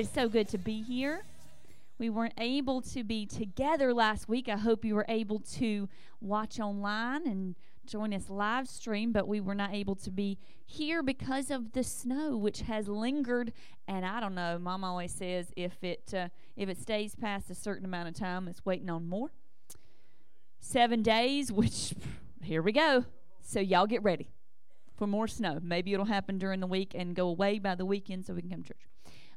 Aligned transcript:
is 0.00 0.08
so 0.08 0.30
good 0.30 0.48
to 0.48 0.56
be 0.56 0.80
here. 0.80 1.20
We 1.98 2.08
weren't 2.08 2.32
able 2.38 2.80
to 2.80 3.04
be 3.04 3.26
together 3.26 3.92
last 3.92 4.30
week. 4.30 4.48
I 4.48 4.56
hope 4.56 4.82
you 4.82 4.94
were 4.94 5.04
able 5.10 5.40
to 5.56 5.90
watch 6.22 6.58
online 6.58 7.26
and 7.26 7.54
join 7.84 8.14
us 8.14 8.30
live 8.30 8.66
stream, 8.66 9.12
but 9.12 9.28
we 9.28 9.42
were 9.42 9.54
not 9.54 9.74
able 9.74 9.94
to 9.96 10.10
be 10.10 10.38
here 10.64 11.02
because 11.02 11.50
of 11.50 11.72
the 11.72 11.84
snow, 11.84 12.34
which 12.34 12.62
has 12.62 12.88
lingered. 12.88 13.52
And 13.86 14.06
I 14.06 14.20
don't 14.20 14.34
know. 14.34 14.58
Mom 14.58 14.84
always 14.84 15.12
says 15.12 15.52
if 15.54 15.84
it 15.84 16.14
uh, 16.16 16.28
if 16.56 16.70
it 16.70 16.80
stays 16.80 17.14
past 17.14 17.50
a 17.50 17.54
certain 17.54 17.84
amount 17.84 18.08
of 18.08 18.14
time, 18.14 18.48
it's 18.48 18.64
waiting 18.64 18.88
on 18.88 19.06
more. 19.06 19.32
Seven 20.60 21.02
days, 21.02 21.52
which 21.52 21.92
here 22.42 22.62
we 22.62 22.72
go. 22.72 23.04
So 23.42 23.60
y'all 23.60 23.86
get 23.86 24.02
ready 24.02 24.30
for 24.96 25.06
more 25.06 25.28
snow. 25.28 25.58
Maybe 25.62 25.92
it'll 25.92 26.06
happen 26.06 26.38
during 26.38 26.60
the 26.60 26.66
week 26.66 26.94
and 26.94 27.14
go 27.14 27.28
away 27.28 27.58
by 27.58 27.74
the 27.74 27.84
weekend, 27.84 28.24
so 28.24 28.32
we 28.32 28.40
can 28.40 28.48
come 28.48 28.62
to 28.62 28.68
church. 28.68 28.90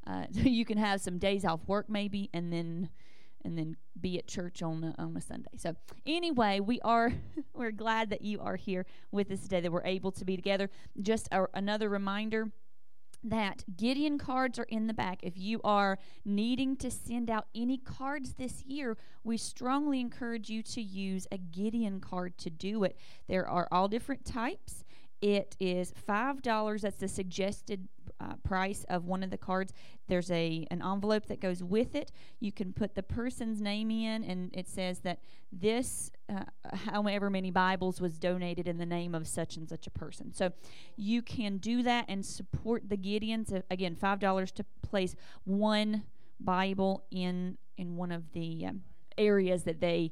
Uh, 0.05 0.25
you 0.31 0.65
can 0.65 0.77
have 0.77 1.01
some 1.01 1.17
days 1.17 1.45
off 1.45 1.61
work 1.67 1.89
maybe, 1.89 2.29
and 2.33 2.51
then 2.51 2.89
and 3.45 3.57
then 3.57 3.75
be 3.99 4.17
at 4.17 4.25
church 4.25 4.63
on 4.63 4.83
a, 4.83 5.01
on 5.01 5.17
a 5.17 5.21
Sunday. 5.21 5.49
So 5.57 5.75
anyway, 6.05 6.59
we 6.59 6.79
are 6.81 7.13
we're 7.53 7.71
glad 7.71 8.09
that 8.09 8.21
you 8.21 8.39
are 8.39 8.55
here 8.55 8.85
with 9.11 9.31
us 9.31 9.41
today. 9.41 9.61
That 9.61 9.71
we're 9.71 9.85
able 9.85 10.11
to 10.13 10.25
be 10.25 10.35
together. 10.35 10.69
Just 11.01 11.27
a, 11.31 11.45
another 11.53 11.89
reminder 11.89 12.51
that 13.23 13.63
Gideon 13.77 14.17
cards 14.17 14.59
are 14.59 14.67
in 14.67 14.87
the 14.87 14.93
back. 14.93 15.19
If 15.23 15.37
you 15.37 15.61
are 15.63 15.97
needing 16.25 16.75
to 16.77 16.91
send 16.91 17.29
out 17.29 17.47
any 17.55 17.77
cards 17.77 18.33
this 18.33 18.63
year, 18.63 18.97
we 19.23 19.37
strongly 19.37 19.99
encourage 20.01 20.49
you 20.49 20.61
to 20.63 20.81
use 20.81 21.25
a 21.31 21.37
Gideon 21.37 22.01
card 22.01 22.37
to 22.39 22.49
do 22.49 22.83
it. 22.83 22.97
There 23.27 23.47
are 23.47 23.67
all 23.71 23.87
different 23.87 24.25
types. 24.25 24.83
It 25.21 25.55
is 25.57 25.93
$5. 26.07 26.81
That's 26.81 26.97
the 26.97 27.07
suggested 27.07 27.87
uh, 28.23 28.35
price 28.43 28.85
of 28.89 29.05
one 29.05 29.23
of 29.23 29.29
the 29.29 29.37
cards. 29.37 29.73
There's 30.07 30.31
a 30.31 30.65
an 30.71 30.81
envelope 30.81 31.25
that 31.27 31.39
goes 31.41 31.63
with 31.63 31.95
it. 31.95 32.11
You 32.39 32.51
can 32.51 32.73
put 32.73 32.95
the 32.95 33.03
person's 33.03 33.61
name 33.61 33.91
in, 33.91 34.23
and 34.23 34.49
it 34.53 34.67
says 34.67 34.99
that 34.99 35.19
this, 35.51 36.11
uh, 36.29 36.45
however 36.91 37.29
many 37.29 37.51
Bibles, 37.51 38.01
was 38.01 38.17
donated 38.17 38.67
in 38.67 38.77
the 38.77 38.85
name 38.85 39.13
of 39.15 39.27
such 39.27 39.57
and 39.57 39.67
such 39.67 39.87
a 39.87 39.91
person. 39.91 40.33
So 40.33 40.51
you 40.95 41.21
can 41.21 41.57
do 41.57 41.83
that 41.83 42.05
and 42.07 42.25
support 42.25 42.89
the 42.89 42.97
Gideons. 42.97 43.53
Uh, 43.53 43.61
again, 43.69 43.95
five 43.95 44.19
dollars 44.19 44.51
to 44.53 44.65
place 44.81 45.15
one 45.43 46.03
Bible 46.39 47.03
in 47.11 47.57
in 47.77 47.97
one 47.97 48.11
of 48.11 48.31
the 48.33 48.65
um, 48.67 48.83
areas 49.17 49.63
that 49.63 49.79
they 49.79 50.11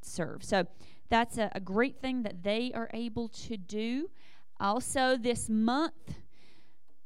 serve. 0.00 0.44
So 0.44 0.66
that's 1.08 1.38
a, 1.38 1.50
a 1.54 1.60
great 1.60 2.00
thing 2.00 2.22
that 2.22 2.42
they 2.42 2.72
are 2.74 2.90
able 2.92 3.28
to 3.28 3.56
do. 3.56 4.10
Also, 4.58 5.16
this 5.16 5.48
month 5.48 6.14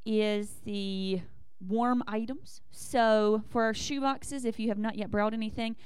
is 0.05 0.61
the 0.65 1.21
warm 1.67 2.03
items. 2.07 2.63
So 2.71 3.43
for 3.51 3.65
our 3.65 3.75
shoe 3.75 4.01
boxes, 4.01 4.45
if 4.45 4.59
you 4.59 4.69
have 4.69 4.79
not 4.79 4.97
yet 4.97 5.11
brought 5.11 5.35
anything, 5.35 5.77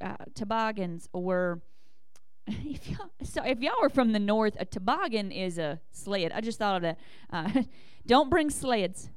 uh, 0.00 0.16
toboggans 0.34 1.08
or 1.12 1.60
if 2.46 2.88
y'all, 2.88 3.10
so 3.22 3.44
if 3.44 3.60
y'all 3.60 3.74
are 3.82 3.90
from 3.90 4.12
the 4.12 4.18
north, 4.18 4.56
a 4.58 4.64
toboggan 4.64 5.30
is 5.30 5.58
a 5.58 5.80
sled. 5.90 6.32
I 6.32 6.40
just 6.40 6.58
thought 6.58 6.76
of 6.76 6.82
that. 6.82 6.98
Uh, 7.30 7.62
don't 8.06 8.30
bring 8.30 8.50
sleds. 8.50 9.10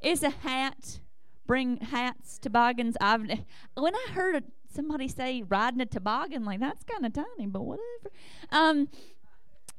It's 0.00 0.22
a 0.22 0.30
hat. 0.30 1.00
Bring 1.46 1.78
hats, 1.78 2.38
toboggans. 2.38 2.96
I've 3.00 3.22
when 3.74 3.94
I 3.94 4.06
heard 4.12 4.44
somebody 4.72 5.08
say 5.08 5.42
riding 5.42 5.80
a 5.80 5.86
toboggan, 5.86 6.44
like 6.44 6.60
that's 6.60 6.84
kind 6.84 7.04
of 7.04 7.12
tiny, 7.12 7.48
but 7.48 7.62
whatever. 7.62 8.10
Um, 8.50 8.88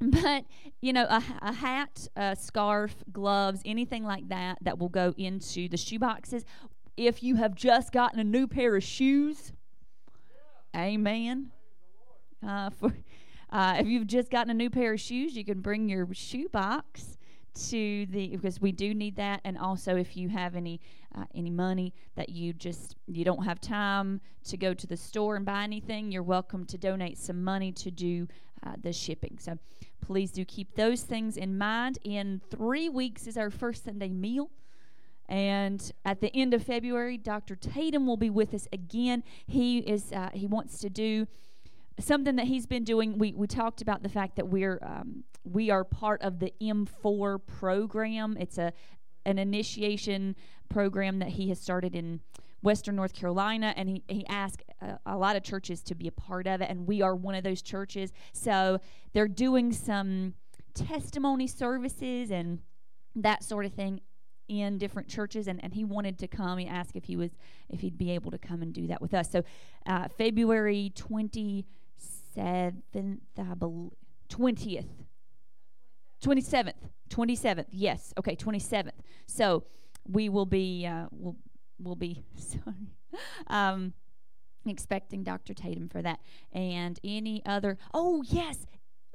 but 0.22 0.44
you 0.80 0.92
know 0.92 1.04
a, 1.04 1.22
a, 1.42 1.52
hat 1.52 2.08
a 2.16 2.34
scarf 2.34 2.94
gloves 3.12 3.60
anything 3.64 4.04
like 4.04 4.28
that 4.28 4.58
that 4.62 4.78
will 4.78 4.88
go 4.88 5.14
into 5.16 5.68
the 5.68 5.76
shoe 5.76 5.98
boxes. 5.98 6.44
If 6.96 7.22
you 7.22 7.36
have 7.36 7.54
just 7.54 7.92
gotten 7.92 8.18
a 8.18 8.24
new 8.24 8.46
pair 8.48 8.76
of 8.76 8.82
shoes 8.82 9.52
amen. 10.74 11.50
Uh, 12.46 12.70
for 12.70 12.92
uh, 13.50 13.76
if 13.78 13.86
you've 13.86 14.06
just 14.06 14.30
gotten 14.30 14.50
a 14.50 14.54
new 14.54 14.70
pair 14.70 14.94
of 14.94 15.00
shoes 15.00 15.36
you 15.36 15.44
can 15.44 15.60
bring 15.60 15.88
your 15.88 16.08
shoe 16.12 16.48
box 16.48 17.16
to 17.54 18.06
the 18.06 18.28
because 18.28 18.60
we 18.60 18.72
do 18.72 18.94
need 18.94 19.16
that. 19.16 19.40
And 19.44 19.56
also 19.56 19.96
if 19.96 20.16
you 20.16 20.28
have 20.30 20.56
any 20.56 20.80
uh, 21.14 21.24
any 21.34 21.50
money 21.50 21.94
that 22.16 22.30
you 22.30 22.52
just 22.52 22.96
you 23.06 23.24
don't 23.24 23.44
have 23.44 23.60
time 23.60 24.20
to 24.44 24.56
go 24.56 24.74
to 24.74 24.86
the 24.86 24.96
store 24.96 25.36
and 25.36 25.44
buy 25.44 25.62
anything 25.62 26.10
you're 26.10 26.22
welcome 26.22 26.64
to 26.64 26.78
donate 26.78 27.18
some 27.18 27.44
money 27.44 27.70
to 27.72 27.90
do 27.90 28.26
uh, 28.64 28.74
the 28.82 28.92
shipping. 28.92 29.38
So 29.40 29.58
please 30.02 30.30
do 30.30 30.44
keep 30.44 30.74
those 30.74 31.02
things 31.02 31.36
in 31.36 31.56
mind. 31.56 31.98
In 32.04 32.42
three 32.50 32.88
weeks 32.88 33.26
is 33.26 33.38
our 33.38 33.50
first 33.50 33.84
sunday 33.84 34.10
meal. 34.10 34.50
And 35.28 35.90
at 36.04 36.20
the 36.20 36.34
end 36.36 36.52
of 36.52 36.62
february 36.62 37.16
dr 37.16 37.56
tatum 37.56 38.06
will 38.06 38.18
be 38.18 38.28
with 38.28 38.52
us 38.52 38.68
again. 38.72 39.22
He 39.46 39.78
is 39.78 40.12
uh, 40.12 40.30
he 40.34 40.46
wants 40.46 40.78
to 40.80 40.90
do 40.90 41.26
something 41.98 42.36
that 42.36 42.46
he's 42.46 42.66
been 42.66 42.84
doing. 42.84 43.18
We, 43.18 43.32
we 43.32 43.46
talked 43.46 43.80
about 43.80 44.02
the 44.02 44.08
fact 44.08 44.36
that 44.36 44.48
we're 44.48 44.78
um, 44.82 45.24
we 45.44 45.70
are 45.70 45.84
part 45.84 46.20
of 46.22 46.38
the 46.38 46.52
m4 46.60 47.40
program. 47.46 48.36
It's 48.38 48.58
a 48.58 48.72
an 49.24 49.38
initiation 49.38 50.34
program 50.68 51.20
that 51.20 51.28
he 51.28 51.48
has 51.48 51.60
started 51.60 51.94
in 51.94 52.20
western 52.62 52.96
north 52.96 53.12
carolina 53.12 53.74
and 53.76 53.88
he, 53.88 54.02
he 54.08 54.26
asked 54.28 54.62
a, 54.80 54.98
a 55.06 55.16
lot 55.16 55.36
of 55.36 55.42
churches 55.42 55.82
to 55.82 55.94
be 55.94 56.08
a 56.08 56.12
part 56.12 56.46
of 56.46 56.60
it 56.60 56.70
and 56.70 56.86
we 56.86 57.02
are 57.02 57.14
one 57.14 57.34
of 57.34 57.44
those 57.44 57.62
churches 57.62 58.12
so 58.32 58.78
they're 59.12 59.28
doing 59.28 59.72
some 59.72 60.34
testimony 60.74 61.46
services 61.46 62.30
and 62.30 62.60
that 63.14 63.42
sort 63.42 63.66
of 63.66 63.72
thing 63.72 64.00
in 64.48 64.78
different 64.78 65.08
churches 65.08 65.46
and, 65.46 65.62
and 65.62 65.74
he 65.74 65.84
wanted 65.84 66.18
to 66.18 66.26
come 66.26 66.58
he 66.58 66.66
asked 66.66 66.96
if 66.96 67.04
he 67.04 67.16
was 67.16 67.30
if 67.68 67.80
he'd 67.80 67.98
be 67.98 68.10
able 68.10 68.30
to 68.30 68.38
come 68.38 68.62
and 68.62 68.72
do 68.72 68.86
that 68.86 69.00
with 69.00 69.14
us 69.14 69.30
so 69.30 69.42
uh, 69.86 70.08
february 70.16 70.92
20 70.94 71.66
27th, 72.36 73.20
I 73.38 73.54
believe, 73.54 73.90
20th. 74.30 74.86
27th. 76.24 76.72
27th. 77.10 77.66
Yes. 77.70 78.14
Okay, 78.18 78.36
27th. 78.36 78.90
So 79.26 79.64
we 80.08 80.28
will 80.28 80.46
be, 80.46 80.86
uh, 80.86 81.06
we'll, 81.10 81.36
we'll 81.82 81.96
be, 81.96 82.24
sorry, 82.36 82.94
um, 83.48 83.92
expecting 84.66 85.22
Dr. 85.22 85.54
Tatum 85.54 85.88
for 85.88 86.02
that. 86.02 86.20
And 86.52 86.98
any 87.04 87.42
other, 87.44 87.78
oh, 87.92 88.22
yes, 88.26 88.66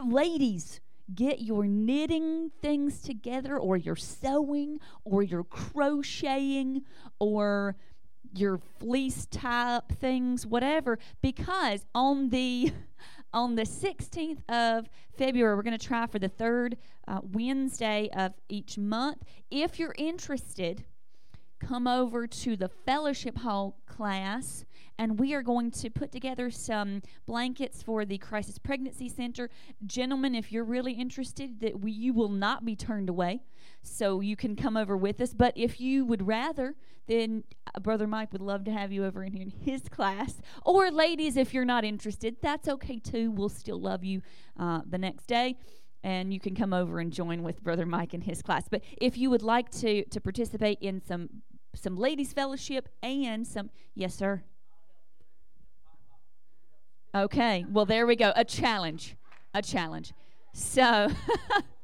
ladies 0.04 0.82
get 1.16 1.42
your 1.42 1.66
knitting 1.66 2.52
things 2.62 3.02
together 3.02 3.58
or 3.58 3.78
your 3.78 3.96
sewing 3.96 4.80
or 5.06 5.24
your 5.24 5.44
crocheting 5.44 6.84
or 7.20 7.76
your 8.34 8.58
fleece 8.80 9.26
type 9.28 9.90
things, 9.90 10.46
whatever, 10.46 11.00
because 11.22 11.86
on 11.96 12.30
the 12.30 12.72
on 13.34 13.56
the 13.56 13.64
16th 13.64 14.40
of 14.50 14.90
February, 15.18 15.56
we're 15.56 15.62
going 15.62 15.78
to 15.78 15.86
try 15.86 16.08
for 16.08 16.18
the 16.18 16.30
third 16.30 16.78
uh, 17.08 17.20
Wednesday 17.22 18.10
of 18.16 18.34
each 18.48 18.78
month. 18.78 19.22
If 19.52 19.78
you're 19.78 19.96
interested, 19.98 20.86
come 21.60 21.88
over 21.88 22.28
to 22.28 22.56
the 22.56 22.70
fellowship 22.70 23.38
hall 23.40 23.80
class 23.86 24.66
and 25.00 25.20
we 25.20 25.34
are 25.34 25.44
going 25.44 25.70
to 25.70 25.90
put 25.90 26.12
together 26.12 26.50
some 26.50 27.02
blankets 27.26 27.84
for 27.84 28.04
the 28.06 28.18
crisis 28.18 28.58
pregnancy 28.58 29.10
center. 29.10 29.50
Gentlemen 29.86 30.36
if 30.36 30.52
you're 30.52 30.64
really 30.64 30.94
interested 30.94 31.60
that 31.62 31.80
we, 31.80 31.92
you 31.92 32.14
will 32.14 32.30
not 32.30 32.66
be 32.66 32.76
turned 32.76 33.10
away 33.10 33.42
so 33.82 34.22
you 34.22 34.36
can 34.36 34.56
come 34.56 34.78
over 34.78 34.98
with 34.98 35.22
us. 35.22 35.34
But 35.34 35.54
if 35.56 35.80
you 35.80 36.06
would 36.06 36.28
rather 36.28 36.76
then 37.08 37.44
uh, 37.74 37.80
brother 37.80 38.06
mike 38.06 38.34
would 38.34 38.42
love 38.42 38.66
to 38.66 38.72
have 38.72 38.92
you 38.92 39.06
over 39.06 39.24
in 39.24 39.54
his 39.64 39.84
class. 39.90 40.42
Or 40.66 40.92
ladies 40.92 41.38
if 41.38 41.54
you're 41.54 41.66
not 41.66 41.84
interested 41.84 42.38
that's 42.42 42.68
okay 42.68 43.00
too. 43.00 43.32
We'll 43.32 43.50
still 43.50 43.80
love 43.80 44.04
you 44.04 44.22
uh, 44.60 44.82
the 44.86 44.98
next 44.98 45.28
day 45.28 45.58
and 46.04 46.34
you 46.34 46.40
can 46.40 46.56
come 46.56 46.74
over 46.74 47.00
and 47.00 47.12
join 47.12 47.44
with 47.44 47.64
brother 47.64 47.86
mike 47.86 48.14
in 48.14 48.22
his 48.22 48.42
class. 48.42 48.68
But 48.70 48.82
if 49.00 49.18
you 49.18 49.30
would 49.30 49.42
like 49.42 49.70
to 49.82 50.06
to 50.06 50.22
participate 50.22 50.80
in 50.82 51.02
some 51.02 51.30
some 51.76 51.96
ladies 51.96 52.34
fellowship 52.34 52.90
and 53.04 53.46
some 53.46 53.70
yes 53.96 54.16
sir. 54.16 54.44
Okay 57.16 57.66
well 57.70 57.86
there 57.86 58.06
we 58.06 58.16
go. 58.16 58.32
A 58.36 58.46
challenge 58.46 59.16
a 59.54 59.62
challenge. 59.62 60.14
So 60.54 61.10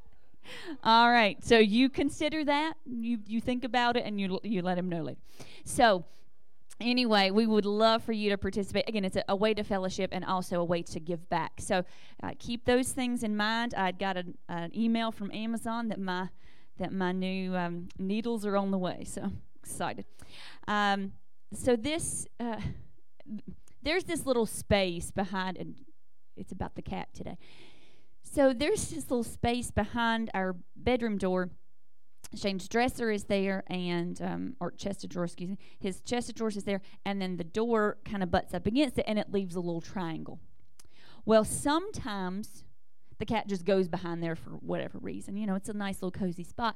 all 0.84 1.10
right 1.10 1.44
so 1.44 1.58
you 1.58 1.90
consider 1.90 2.44
that 2.46 2.74
you 2.86 3.20
you 3.28 3.42
think 3.42 3.64
about 3.64 3.98
it 3.98 4.06
and 4.06 4.20
you 4.20 4.40
you 4.44 4.62
let 4.62 4.78
him 4.78 4.90
know 4.90 5.04
later. 5.04 5.20
So 5.66 6.06
anyway, 6.84 7.32
we 7.32 7.48
would 7.48 7.66
love 7.66 8.04
for 8.04 8.12
you 8.12 8.30
to 8.30 8.38
participate. 8.38 8.88
Again, 8.88 9.06
it's 9.06 9.16
a, 9.16 9.24
a 9.30 9.36
way 9.36 9.54
to 9.54 9.64
fellowship 9.64 10.10
and 10.12 10.24
also 10.24 10.60
a 10.60 10.64
way 10.64 10.84
to 10.84 11.00
give 11.00 11.30
back. 11.30 11.54
So 11.60 11.84
uh, 12.22 12.32
keep 12.38 12.66
those 12.66 12.92
things 12.92 13.24
in 13.24 13.36
mind. 13.36 13.74
I 13.76 13.92
got 13.92 14.18
an 14.18 14.72
email 14.76 15.12
from 15.12 15.32
Amazon 15.32 15.88
that 15.90 16.00
my 16.00 16.30
that 16.80 16.92
my 16.92 17.12
new 17.12 17.56
um, 17.56 17.88
needles 18.00 18.46
are 18.46 18.58
on 18.58 18.72
the 18.72 18.78
way. 18.78 19.04
So 19.06 19.32
excited. 19.62 20.06
Um, 20.68 21.14
so 21.54 21.76
this 21.76 22.28
uh, 22.40 22.60
there's 23.82 24.06
this 24.06 24.26
little 24.26 24.46
space 24.46 25.12
behind, 25.12 25.58
and 25.58 25.76
it's 26.36 26.52
about 26.52 26.76
the 26.76 26.82
cat 26.82 27.10
today. 27.14 27.38
So 28.24 28.54
there's 28.54 28.90
this 28.90 29.12
little 29.12 29.24
space 29.24 29.70
behind 29.70 30.32
our 30.34 30.56
bedroom 30.76 31.18
door 31.18 31.52
Shane's 32.36 32.68
dresser 32.68 33.12
is 33.12 33.26
there, 33.26 33.64
and 33.68 34.22
um, 34.22 34.56
or 34.60 34.72
chest 34.72 35.04
of 35.04 35.10
drawers, 35.10 35.32
excuse 35.32 35.50
me. 35.50 35.58
His 35.80 36.02
chest 36.02 36.30
of 36.30 36.36
drawers 36.36 36.58
is 36.58 36.64
there, 36.64 36.82
and 37.06 37.22
then 37.22 37.38
the 37.38 37.44
door 37.44 37.98
kind 38.06 38.24
of 38.24 38.32
butts 38.32 38.54
up 38.54 38.66
against 38.66 38.98
it, 38.98 39.06
and 39.08 39.20
it 39.20 39.32
leaves 39.32 39.56
a 39.56 39.60
little 39.60 39.82
triangle. 39.82 40.40
Well, 41.26 41.46
sometimes 41.46 42.64
the 43.20 43.26
cat 43.26 43.48
just 43.48 43.66
goes 43.66 43.88
behind 43.88 44.22
there 44.22 44.36
for 44.36 44.52
whatever 44.52 44.98
reason. 45.00 45.38
You 45.38 45.48
know, 45.48 45.56
it's 45.56 45.70
a 45.70 45.74
nice 45.74 46.02
little 46.02 46.12
cozy 46.12 46.44
spot. 46.44 46.76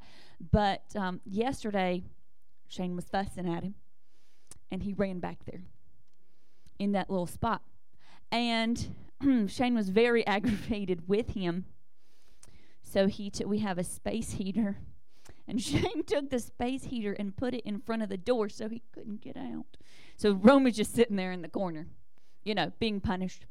But 0.51 0.83
um, 0.95 1.19
yesterday, 1.25 2.03
Shane 2.67 2.95
was 2.95 3.05
fussing 3.05 3.51
at 3.51 3.63
him, 3.63 3.75
and 4.71 4.83
he 4.83 4.93
ran 4.93 5.19
back 5.19 5.39
there 5.45 5.63
in 6.79 6.93
that 6.93 7.09
little 7.09 7.27
spot. 7.27 7.61
And 8.31 8.95
Shane 9.47 9.75
was 9.75 9.89
very 9.89 10.25
aggravated 10.27 11.07
with 11.07 11.29
him. 11.29 11.65
So 12.83 13.07
he 13.07 13.29
t- 13.29 13.43
we 13.43 13.59
have 13.59 13.77
a 13.77 13.83
space 13.83 14.31
heater 14.31 14.77
and 15.47 15.61
Shane 15.61 16.03
took 16.05 16.29
the 16.29 16.39
space 16.39 16.85
heater 16.85 17.13
and 17.13 17.35
put 17.35 17.53
it 17.53 17.63
in 17.65 17.79
front 17.79 18.03
of 18.03 18.09
the 18.09 18.17
door 18.17 18.49
so 18.49 18.67
he 18.67 18.81
couldn't 18.91 19.21
get 19.21 19.37
out. 19.37 19.77
So 20.17 20.31
Rome 20.31 20.57
Roman's 20.57 20.77
just 20.77 20.93
sitting 20.93 21.15
there 21.15 21.31
in 21.31 21.41
the 21.41 21.47
corner, 21.47 21.87
you 22.43 22.55
know, 22.55 22.71
being 22.79 22.99
punished. 22.99 23.45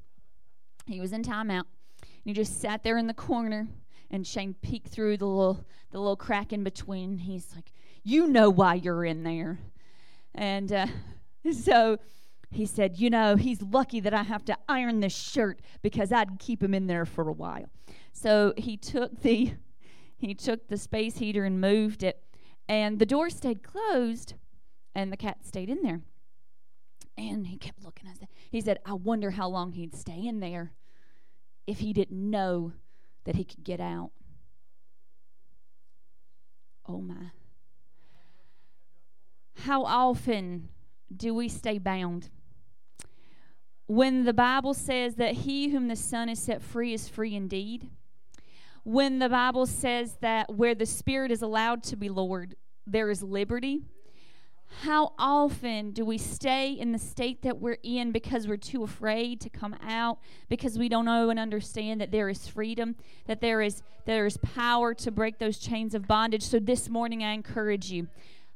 He 0.86 1.00
was 1.00 1.12
in 1.12 1.22
timeout. 1.22 1.64
And 2.00 2.24
he 2.24 2.32
just 2.32 2.60
sat 2.60 2.82
there 2.82 2.98
in 2.98 3.06
the 3.06 3.14
corner 3.14 3.68
and 4.10 4.26
Shane 4.26 4.54
peeked 4.54 4.88
through 4.88 5.16
the 5.16 5.26
little 5.26 5.64
the 5.90 5.98
little 5.98 6.16
crack 6.16 6.52
in 6.52 6.64
between. 6.64 7.18
He's 7.18 7.54
like, 7.54 7.72
"You 8.02 8.26
know 8.26 8.50
why 8.50 8.74
you're 8.74 9.04
in 9.04 9.22
there." 9.22 9.58
And 10.34 10.72
uh, 10.72 10.86
so 11.52 11.98
he 12.50 12.66
said, 12.66 12.98
"You 12.98 13.10
know, 13.10 13.36
he's 13.36 13.62
lucky 13.62 14.00
that 14.00 14.14
I 14.14 14.22
have 14.22 14.44
to 14.46 14.56
iron 14.68 15.00
this 15.00 15.16
shirt 15.16 15.60
because 15.82 16.12
I'd 16.12 16.38
keep 16.38 16.62
him 16.62 16.74
in 16.74 16.86
there 16.86 17.04
for 17.04 17.28
a 17.28 17.32
while." 17.32 17.68
So 18.12 18.54
he 18.56 18.76
took 18.76 19.22
the 19.22 19.52
he 20.16 20.34
took 20.34 20.68
the 20.68 20.76
space 20.76 21.18
heater 21.18 21.44
and 21.44 21.60
moved 21.60 22.02
it, 22.02 22.22
and 22.68 22.98
the 22.98 23.06
door 23.06 23.30
stayed 23.30 23.62
closed, 23.62 24.34
and 24.94 25.12
the 25.12 25.16
cat 25.16 25.44
stayed 25.44 25.68
in 25.68 25.82
there. 25.82 26.00
And 27.18 27.46
he 27.46 27.56
kept 27.56 27.84
looking 27.84 28.08
at 28.08 28.22
it. 28.22 28.28
He 28.50 28.60
said, 28.60 28.78
I 28.84 28.92
wonder 28.92 29.32
how 29.32 29.48
long 29.48 29.72
he'd 29.72 29.94
stay 29.94 30.26
in 30.26 30.40
there 30.40 30.72
if 31.66 31.78
he 31.78 31.92
didn't 31.92 32.30
know 32.30 32.72
that 33.24 33.36
he 33.36 33.44
could 33.44 33.64
get 33.64 33.80
out. 33.80 34.10
Oh 36.88 37.00
my. 37.00 37.30
How 39.60 39.84
often 39.84 40.68
do 41.14 41.34
we 41.34 41.48
stay 41.48 41.78
bound? 41.78 42.30
When 43.86 44.24
the 44.24 44.34
Bible 44.34 44.74
says 44.74 45.14
that 45.16 45.34
he 45.34 45.68
whom 45.68 45.88
the 45.88 45.96
Son 45.96 46.28
has 46.28 46.38
set 46.38 46.62
free 46.62 46.92
is 46.92 47.08
free 47.08 47.34
indeed, 47.34 47.88
when 48.86 49.18
the 49.18 49.28
Bible 49.28 49.66
says 49.66 50.16
that 50.20 50.54
where 50.54 50.72
the 50.72 50.86
Spirit 50.86 51.32
is 51.32 51.42
allowed 51.42 51.82
to 51.82 51.96
be 51.96 52.08
Lord, 52.08 52.54
there 52.86 53.10
is 53.10 53.20
liberty. 53.20 53.82
How 54.82 55.12
often 55.18 55.90
do 55.90 56.04
we 56.04 56.18
stay 56.18 56.70
in 56.70 56.92
the 56.92 56.98
state 57.00 57.42
that 57.42 57.58
we're 57.58 57.78
in 57.82 58.12
because 58.12 58.46
we're 58.46 58.56
too 58.56 58.84
afraid 58.84 59.40
to 59.40 59.50
come 59.50 59.74
out, 59.82 60.20
because 60.48 60.78
we 60.78 60.88
don't 60.88 61.04
know 61.04 61.30
and 61.30 61.40
understand 61.40 62.00
that 62.00 62.12
there 62.12 62.28
is 62.28 62.46
freedom, 62.46 62.94
that 63.26 63.40
there 63.40 63.60
is 63.60 63.82
there 64.04 64.24
is 64.24 64.36
power 64.36 64.94
to 64.94 65.10
break 65.10 65.40
those 65.40 65.58
chains 65.58 65.92
of 65.92 66.06
bondage. 66.06 66.44
So 66.44 66.60
this 66.60 66.88
morning 66.88 67.24
I 67.24 67.32
encourage 67.32 67.90
you, 67.90 68.06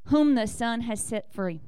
whom 0.05 0.35
the 0.35 0.47
Son 0.47 0.79
has 0.81 1.03
set 1.03 1.33
free 1.33 1.59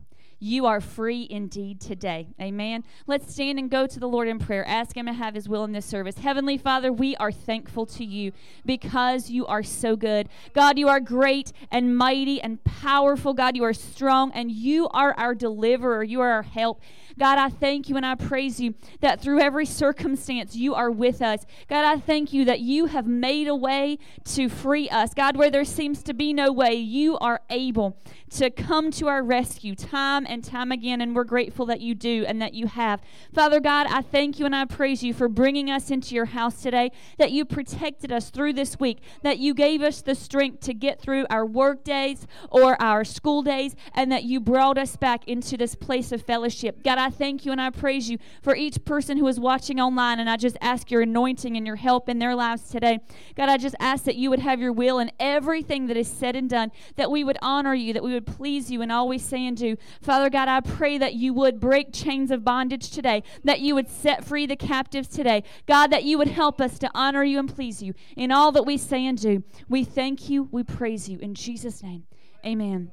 you 0.43 0.65
are 0.65 0.81
free 0.81 1.25
indeed 1.29 1.79
today. 1.79 2.27
Amen. 2.39 2.83
Let's 3.07 3.33
stand 3.33 3.59
and 3.59 3.69
go 3.69 3.87
to 3.87 3.97
the 3.97 4.09
Lord 4.09 4.27
in 4.27 4.39
prayer. 4.39 4.67
Ask 4.67 4.97
Him 4.97 5.05
to 5.05 5.13
have 5.13 5.35
His 5.35 5.47
will 5.47 5.63
in 5.63 5.71
this 5.71 5.85
service. 5.85 6.17
Heavenly 6.17 6.57
Father, 6.57 6.91
we 6.91 7.15
are 7.15 7.31
thankful 7.31 7.85
to 7.85 8.03
you 8.03 8.33
because 8.65 9.29
you 9.29 9.45
are 9.45 9.63
so 9.63 9.95
good. 9.95 10.27
God, 10.53 10.77
you 10.77 10.89
are 10.89 10.99
great 10.99 11.53
and 11.71 11.95
mighty 11.95 12.41
and 12.41 12.61
powerful. 12.65 13.33
God, 13.33 13.55
you 13.55 13.63
are 13.63 13.73
strong 13.73 14.33
and 14.33 14.51
you 14.51 14.89
are 14.89 15.13
our 15.13 15.33
deliverer. 15.33 16.03
You 16.03 16.19
are 16.19 16.31
our 16.31 16.43
help. 16.43 16.81
God, 17.17 17.37
I 17.37 17.49
thank 17.49 17.89
you 17.89 17.97
and 17.97 18.05
I 18.05 18.15
praise 18.15 18.59
you 18.59 18.75
that 19.01 19.21
through 19.21 19.39
every 19.39 19.65
circumstance 19.65 20.55
you 20.55 20.73
are 20.73 20.91
with 20.91 21.21
us. 21.21 21.45
God, 21.67 21.85
I 21.85 21.99
thank 21.99 22.33
you 22.33 22.45
that 22.45 22.59
you 22.59 22.87
have 22.87 23.07
made 23.07 23.47
a 23.47 23.55
way 23.55 23.99
to 24.25 24.49
free 24.49 24.89
us. 24.89 25.13
God, 25.13 25.37
where 25.37 25.51
there 25.51 25.65
seems 25.65 26.03
to 26.03 26.13
be 26.13 26.33
no 26.33 26.51
way, 26.51 26.73
you 26.73 27.17
are 27.19 27.41
able 27.49 27.97
to 28.31 28.49
come 28.49 28.89
to 28.89 29.07
our 29.07 29.23
rescue 29.23 29.75
time 29.75 30.25
and 30.27 30.43
time 30.43 30.71
again, 30.71 31.01
and 31.01 31.15
we're 31.15 31.23
grateful 31.23 31.67
that 31.67 31.81
you 31.81 31.93
do 31.93 32.25
and 32.27 32.41
that 32.41 32.55
you 32.55 32.65
have. 32.65 32.99
Father 33.31 33.59
God, 33.59 33.85
I 33.89 34.01
thank 34.01 34.39
you 34.39 34.45
and 34.45 34.55
I 34.55 34.65
praise 34.65 35.03
you 35.03 35.13
for 35.13 35.27
bringing 35.27 35.69
us 35.69 35.91
into 35.91 36.15
your 36.15 36.25
house 36.25 36.61
today, 36.61 36.91
that 37.19 37.31
you 37.31 37.45
protected 37.45 38.11
us 38.11 38.31
through 38.31 38.53
this 38.53 38.79
week, 38.79 39.01
that 39.21 39.37
you 39.37 39.53
gave 39.53 39.83
us 39.83 40.01
the 40.01 40.15
strength 40.15 40.61
to 40.61 40.73
get 40.73 40.99
through 40.99 41.27
our 41.29 41.45
work 41.45 41.83
days 41.83 42.25
or 42.49 42.81
our 42.81 43.03
school 43.03 43.43
days, 43.43 43.75
and 43.93 44.11
that 44.11 44.23
you 44.23 44.39
brought 44.39 44.79
us 44.79 44.95
back 44.95 45.27
into 45.27 45.55
this 45.55 45.75
place 45.75 46.11
of 46.11 46.23
fellowship. 46.23 46.81
God, 46.83 46.97
I 47.03 47.09
thank 47.09 47.45
you 47.45 47.51
and 47.51 47.59
I 47.59 47.69
praise 47.69 48.09
you 48.09 48.17
for 48.41 48.55
each 48.55 48.85
person 48.85 49.17
who 49.17 49.27
is 49.27 49.39
watching 49.39 49.79
online, 49.79 50.19
and 50.19 50.29
I 50.29 50.37
just 50.37 50.57
ask 50.61 50.89
your 50.89 51.01
anointing 51.01 51.57
and 51.57 51.67
your 51.67 51.75
help 51.75 52.07
in 52.07 52.19
their 52.19 52.33
lives 52.33 52.69
today. 52.69 52.99
God, 53.35 53.49
I 53.49 53.57
just 53.57 53.75
ask 53.79 54.05
that 54.05 54.15
you 54.15 54.29
would 54.29 54.39
have 54.39 54.61
your 54.61 54.71
will 54.71 54.99
in 54.99 55.11
everything 55.19 55.87
that 55.87 55.97
is 55.97 56.07
said 56.07 56.37
and 56.37 56.49
done, 56.49 56.71
that 56.95 57.11
we 57.11 57.25
would 57.25 57.37
honor 57.41 57.73
you, 57.75 57.91
that 57.91 58.03
we 58.03 58.13
would 58.13 58.25
please 58.25 58.71
you 58.71 58.81
and 58.81 58.91
always 58.91 59.21
say 59.21 59.45
and 59.45 59.57
do. 59.57 59.75
Father 60.01 60.29
God, 60.29 60.47
I 60.47 60.61
pray 60.61 60.97
that 60.97 61.13
you 61.15 61.33
would 61.33 61.59
break 61.59 61.91
chains 61.91 62.31
of 62.31 62.45
bondage 62.45 62.89
today, 62.89 63.21
that 63.43 63.59
you 63.59 63.75
would 63.75 63.89
set 63.89 64.23
free 64.23 64.45
the 64.45 64.55
captives 64.55 65.09
today. 65.09 65.43
God, 65.67 65.87
that 65.87 66.05
you 66.05 66.17
would 66.17 66.29
help 66.29 66.61
us 66.61 66.79
to 66.79 66.89
honor 66.95 67.23
you 67.23 67.37
and 67.37 67.53
please 67.53 67.83
you 67.83 67.93
in 68.15 68.31
all 68.31 68.53
that 68.53 68.65
we 68.65 68.77
say 68.77 69.05
and 69.05 69.21
do. 69.21 69.43
We 69.67 69.83
thank 69.83 70.29
you, 70.29 70.47
we 70.51 70.63
praise 70.63 71.09
you. 71.09 71.19
In 71.19 71.35
Jesus' 71.35 71.83
name, 71.83 72.05
amen. 72.45 72.91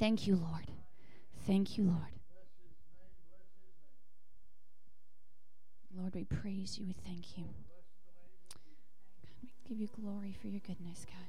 Thank 0.00 0.26
you, 0.26 0.34
Lord. 0.34 0.72
Thank 1.46 1.78
you, 1.78 1.84
Lord. 1.84 2.19
Lord, 6.00 6.14
we 6.14 6.24
praise 6.24 6.78
you. 6.78 6.86
We 6.86 6.94
thank 7.04 7.36
you. 7.36 7.44
God, 9.22 9.34
we 9.42 9.50
give 9.68 9.78
you 9.78 9.88
glory 10.00 10.34
for 10.40 10.48
your 10.48 10.60
goodness, 10.66 11.04
God. 11.04 11.26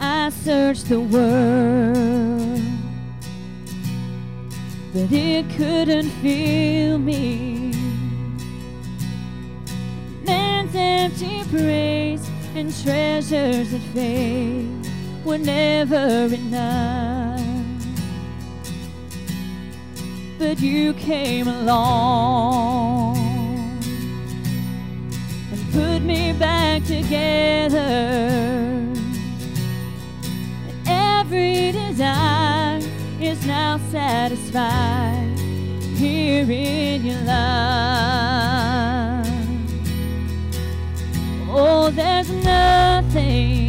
I 0.00 0.30
searched 0.30 0.88
the 0.88 0.98
world, 0.98 2.60
but 4.92 5.12
it 5.12 5.48
couldn't 5.50 6.10
fill 6.20 6.98
me. 6.98 7.72
Man's 10.24 10.74
empty 10.74 11.44
praise 11.44 12.28
and 12.56 12.74
treasures 12.82 13.70
that 13.70 13.82
fade 13.94 14.73
were 15.24 15.38
never 15.38 16.26
enough. 16.34 17.40
But 20.38 20.60
you 20.60 20.92
came 20.94 21.48
along 21.48 23.16
and 25.52 25.72
put 25.72 26.02
me 26.02 26.32
back 26.32 26.84
together 26.84 28.34
every 30.86 31.72
desire 31.72 32.80
is 33.20 33.46
now 33.46 33.78
satisfied 33.90 35.38
here 35.96 36.50
in 36.50 37.04
your 37.04 37.20
love. 37.20 38.14
Oh, 41.48 41.90
there's 41.90 42.30
nothing 42.30 43.63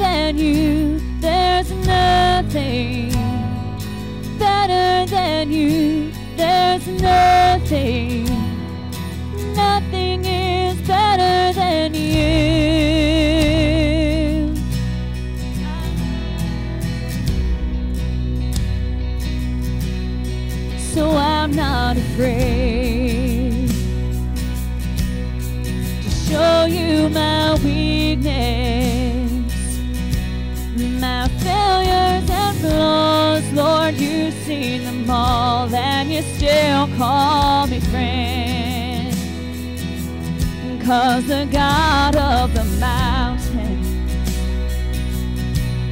than 0.00 0.38
you. 0.38 0.98
There's 1.20 1.70
nothing 1.86 3.12
better 4.38 5.04
than 5.14 5.50
you. 5.50 6.10
There's 6.36 6.86
nothing, 6.88 8.24
nothing 9.54 10.24
is 10.24 10.80
better 10.88 11.52
than 11.52 11.94
you. 11.94 12.80
so 20.94 21.10
I'm 21.10 21.52
not 21.52 21.96
afraid 21.96 22.59
them 35.10 35.74
and 35.74 36.12
you 36.12 36.22
still 36.22 36.88
call 36.96 37.66
me 37.66 37.80
friend. 37.80 39.14
Cause 40.84 41.26
the 41.26 41.48
God 41.50 42.16
of 42.16 42.54
the 42.54 42.64
mountain 42.80 43.78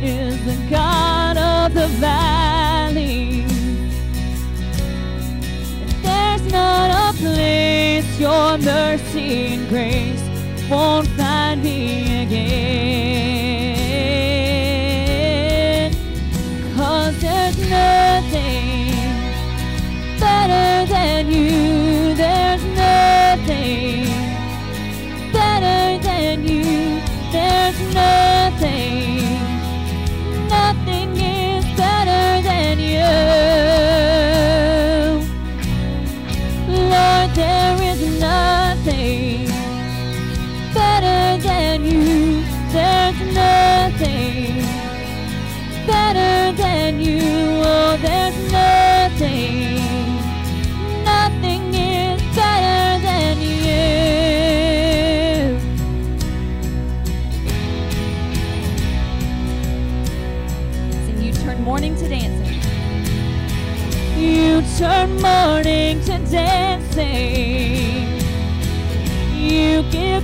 is 0.03 0.37
the 0.45 0.57
God 0.71 1.37
of 1.37 1.75
the 1.75 1.89
valley 1.99 3.45
there's 6.39 6.53
not 6.53 6.91
a 6.91 7.17
place 7.19 8.21
your 8.21 8.59
mercy 8.59 9.55
and 9.55 9.69
grace 9.69 10.23
won't 10.71 11.09
find 11.09 11.63
me 11.63 12.23
again. 12.23 13.38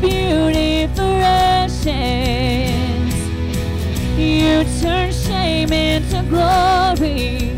Beauty 0.01 0.89
for 0.89 1.03
ashes. 1.03 1.87
You 4.19 4.65
turn 4.83 5.13
shame 5.13 5.73
into 5.73 6.23
glory. 6.29 7.53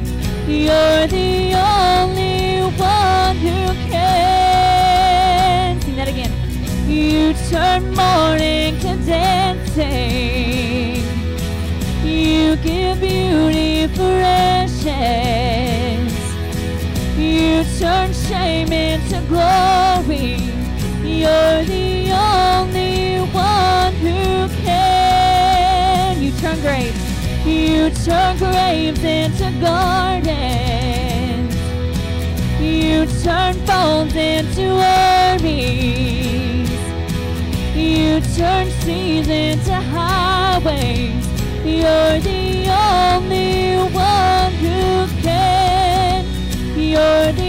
You're 0.46 1.06
the 1.06 1.54
only 1.54 2.60
one 2.76 3.36
who 3.36 3.74
can. 3.90 5.80
Sing 5.80 5.96
that 5.96 6.08
again. 6.08 6.30
You 6.88 7.34
turn 7.50 7.94
mourning 7.94 8.78
to 8.80 8.96
dancing. 9.06 9.84
You 12.04 12.56
give 12.56 13.00
beauty 13.00 13.86
for 13.88 14.20
ashes. 14.22 14.84
You 17.18 17.64
turn 17.78 18.12
shame 18.12 18.72
into 18.72 19.20
glory. 19.26 20.52
You're 21.02 21.64
the 21.64 21.95
turn 28.06 28.38
graves 28.38 29.02
into 29.02 29.50
gardens. 29.60 30.36
You 32.60 33.06
turn 33.24 33.54
bones 33.66 34.14
into 34.14 34.78
armies. 34.80 36.70
You 37.74 38.20
turn 38.36 38.70
seas 38.82 39.28
into 39.28 39.74
highways. 39.74 41.26
You're 41.64 42.20
the 42.30 42.68
only 42.70 43.76
one 43.92 44.52
who 44.62 45.08
can. 45.22 46.24
You're 46.78 47.32
the 47.32 47.45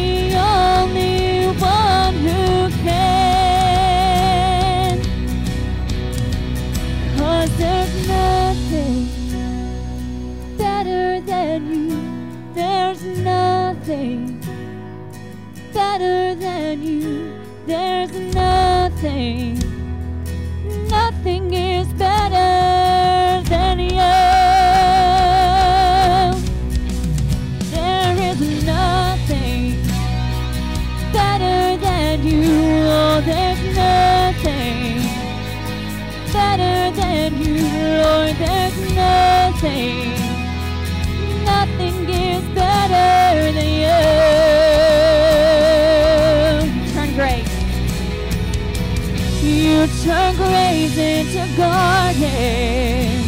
into 51.28 51.58
gardens. 51.58 53.28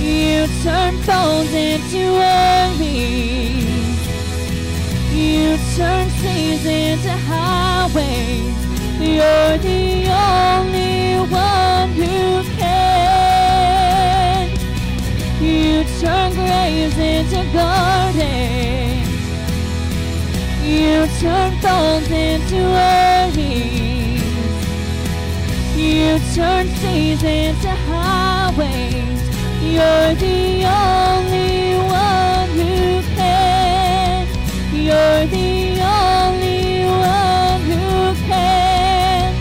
You 0.00 0.46
turn 0.62 0.94
bones 1.06 1.52
into 1.52 2.16
armies. 2.16 3.66
You 5.12 5.58
turn 5.76 6.08
seas 6.10 6.64
into 6.64 7.10
highways. 7.28 8.56
You're 9.00 9.58
the 9.58 10.08
only 10.08 11.18
one 11.30 11.90
who 11.92 12.42
can. 12.56 14.48
You 15.40 15.84
turn 16.00 16.32
graves 16.34 16.98
into 16.98 17.44
gardens. 17.52 19.08
You 20.64 21.06
turn 21.20 21.52
bones 21.60 22.10
into 22.10 22.64
armies. 22.64 23.81
You 25.82 26.18
turn 26.34 26.66
seas 26.76 27.22
into 27.24 27.68
highways. 27.90 29.20
You're 29.60 30.14
the 30.14 30.64
only 30.64 31.76
one 31.76 32.50
who 32.50 33.02
can. 33.16 34.28
You're 34.72 35.26
the 35.26 35.80
only 35.82 36.86
one 36.86 37.60
who 37.62 38.14
can. 38.28 39.34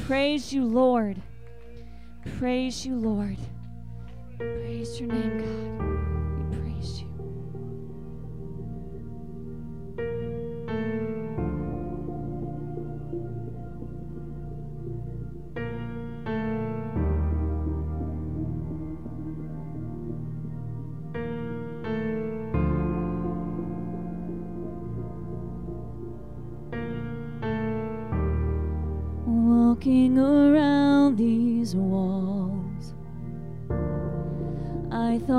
Praise 0.08 0.52
you, 0.52 0.66
Lord. 0.66 1.22
Praise 2.40 2.86
you, 2.88 2.96
Lord. 2.96 3.38
Praise 4.40 5.00
your 5.00 5.10
name, 5.10 5.38
God. 5.38 5.47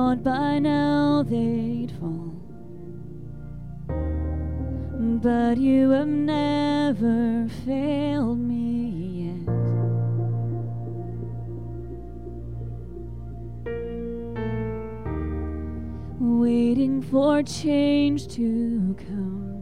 Thought 0.08 0.22
by 0.22 0.58
now 0.58 1.22
they'd 1.22 1.92
fall. 2.00 2.32
But 5.20 5.58
you 5.58 5.90
have 5.90 6.08
never 6.08 7.46
failed 7.66 8.38
me 8.38 9.26
yet. 9.26 9.48
Waiting 16.18 17.02
for 17.02 17.42
change 17.42 18.28
to 18.28 18.96
come 19.06 19.58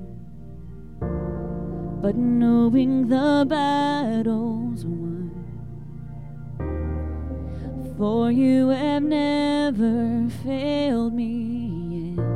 but 2.02 2.14
knowing 2.14 3.08
the 3.08 3.44
battle's 3.48 4.84
won. 4.84 4.95
For 7.98 8.30
you 8.30 8.68
have 8.68 9.02
never 9.04 10.28
failed 10.44 11.14
me 11.14 12.14
yet. 12.14 12.26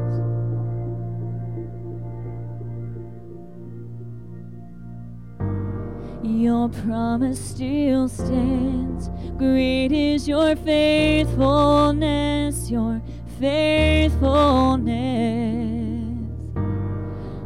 Your 6.23 6.71
promise 6.71 7.39
still 7.39 8.09
stands. 8.09 9.11
Great 9.37 9.93
is 9.93 10.27
your 10.27 10.57
faithfulness, 10.57 12.71
your 12.71 13.03
faithfulness. 13.39 14.89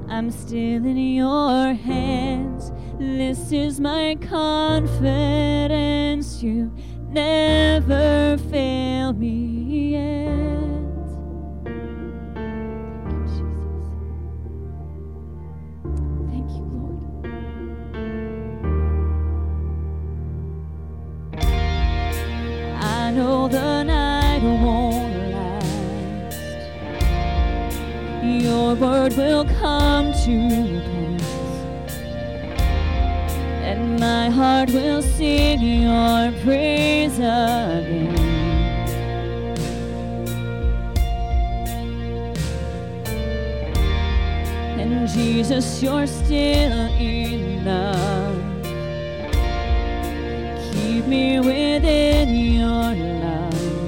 I'm 0.09 0.31
still 0.31 0.87
in 0.87 0.97
your 0.97 1.75
hands. 1.75 2.71
This 3.01 3.51
is 3.51 3.81
my 3.81 4.17
confidence. 4.21 6.45
You 6.45 6.71
never 7.11 8.39
fail 8.51 9.13
me 9.13 9.93
yet. 9.93 10.29
Thank 11.65 13.11
you, 13.11 13.25
Jesus. 13.27 13.65
Thank 16.31 16.51
you, 16.57 16.65
Lord. 16.75 17.01
I 22.83 23.11
know 23.11 23.49
the 23.49 23.83
night 23.85 24.43
won't 24.43 25.15
last. 25.35 26.65
Your 28.23 28.75
word 28.75 29.13
will 29.17 29.45
come 29.61 30.13
to 30.25 30.81
pass, 30.81 30.94
heart 34.35 34.71
will 34.73 35.01
sing 35.01 35.61
your 35.61 36.33
praise 36.43 37.19
again. 37.19 38.09
And 44.81 45.09
Jesus, 45.09 45.81
you're 45.83 46.09
still 46.09 46.89
enough. 47.01 48.35
Keep 50.73 51.07
me 51.07 51.39
within 51.39 52.29
your 52.35 52.91
love, 53.23 53.85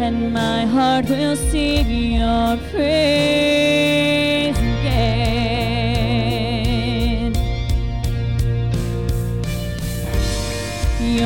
and 0.00 0.32
my 0.32 0.64
heart 0.64 1.10
will 1.10 1.36
sing 1.36 1.88
your 2.20 2.56
praise 2.70 4.39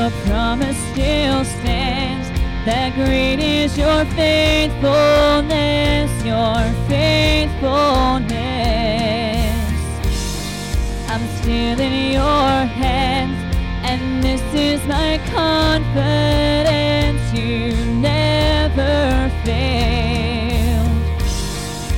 Your 0.04 0.12
promise 0.26 0.76
still 0.92 1.44
stands. 1.46 2.28
That 2.66 2.92
great 2.94 3.40
is 3.40 3.78
your 3.78 4.04
faithfulness, 4.12 6.10
your 6.22 6.62
faithfulness. 6.86 8.28
I'm 11.08 11.26
still 11.38 11.80
in 11.80 12.12
your 12.12 12.66
hands, 12.84 13.56
and 13.82 14.22
this 14.22 14.42
is 14.52 14.86
my 14.86 15.18
confidence. 15.32 17.22
You 17.32 17.72
never 17.94 19.30
failed. 19.42 21.00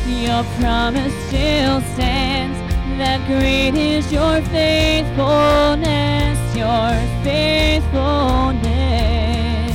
Your 0.06 0.44
promise 0.60 1.12
still 1.26 1.80
stands. 1.94 2.56
That 2.98 3.26
great 3.26 3.74
is 3.74 4.12
your 4.12 4.40
faithfulness, 4.42 6.38
your 6.54 7.15
faithfulness. 7.26 9.74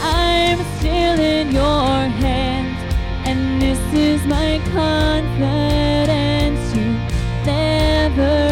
I'm 0.00 0.58
still 0.78 1.18
in 1.18 1.50
your 1.50 2.08
hands, 2.24 2.78
and 3.28 3.60
this 3.60 3.80
is 3.92 4.24
my 4.26 4.60
confidence. 4.72 6.62
You 6.76 6.92
never 7.44 8.49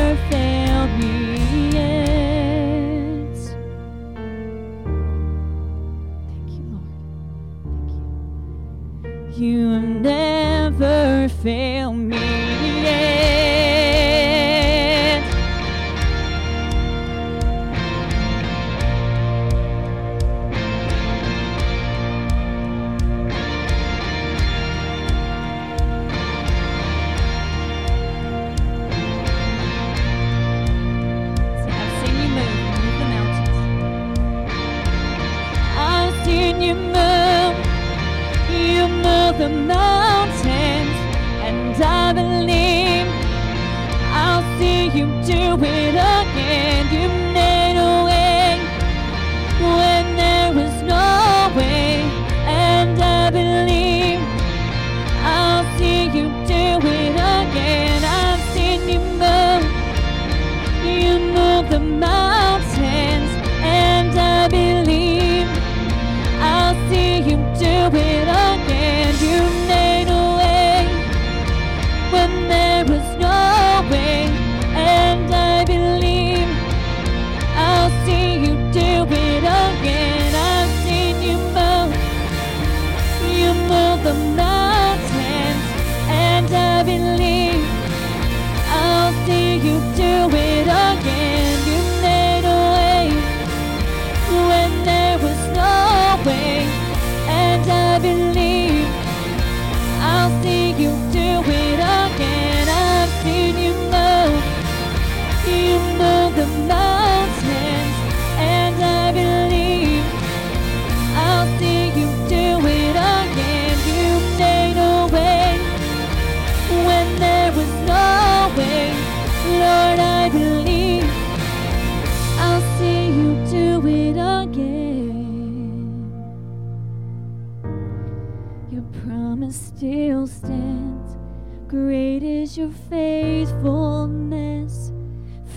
your 132.58 132.70
faithfulness, 132.90 134.90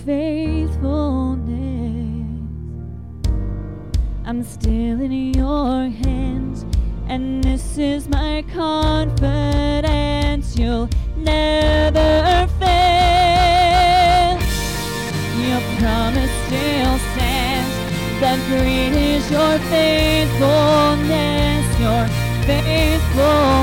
faithfulness. 0.04 2.38
I'm 4.24 4.44
still 4.44 5.00
in 5.00 5.34
your 5.34 5.88
hands, 5.88 6.64
and 7.08 7.42
this 7.42 7.76
is 7.76 8.08
my 8.08 8.44
confidence. 8.54 10.56
You'll 10.56 10.88
never 11.16 12.46
fail. 12.60 14.38
Your 15.42 15.60
promise 15.80 16.30
still 16.46 16.98
stands. 17.10 17.74
That 18.20 18.38
great 18.46 18.94
is 18.94 19.28
your 19.28 19.58
faithfulness, 19.74 21.66
your 21.80 22.06
faithfulness. 22.46 23.61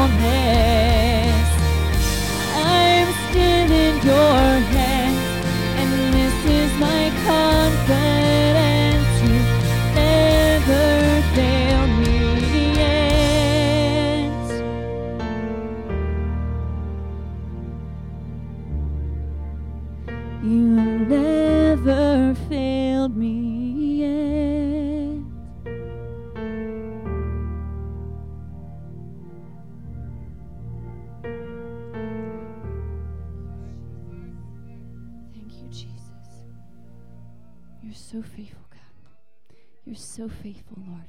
So 40.19 40.27
faithful, 40.27 40.77
Lord. 40.85 41.05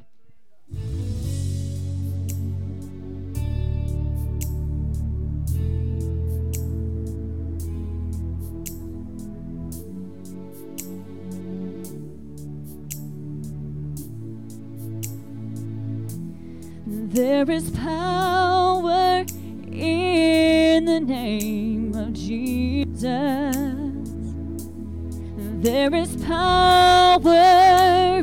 There 16.87 17.51
is 17.51 17.71
power 17.71 19.25
in 19.73 20.85
the 20.85 21.01
name 21.01 21.95
of 21.97 22.13
Jesus. 22.13 23.57
There 25.63 25.93
is 25.97 26.15
power 26.25 28.23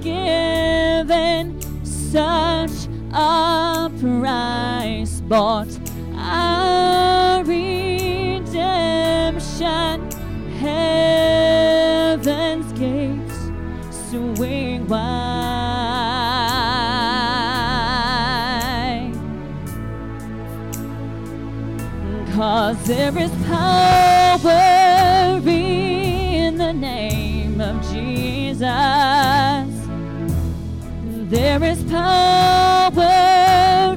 given, 0.00 1.60
such 1.84 2.88
a 3.12 3.90
price 4.00 5.20
bought 5.20 5.68
our 6.16 7.44
redemption. 7.44 8.50
Heaven's 10.58 11.52
gates 12.78 13.50
swing 14.10 14.88
wide. 14.88 15.43
Cause 22.44 22.76
there 22.86 23.16
is 23.18 23.30
power 23.46 25.40
in 25.48 26.58
the 26.58 26.74
name 26.74 27.58
of 27.58 27.80
Jesus. 27.90 28.68
There 31.30 31.64
is 31.64 31.82
power 31.84 33.00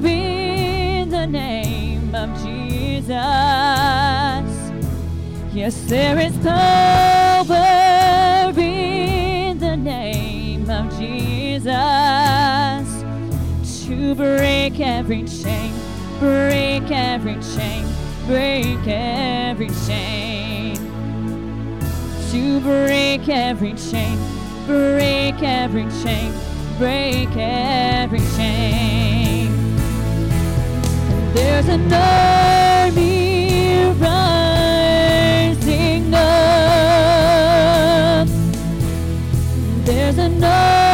in 0.02 1.10
the 1.10 1.26
name 1.26 2.14
of 2.14 2.30
Jesus. 2.42 3.12
Yes, 5.52 5.74
there 5.86 6.18
is 6.18 6.34
power 6.38 7.54
in 8.56 9.58
the 9.58 9.76
name 9.76 10.70
of 10.70 10.88
Jesus 10.98 11.68
to 13.84 14.14
break 14.14 14.80
every 14.80 15.24
chain, 15.24 15.74
break 16.18 16.90
every 16.90 17.36
chain, 17.54 17.84
break 18.28 18.86
every 18.86 19.70
chain. 19.86 20.76
To 22.30 22.60
break 22.60 23.26
every 23.26 23.72
chain, 23.72 24.18
break 24.66 25.42
every 25.42 25.86
chain, 26.02 26.34
break 26.76 27.34
every 27.34 28.20
chain. 28.36 29.50
There's 31.32 31.68
an 31.68 31.90
army 31.90 33.94
rising 33.98 36.12
up. 36.12 38.28
There's 39.86 40.18
an 40.18 40.44
army 40.44 40.87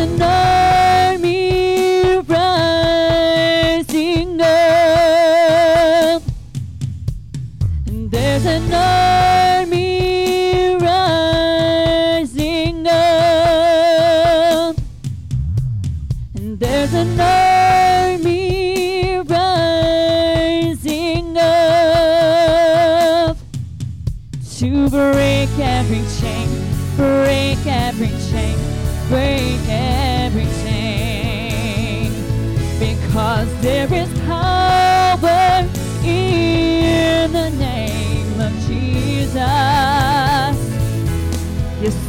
And 0.00 0.18
there's 0.18 0.49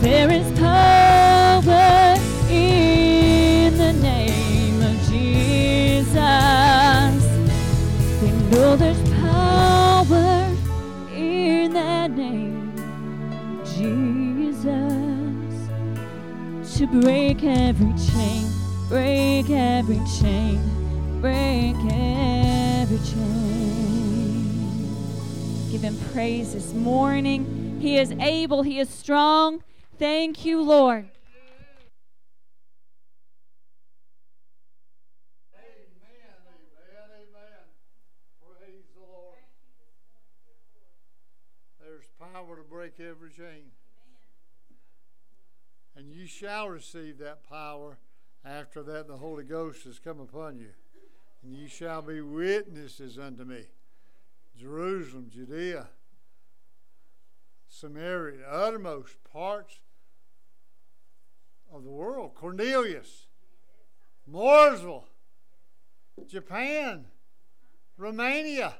there 0.01 0.31
is 0.31 0.59
power 0.59 2.15
in 2.49 3.77
the 3.77 3.93
name 3.93 4.81
of 4.81 4.97
Jesus. 5.07 6.15
We 8.19 8.31
know 8.49 8.75
there's 8.75 8.99
power 9.21 10.49
in 11.15 11.73
that 11.73 12.09
name, 12.11 12.73
Jesus, 13.63 14.73
to 16.77 16.87
break 16.87 17.43
every 17.43 17.93
chain, 18.09 18.47
break 18.89 19.51
every 19.51 20.01
chain, 20.19 20.59
break 21.21 21.75
every 21.91 22.97
chain. 23.07 24.31
give 25.71 25.83
him 25.83 25.95
praise 26.11 26.53
this 26.53 26.73
morning. 26.73 27.77
He 27.79 27.99
is 27.99 28.11
able, 28.19 28.63
he 28.63 28.79
is 28.79 28.89
strong. 28.89 29.60
Thank 30.01 30.45
you, 30.45 30.63
Lord. 30.63 31.05
Amen. 31.05 31.11
Amen. 35.53 35.83
Amen. 37.13 37.61
Praise 38.41 38.85
the 38.95 39.01
Lord. 39.01 39.37
There's 41.79 42.05
power 42.19 42.55
to 42.55 42.63
break 42.63 42.99
every 42.99 43.29
chain. 43.29 43.69
And 45.95 46.11
you 46.11 46.25
shall 46.25 46.67
receive 46.67 47.19
that 47.19 47.47
power 47.47 47.99
after 48.43 48.81
that 48.81 49.07
the 49.07 49.17
Holy 49.17 49.43
Ghost 49.43 49.83
has 49.83 49.99
come 49.99 50.19
upon 50.19 50.57
you. 50.57 50.71
And 51.43 51.53
you 51.53 51.67
shall 51.67 52.01
be 52.01 52.21
witnesses 52.21 53.19
unto 53.19 53.43
me. 53.43 53.65
Jerusalem, 54.57 55.29
Judea, 55.29 55.89
Samaria, 57.69 58.47
uttermost 58.49 59.23
parts 59.31 59.79
of 61.73 61.83
the 61.83 61.89
world. 61.89 62.35
Cornelius, 62.35 63.27
Mooresville, 64.29 65.05
Japan, 66.27 67.05
Romania. 67.97 68.75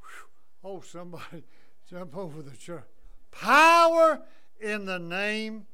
Whew. 0.00 0.28
Oh, 0.64 0.80
somebody 0.80 1.44
jump 1.90 2.16
over 2.16 2.42
the 2.42 2.56
church. 2.56 2.84
Power 3.30 4.22
in 4.60 4.86
the 4.86 4.98
name 4.98 5.66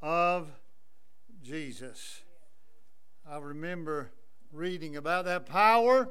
of 0.00 0.50
Jesus. 1.42 2.22
I 3.28 3.38
remember 3.38 4.10
reading 4.52 4.96
about 4.96 5.24
that 5.24 5.46
power 5.46 6.10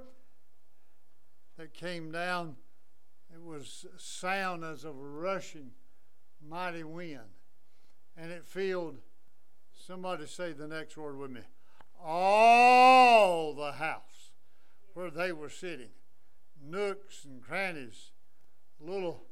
that 1.57 1.73
came 1.73 2.11
down. 2.11 2.55
It 3.33 3.41
was 3.41 3.85
sound 3.97 4.63
as 4.63 4.83
of 4.83 4.95
a 4.95 4.99
rushing 4.99 5.71
mighty 6.47 6.83
wind. 6.83 7.19
And 8.17 8.31
it 8.31 8.45
filled, 8.45 8.97
somebody 9.85 10.25
say 10.25 10.53
the 10.53 10.67
next 10.67 10.97
word 10.97 11.17
with 11.17 11.31
me, 11.31 11.41
all 12.03 13.53
the 13.53 13.73
house 13.73 14.31
where 14.93 15.09
they 15.09 15.31
were 15.31 15.49
sitting. 15.49 15.89
Nooks 16.65 17.25
and 17.25 17.41
crannies, 17.41 18.11
little 18.79 19.25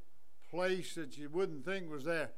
place 0.49 0.95
that 0.95 1.17
you 1.17 1.29
wouldn't 1.29 1.63
think 1.63 1.89
was 1.89 2.03
there. 2.03 2.31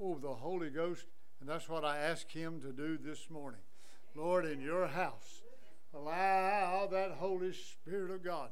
Oh, 0.00 0.18
the 0.18 0.34
Holy 0.34 0.68
Ghost. 0.68 1.06
And 1.40 1.48
that's 1.48 1.68
what 1.68 1.84
I 1.84 1.98
ask 1.98 2.30
Him 2.30 2.60
to 2.60 2.72
do 2.72 2.98
this 2.98 3.30
morning. 3.30 3.60
Lord, 4.14 4.44
in 4.44 4.60
your 4.60 4.88
house, 4.88 5.42
allow 5.94 6.88
that 6.90 7.12
Holy 7.12 7.52
Spirit 7.54 8.10
of 8.10 8.22
God 8.22 8.50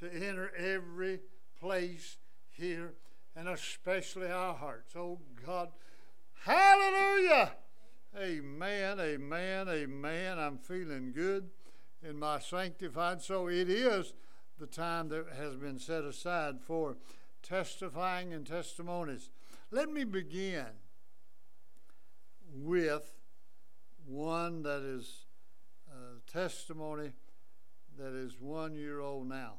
to 0.00 0.10
enter 0.10 0.50
every 0.56 1.20
place 1.60 2.16
here 2.48 2.94
and 3.36 3.48
especially 3.48 4.28
our 4.28 4.54
hearts. 4.54 4.94
Oh, 4.96 5.18
God. 5.44 5.68
Hallelujah. 6.44 7.52
Amen, 8.20 8.98
amen, 8.98 9.68
amen. 9.68 10.38
I'm 10.40 10.58
feeling 10.58 11.12
good 11.12 11.50
in 12.02 12.18
my 12.18 12.40
sanctified 12.40 13.22
soul. 13.22 13.46
It 13.46 13.70
is 13.70 14.12
the 14.58 14.66
time 14.66 15.08
that 15.10 15.26
has 15.36 15.54
been 15.54 15.78
set 15.78 16.02
aside 16.02 16.60
for 16.60 16.96
testifying 17.44 18.32
and 18.32 18.44
testimonies. 18.44 19.30
Let 19.70 19.88
me 19.88 20.02
begin 20.02 20.66
with 22.52 23.14
one 24.04 24.64
that 24.64 24.82
is 24.82 25.26
a 25.88 26.28
testimony 26.28 27.12
that 27.96 28.14
is 28.14 28.40
one 28.40 28.74
year 28.74 28.98
old 28.98 29.28
now. 29.28 29.58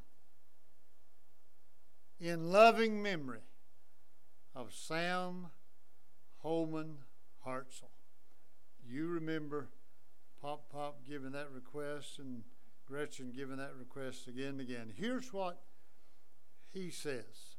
In 2.20 2.52
loving 2.52 3.02
memory 3.02 3.44
of 4.54 4.74
Sam 4.74 5.48
Holman 6.40 6.98
Hartzell. 7.46 7.99
You 8.90 9.08
remember 9.08 9.70
Pop 10.42 10.72
Pop 10.72 11.02
giving 11.08 11.32
that 11.34 11.52
request 11.54 12.18
and 12.18 12.44
Gretchen 12.88 13.32
giving 13.36 13.58
that 13.58 13.76
request 13.78 14.28
again 14.28 14.48
and 14.48 14.62
again. 14.62 14.94
Here's 14.96 15.32
what 15.32 15.62
he 16.74 16.90
says 16.90 17.58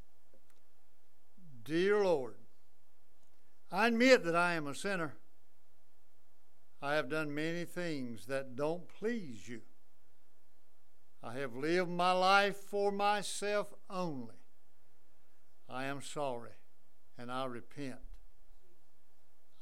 Dear 1.64 2.02
Lord, 2.02 2.34
I 3.70 3.86
admit 3.86 4.24
that 4.24 4.34
I 4.34 4.54
am 4.54 4.66
a 4.66 4.74
sinner. 4.74 5.14
I 6.82 6.94
have 6.94 7.08
done 7.08 7.32
many 7.32 7.64
things 7.64 8.26
that 8.26 8.56
don't 8.56 8.88
please 8.88 9.46
you. 9.46 9.60
I 11.22 11.34
have 11.34 11.54
lived 11.54 11.90
my 11.90 12.12
life 12.12 12.56
for 12.56 12.90
myself 12.90 13.72
only. 13.88 14.34
I 15.68 15.84
am 15.84 16.02
sorry 16.02 16.52
and 17.18 17.30
I 17.30 17.44
repent. 17.44 18.00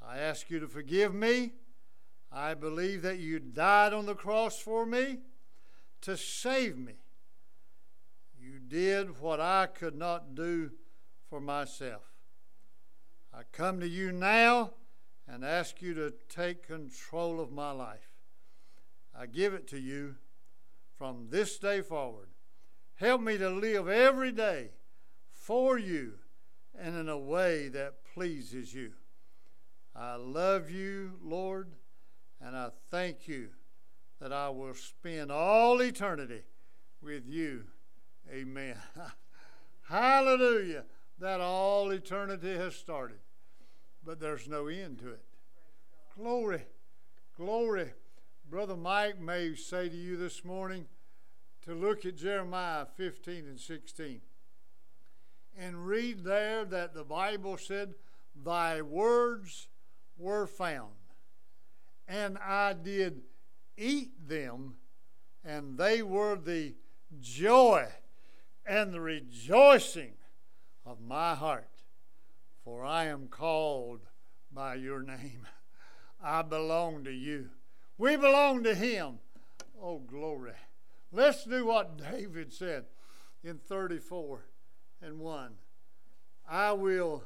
I 0.09 0.19
ask 0.19 0.49
you 0.49 0.59
to 0.61 0.69
forgive 0.69 1.15
me. 1.15 1.53
I 2.33 2.55
believe 2.55 3.03
that 3.03 3.19
you 3.19 3.39
died 3.39 3.93
on 3.93 4.07
the 4.07 4.15
cross 4.15 4.59
for 4.59 4.87
me 4.87 5.19
to 6.01 6.17
save 6.17 6.79
me. 6.79 6.95
You 8.41 8.59
did 8.59 9.21
what 9.21 9.39
I 9.39 9.67
could 9.67 9.95
not 9.95 10.35
do 10.35 10.71
for 11.29 11.41
myself. 11.41 12.05
I 13.35 13.43
come 13.53 13.81
to 13.81 13.89
you 13.89 14.11
now 14.11 14.71
and 15.29 15.45
ask 15.45 15.83
you 15.83 15.93
to 15.95 16.15
take 16.31 16.67
control 16.67 17.39
of 17.39 17.53
my 17.53 17.73
life. 17.73 18.09
I 19.15 19.27
give 19.27 19.53
it 19.53 19.69
to 19.69 19.79
you 19.79 20.15
from 20.97 21.27
this 21.29 21.59
day 21.59 21.83
forward. 21.83 22.29
Help 22.95 23.21
me 23.21 23.37
to 23.37 23.51
live 23.51 23.89
every 23.89 24.33
day 24.33 24.71
for 25.35 25.77
you 25.77 26.15
and 26.79 26.97
in 26.97 27.11
a 27.11 27.19
way 27.19 27.69
that 27.69 28.05
pleases 28.15 28.73
you. 28.73 28.93
I 29.99 30.15
love 30.15 30.71
you, 30.71 31.13
Lord, 31.23 31.73
and 32.41 32.57
I 32.57 32.71
thank 32.91 33.27
you 33.27 33.49
that 34.21 34.33
I 34.33 34.49
will 34.49 34.75
spend 34.75 35.33
all 35.33 35.83
eternity 35.83 36.43
with 37.03 37.27
you. 37.27 37.65
Amen. 38.33 38.77
Hallelujah 39.89 40.85
that 41.19 41.41
all 41.41 41.91
eternity 41.91 42.55
has 42.55 42.77
started, 42.77 43.19
but 44.05 44.21
there's 44.21 44.49
no 44.49 44.69
end 44.69 44.99
to 45.01 45.11
it. 45.11 45.25
Glory, 46.17 46.65
glory. 47.37 47.93
Brother 48.49 48.77
Mike 48.77 49.21
may 49.21 49.55
say 49.55 49.89
to 49.89 49.97
you 49.97 50.17
this 50.17 50.45
morning 50.45 50.87
to 51.63 51.75
look 51.75 52.07
at 52.07 52.17
Jeremiah 52.17 52.87
15 52.97 53.47
and 53.47 53.61
16 53.61 54.21
and 55.59 55.87
read 55.87 56.25
there 56.25 56.65
that 56.65 56.95
the 56.95 57.05
Bible 57.05 57.59
said, 57.59 57.95
Thy 58.45 58.81
words 58.81 59.67
were 60.19 60.47
found, 60.47 60.93
and 62.07 62.39
I 62.39 62.73
did 62.73 63.23
eat 63.77 64.29
them, 64.29 64.75
and 65.45 65.79
they 65.79 66.03
were 66.03 66.37
the 66.37 66.75
joy 67.21 67.87
and 68.67 68.93
the 68.93 69.01
rejoicing 69.01 70.13
of 70.85 71.01
my 71.01 71.35
heart, 71.35 71.71
for 72.65 72.85
I 72.85 73.05
am 73.05 73.29
called 73.29 74.01
by 74.53 74.75
your 74.75 75.03
name. 75.03 75.47
I 76.23 76.43
belong 76.43 77.05
to 77.05 77.13
you. 77.13 77.51
We 77.97 78.17
belong 78.17 78.65
to 78.65 78.75
him. 78.75 79.19
Oh, 79.81 79.99
glory. 79.99 80.53
Let's 81.13 81.45
do 81.45 81.67
what 81.67 81.97
David 81.97 82.53
said 82.53 82.85
in 83.43 83.59
34 83.59 84.45
and 85.01 85.19
1. 85.19 85.53
I 86.49 86.73
will 86.73 87.25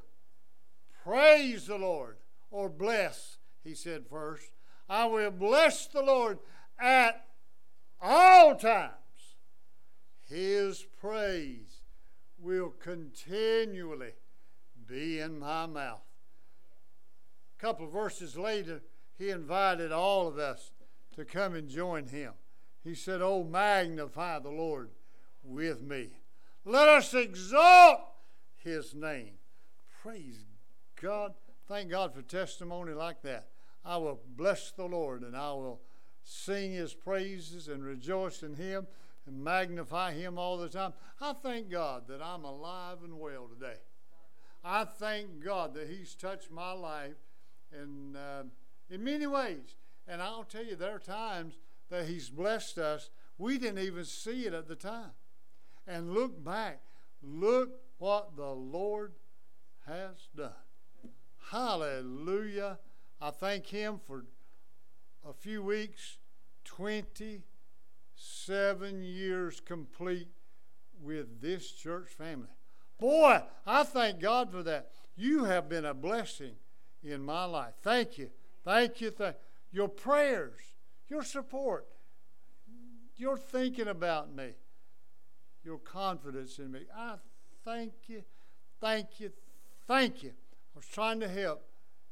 praise 1.04 1.66
the 1.66 1.78
Lord, 1.78 2.16
or 2.52 2.68
bless, 2.68 3.38
he 3.64 3.74
said 3.74 4.06
first. 4.08 4.52
I 4.88 5.06
will 5.06 5.30
bless 5.30 5.86
the 5.86 6.02
Lord 6.02 6.38
at 6.78 7.26
all 8.00 8.54
times. 8.54 8.92
His 10.28 10.84
praise 11.00 11.80
will 12.38 12.70
continually 12.70 14.12
be 14.86 15.18
in 15.18 15.38
my 15.38 15.66
mouth. 15.66 16.02
A 17.58 17.60
couple 17.60 17.86
of 17.86 17.92
verses 17.92 18.36
later, 18.36 18.82
he 19.18 19.30
invited 19.30 19.92
all 19.92 20.28
of 20.28 20.38
us 20.38 20.72
to 21.16 21.24
come 21.24 21.54
and 21.54 21.68
join 21.68 22.06
him. 22.06 22.32
He 22.84 22.94
said, 22.94 23.22
Oh, 23.22 23.44
magnify 23.44 24.40
the 24.40 24.50
Lord 24.50 24.90
with 25.42 25.80
me. 25.80 26.10
Let 26.64 26.88
us 26.88 27.14
exalt 27.14 28.00
his 28.56 28.94
name. 28.94 29.34
Praise 30.02 30.44
God. 31.00 31.34
Thank 31.72 31.88
God 31.88 32.12
for 32.12 32.20
testimony 32.20 32.92
like 32.92 33.22
that. 33.22 33.48
I 33.82 33.96
will 33.96 34.20
bless 34.36 34.72
the 34.72 34.84
Lord 34.84 35.22
and 35.22 35.34
I 35.34 35.52
will 35.52 35.80
sing 36.22 36.72
his 36.72 36.92
praises 36.92 37.68
and 37.68 37.82
rejoice 37.82 38.42
in 38.42 38.54
him 38.56 38.86
and 39.26 39.42
magnify 39.42 40.12
Him 40.12 40.38
all 40.38 40.58
the 40.58 40.68
time. 40.68 40.92
I 41.18 41.32
thank 41.32 41.70
God 41.70 42.08
that 42.08 42.20
I'm 42.20 42.44
alive 42.44 42.98
and 43.02 43.18
well 43.18 43.48
today. 43.48 43.78
I 44.62 44.84
thank 44.84 45.42
God 45.42 45.72
that 45.72 45.88
He's 45.88 46.14
touched 46.14 46.50
my 46.50 46.72
life 46.72 47.16
in, 47.72 48.16
uh, 48.16 48.42
in 48.90 49.02
many 49.02 49.26
ways. 49.26 49.76
And 50.06 50.20
I'll 50.20 50.44
tell 50.44 50.66
you, 50.66 50.76
there 50.76 50.94
are 50.94 50.98
times 50.98 51.54
that 51.88 52.06
He's 52.06 52.28
blessed 52.28 52.76
us. 52.76 53.08
We 53.38 53.56
didn't 53.56 53.82
even 53.82 54.04
see 54.04 54.44
it 54.44 54.52
at 54.52 54.68
the 54.68 54.76
time. 54.76 55.12
And 55.86 56.12
look 56.12 56.44
back, 56.44 56.82
Look 57.22 57.70
what 57.96 58.36
the 58.36 58.50
Lord 58.50 59.12
has 59.86 60.28
done. 60.36 60.52
Hallelujah. 61.52 62.78
I 63.20 63.30
thank 63.30 63.66
Him 63.66 64.00
for 64.06 64.24
a 65.22 65.34
few 65.34 65.62
weeks, 65.62 66.16
27 66.64 69.02
years 69.02 69.60
complete 69.60 70.28
with 70.98 71.42
this 71.42 71.70
church 71.70 72.08
family. 72.08 72.48
Boy, 72.98 73.42
I 73.66 73.84
thank 73.84 74.18
God 74.18 74.50
for 74.50 74.62
that. 74.62 74.92
You 75.14 75.44
have 75.44 75.68
been 75.68 75.84
a 75.84 75.92
blessing 75.92 76.54
in 77.04 77.22
my 77.22 77.44
life. 77.44 77.74
Thank 77.82 78.16
you. 78.16 78.30
Thank 78.64 79.02
you. 79.02 79.10
Thank 79.10 79.36
your 79.72 79.88
prayers, 79.88 80.58
your 81.08 81.22
support, 81.22 81.86
your 83.16 83.36
thinking 83.36 83.88
about 83.88 84.34
me, 84.34 84.52
your 85.62 85.76
confidence 85.76 86.58
in 86.58 86.72
me. 86.72 86.86
I 86.96 87.16
thank 87.62 87.92
you, 88.06 88.22
thank 88.80 89.20
you, 89.20 89.32
thank 89.86 90.22
you. 90.22 90.32
I 90.74 90.78
was 90.78 90.86
trying 90.86 91.20
to 91.20 91.28
help 91.28 91.62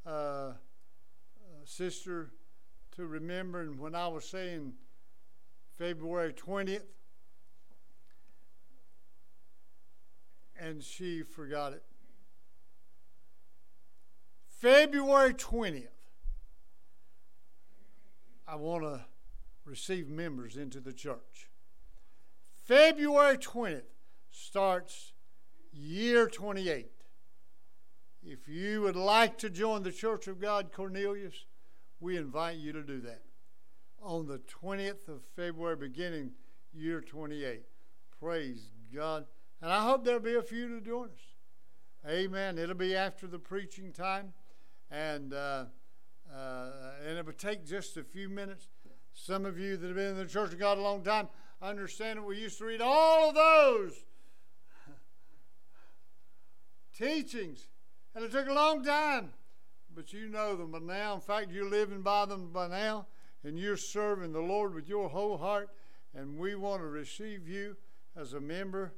uh, 0.07 0.11
uh, 0.11 0.53
Sister 1.65 2.31
to 2.97 3.07
remember, 3.07 3.63
and 3.63 3.79
when 3.79 3.95
I 3.95 4.07
was 4.09 4.27
saying 4.27 4.75
February 5.79 6.35
20th, 6.35 6.83
and 10.61 10.83
she 10.83 11.23
forgot 11.23 11.73
it. 11.73 11.83
February 14.47 15.33
20th, 15.33 15.87
I 18.47 18.57
want 18.57 18.83
to 18.83 19.01
receive 19.65 20.07
members 20.07 20.59
into 20.59 20.81
the 20.81 20.93
church. 20.93 21.49
February 22.67 23.39
20th 23.39 23.85
starts 24.31 25.13
year 25.73 26.29
28. 26.29 26.91
If 28.23 28.49
you 28.49 28.83
would 28.83 28.97
like 28.97 29.39
to 29.39 29.51
join 29.51 29.83
the 29.83 29.93
Church 29.93 30.29
of 30.29 30.41
God, 30.41 30.73
Cornelius, 30.73 31.47
we 32.01 32.17
invite 32.17 32.59
you 32.59 32.73
to 32.73 32.83
do 32.83 33.01
that 33.01 33.23
on 34.03 34.27
the 34.27 34.39
20th 34.39 35.09
of 35.09 35.23
February, 35.37 35.77
beginning 35.77 36.33
year 36.75 37.01
28. 37.01 37.63
Praise 38.21 38.73
God. 38.95 39.27
And 39.63 39.73
I 39.73 39.85
hope 39.85 40.05
there'll 40.05 40.21
be 40.21 40.35
a 40.35 40.43
few 40.43 40.69
to 40.69 40.81
join 40.81 41.07
us. 41.07 42.11
Amen. 42.11 42.59
It'll 42.59 42.75
be 42.75 42.95
after 42.95 43.27
the 43.27 43.39
preaching 43.39 43.93
time, 43.93 44.33
and 44.91 45.35
uh, 45.35 45.67
uh, 46.35 46.71
and 47.07 47.19
it 47.19 47.27
would 47.27 47.39
take 47.39 47.67
just 47.67 47.97
a 47.97 48.05
few 48.05 48.29
minutes. 48.29 48.69
Some 49.13 49.45
of 49.45 49.59
you 49.59 49.77
that 49.77 49.87
have 49.87 49.97
been 49.97 50.11
in 50.11 50.17
the 50.17 50.27
Church 50.27 50.53
of 50.53 50.59
God 50.59 50.79
a 50.79 50.83
long 50.83 51.03
time 51.03 51.29
understand 51.61 52.19
that 52.19 52.23
we 52.23 52.39
used 52.39 52.57
to 52.59 52.65
read 52.65 52.81
all 52.81 53.31
of 53.31 53.35
those 53.35 53.93
teachings, 56.97 57.67
and 58.15 58.25
it 58.25 58.33
took 58.33 58.49
a 58.49 58.53
long 58.53 58.83
time, 58.85 59.31
but 59.95 60.13
you 60.13 60.29
know 60.29 60.57
them 60.57 60.71
by 60.73 60.79
now. 60.79 61.15
In 61.15 61.21
fact, 61.21 61.53
you're 61.53 61.69
living 61.69 62.03
by 62.03 62.27
them 62.27 62.51
by 62.53 62.69
now, 62.69 63.07
and 63.45 63.59
you're 63.59 63.77
serving 63.77 64.33
the 64.33 64.41
Lord 64.41 64.75
with 64.75 64.89
your 64.89 65.09
whole 65.09 65.39
heart, 65.39 65.71
and 66.15 66.39
we 66.39 66.55
want 66.55 66.83
to 66.83 66.87
receive 66.87 67.49
you 67.49 67.77
as 68.17 68.33
a 68.33 68.41
member 68.41 68.93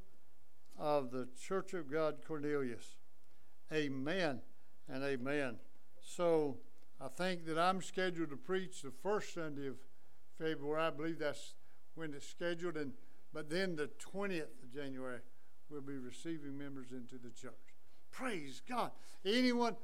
of 0.79 1.11
the 1.11 1.29
Church 1.40 1.75
of 1.75 1.90
God 1.90 2.16
Cornelius. 2.27 2.96
Amen 3.72 4.40
and 4.88 5.05
amen. 5.05 5.57
So 6.01 6.59
I 7.01 7.09
think 7.09 7.46
that 7.46 7.59
I'm 7.59 7.83
scheduled 7.83 8.31
to 8.31 8.37
preach 8.37 8.83
the 8.83 8.90
first 8.90 9.35
Sunday 9.35 9.68
of 9.68 9.77
February. 10.38 10.83
I 10.83 10.90
believe 10.90 11.18
that's 11.18 11.55
when 11.94 12.14
it's 12.14 12.29
scheduled, 12.29 12.77
and 12.77 12.92
but 13.33 13.48
then 13.48 13.77
the 13.77 13.90
20th 14.12 14.62
of 14.62 14.75
January 14.75 15.20
we'll 15.70 15.81
be 15.81 15.96
receiving 15.96 16.57
members 16.59 16.92
into 16.92 17.16
the 17.16 17.31
church. 17.31 17.72
Praise 18.12 18.62
God. 18.68 18.90
Anyone 19.25 19.77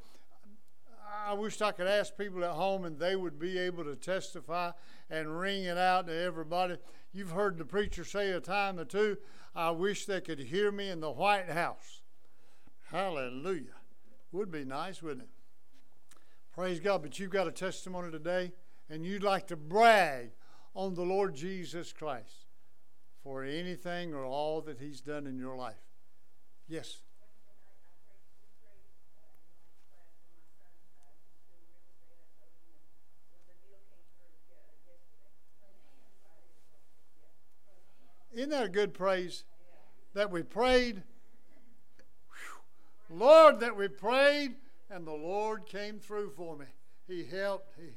I 1.27 1.33
wish 1.33 1.61
I 1.61 1.73
could 1.73 1.87
ask 1.87 2.17
people 2.17 2.45
at 2.45 2.53
home 2.53 2.85
and 2.85 2.99
they 2.99 3.17
would 3.17 3.39
be 3.39 3.59
able 3.59 3.85
to 3.85 3.97
testify 3.97 4.73
and 5.11 5.39
ring 5.39 5.65
it 5.65 5.79
out 5.79 6.07
to 6.07 6.15
everybody. 6.15 6.77
You've 7.13 7.31
heard 7.31 7.59
the 7.59 7.65
preacher 7.65 8.05
say 8.05 8.31
a 8.31 8.41
time 8.41 8.79
or 8.79 8.85
two, 8.85 9.17
I 9.55 9.71
wish 9.71 10.07
they 10.07 10.21
could 10.21 10.39
hear 10.39 10.71
me 10.71 10.91
in 10.91 11.01
the 11.01 11.11
White 11.11 11.51
House. 11.51 12.03
Hallelujah. 12.91 13.77
Would 14.33 14.51
be 14.51 14.65
nice, 14.65 15.03
wouldn't 15.03 15.23
it? 15.23 15.29
Praise 16.53 16.81
God. 16.81 17.03
But 17.03 17.19
you've 17.19 17.31
got 17.31 17.49
a 17.49 17.53
testimony 17.53 18.11
today 18.11 18.53
and 18.91 19.05
you'd 19.05 19.23
like 19.23 19.47
to 19.49 19.57
brag 19.57 20.31
on 20.75 20.95
the 20.95 21.03
Lord 21.03 21.35
Jesus 21.35 21.93
Christ 21.93 22.47
for 23.23 23.43
anything 23.43 24.15
or 24.15 24.25
all 24.25 24.61
that 24.63 24.79
He's 24.79 25.01
done 25.01 25.27
in 25.27 25.39
your 25.39 25.57
life. 25.57 25.83
Yes. 26.69 26.99
Isn't 38.39 38.51
that 38.51 38.67
a 38.67 38.69
good 38.69 38.95
praise? 38.95 39.43
That 40.15 40.31
we 40.31 40.45
prayed. 40.45 41.03
Whew. 42.29 43.17
Lord, 43.19 43.59
that 43.59 43.77
we 43.77 43.89
prayed 43.89 44.55
and 44.89 45.05
the 45.05 45.11
Lord 45.11 45.67
came 45.67 45.99
through 45.99 46.31
for 46.31 46.57
me. 46.57 46.67
He 47.09 47.25
helped. 47.25 47.75
He, 47.77 47.89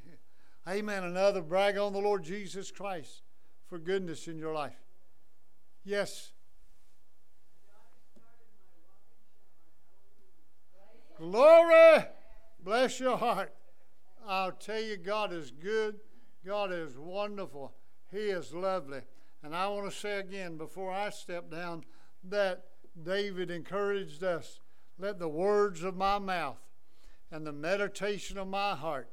amen. 0.68 1.04
Another 1.04 1.42
brag 1.42 1.78
on 1.78 1.92
the 1.92 2.00
Lord 2.00 2.24
Jesus 2.24 2.72
Christ 2.72 3.22
for 3.68 3.78
goodness 3.78 4.26
in 4.26 4.36
your 4.36 4.52
life. 4.52 4.74
Yes. 5.84 6.32
Glory. 11.18 12.04
Bless 12.64 12.98
your 12.98 13.16
heart. 13.16 13.54
I'll 14.26 14.50
tell 14.50 14.82
you, 14.82 14.96
God 14.96 15.32
is 15.32 15.52
good. 15.52 16.00
God 16.44 16.72
is 16.72 16.98
wonderful. 16.98 17.72
He 18.10 18.18
is 18.18 18.52
lovely. 18.52 19.02
And 19.42 19.56
I 19.56 19.68
want 19.68 19.90
to 19.90 19.96
say 19.96 20.18
again 20.18 20.56
before 20.56 20.92
I 20.92 21.10
step 21.10 21.50
down 21.50 21.84
that 22.24 22.64
David 23.02 23.50
encouraged 23.50 24.22
us 24.22 24.60
let 24.98 25.18
the 25.18 25.28
words 25.28 25.82
of 25.82 25.96
my 25.96 26.18
mouth 26.18 26.60
and 27.30 27.46
the 27.46 27.52
meditation 27.52 28.38
of 28.38 28.46
my 28.46 28.74
heart 28.74 29.10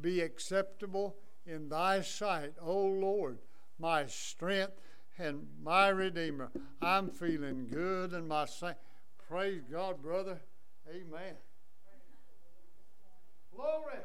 be 0.00 0.20
acceptable 0.20 1.16
in 1.46 1.68
thy 1.68 2.00
sight, 2.00 2.54
O 2.60 2.76
Lord, 2.76 3.38
my 3.78 4.06
strength 4.06 4.80
and 5.18 5.46
my 5.62 5.88
redeemer. 5.88 6.50
I'm 6.82 7.10
feeling 7.10 7.68
good 7.70 8.12
in 8.12 8.26
my 8.26 8.46
saint. 8.46 8.76
Praise 9.28 9.62
God, 9.70 10.02
brother. 10.02 10.40
Amen. 10.88 11.36
Glory. 13.54 14.00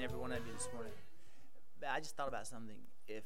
And 0.00 0.06
every 0.06 0.18
one 0.18 0.32
of 0.32 0.38
you 0.46 0.52
this 0.54 0.68
morning. 0.72 0.92
But 1.78 1.90
I 1.90 1.98
just 1.98 2.16
thought 2.16 2.28
about 2.28 2.46
something. 2.46 2.76
If 3.06 3.24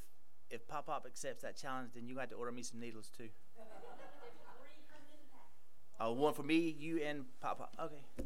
if 0.51 0.66
Pop 0.66 0.87
Pop 0.87 1.07
accepts 1.07 1.43
that 1.43 1.57
challenge, 1.57 1.91
then 1.95 2.09
you 2.09 2.16
got 2.16 2.31
to 2.31 2.35
order 2.35 2.51
me 2.51 2.62
some 2.62 2.81
needles 2.81 3.11
too. 3.16 3.29
Oh, 6.01 6.11
one 6.11 6.35
for 6.35 6.43
me, 6.43 6.75
you, 6.77 7.01
and 7.05 7.25
Pop 7.41 7.59
Pop. 7.59 7.72
Okay. 7.81 8.03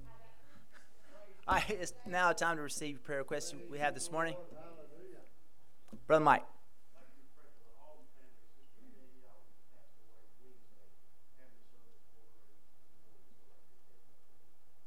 All 1.47 1.57
right, 1.57 1.69
it's 1.69 1.93
now 2.07 2.33
time 2.33 2.57
to 2.57 2.63
receive 2.63 3.05
prayer 3.05 3.19
requests 3.19 3.55
we 3.71 3.79
have 3.79 3.93
this 3.93 4.11
morning. 4.11 4.35
Brother 6.07 6.25
Mike. 6.25 6.45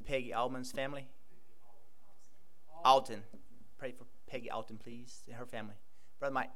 Peggy 0.07 0.33
Altman's 0.33 0.71
family. 0.71 1.05
Alton. 2.83 3.21
Pray 3.81 3.93
for 3.93 4.05
Peggy 4.27 4.51
Alton, 4.51 4.77
please, 4.77 5.23
and 5.25 5.35
her 5.37 5.45
family. 5.47 5.73
Brother 6.19 6.35
Mike. 6.35 6.51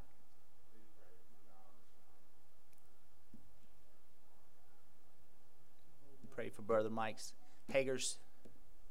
Pray 6.35 6.49
for 6.49 6.61
Brother 6.61 6.91
Mike's 6.91 7.33
Hager's 7.67 8.19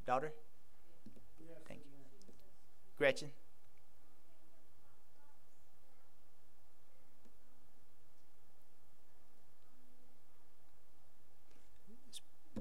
daughter. 0.04 0.32
Thank 1.68 1.82
you. 1.84 2.32
Gretchen. 2.98 3.30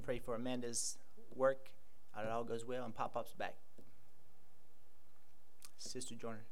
Pray 0.03 0.19
for 0.19 0.35
Amanda's 0.35 0.99
work. 1.33 1.71
It 2.15 2.29
all 2.29 2.43
goes 2.43 2.63
well 2.63 2.85
and 2.85 2.93
Pop 2.93 3.15
Pop's 3.15 3.33
back. 3.33 3.55
Sister 5.83 6.15
Jordan. 6.15 6.45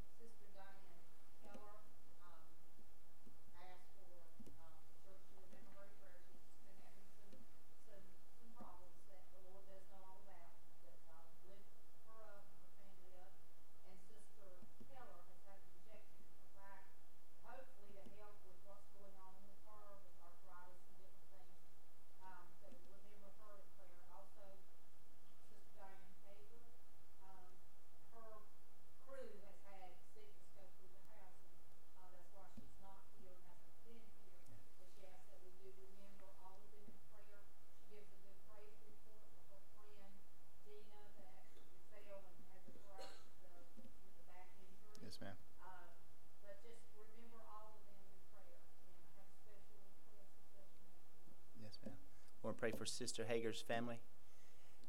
pray 52.61 52.71
for 52.77 52.85
Sister 53.01 53.25
Hager's 53.25 53.65
family 53.65 53.97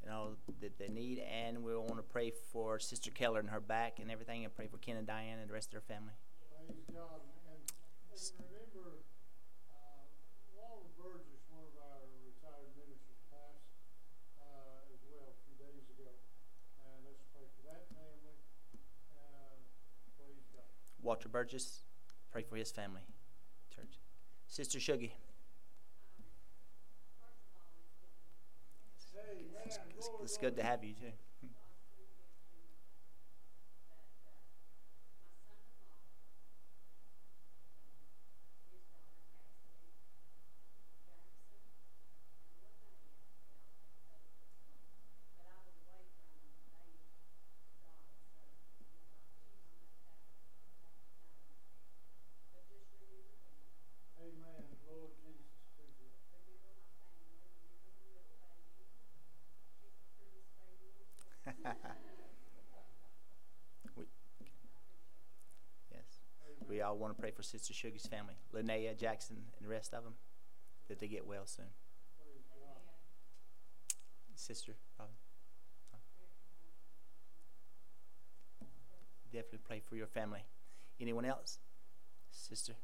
and 0.04 0.12
all 0.12 0.36
that 0.60 0.76
they 0.76 0.92
need. 0.92 1.24
And 1.24 1.64
we 1.64 1.72
want 1.72 1.96
to 1.96 2.04
pray 2.04 2.30
for 2.52 2.78
Sister 2.78 3.10
Keller 3.10 3.40
and 3.40 3.48
her 3.48 3.58
back 3.58 4.00
and 4.04 4.10
everything, 4.10 4.44
and 4.44 4.52
pray 4.52 4.68
for 4.68 4.76
Ken 4.76 5.00
and 5.00 5.06
Diane 5.06 5.40
and 5.40 5.48
the 5.48 5.54
rest 5.54 5.72
of 5.72 5.80
their 5.80 5.88
family. 5.88 6.12
Praise 6.52 6.84
God. 6.92 7.24
And, 7.48 7.64
and 8.12 8.20
remember, 8.36 9.00
uh, 9.64 10.04
Walter 10.52 10.92
Burgess, 11.00 11.40
one 11.48 11.64
of 11.64 11.72
our 11.80 12.04
retired 12.20 12.76
ministers, 12.76 13.16
passed 13.32 13.64
uh, 14.44 14.92
as 14.92 15.00
well 15.08 15.32
a 15.32 15.36
few 15.48 15.56
days 15.56 15.88
ago. 15.96 16.12
And 16.84 17.08
let's 17.08 17.24
pray 17.32 17.48
for 17.48 17.64
that 17.64 17.88
family. 17.96 18.36
Uh, 19.08 19.56
praise 20.20 20.44
God. 20.52 20.68
Walter 21.00 21.32
Burgess, 21.32 21.88
pray 22.28 22.44
for 22.44 22.60
his 22.60 22.68
family. 22.68 23.08
Church. 23.72 24.04
Sister 24.44 24.76
Shuggy. 24.76 25.16
It's, 29.96 30.10
it's 30.22 30.36
good 30.36 30.56
to 30.56 30.62
have 30.62 30.84
you 30.84 30.94
too. 30.94 31.12
we, 63.96 64.04
yes. 65.90 66.00
We 66.68 66.80
all 66.80 66.96
want 66.96 67.16
to 67.16 67.20
pray 67.20 67.32
for 67.43 67.49
Sister 67.49 67.74
Sugar's 67.74 68.07
family, 68.07 68.34
Linnea, 68.55 68.97
Jackson, 68.97 69.36
and 69.57 69.66
the 69.66 69.70
rest 69.70 69.93
of 69.93 70.05
them, 70.05 70.14
that 70.88 71.01
they 71.01 71.09
get 71.09 71.26
well 71.26 71.45
soon. 71.45 71.66
Sister, 74.34 74.74
Robin. 74.99 75.14
Definitely 79.32 79.61
pray 79.64 79.80
for 79.80 79.97
your 79.97 80.07
family. 80.07 80.45
Anyone 81.01 81.24
else? 81.24 81.59
Sister? 82.30 82.74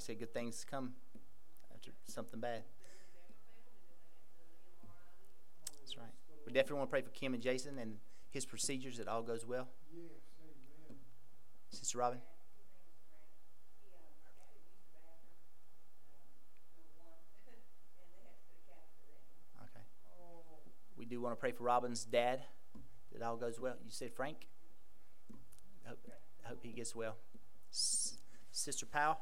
Mike 0.00 0.06
said 0.06 0.18
good 0.18 0.32
things 0.32 0.64
come 0.64 0.94
after 1.74 1.90
something 2.06 2.40
bad. 2.40 2.62
That's 5.78 5.98
right. 5.98 6.08
We 6.46 6.54
definitely 6.54 6.78
want 6.78 6.88
to 6.88 6.90
pray 6.90 7.02
for 7.02 7.10
Kim 7.10 7.34
and 7.34 7.42
Jason 7.42 7.78
and 7.78 7.96
his 8.30 8.46
procedures 8.46 8.96
that 8.96 9.08
all 9.08 9.20
goes 9.20 9.44
well. 9.44 9.68
Sister 11.68 11.98
Robin. 11.98 12.18
Okay. 19.58 19.84
We 20.96 21.04
do 21.04 21.20
want 21.20 21.36
to 21.36 21.38
pray 21.38 21.52
for 21.52 21.64
Robin's 21.64 22.06
dad 22.06 22.40
that 23.12 23.20
all 23.20 23.36
goes 23.36 23.60
well. 23.60 23.74
You 23.84 23.90
said 23.90 24.14
Frank? 24.14 24.46
Hope, 25.84 25.98
hope 26.44 26.60
he 26.62 26.72
gets 26.72 26.96
well. 26.96 27.16
S- 27.70 28.16
Sister 28.50 28.86
Powell. 28.86 29.18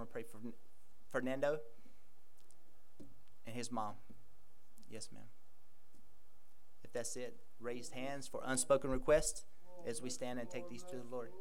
want 0.00 0.08
to 0.08 0.12
pray 0.12 0.22
for 0.22 0.38
Fernando 1.20 1.58
and 3.46 3.54
his 3.54 3.70
mom. 3.70 3.92
Yes, 4.90 5.10
ma'am. 5.12 5.24
If 6.82 6.94
that's 6.94 7.14
it, 7.14 7.36
raised 7.60 7.92
hands 7.92 8.26
for 8.26 8.40
unspoken 8.42 8.90
requests 8.90 9.44
as 9.86 10.00
we 10.00 10.08
stand 10.08 10.38
and 10.38 10.48
take 10.48 10.70
these 10.70 10.82
to 10.84 10.96
the 10.96 11.04
Lord. 11.10 11.32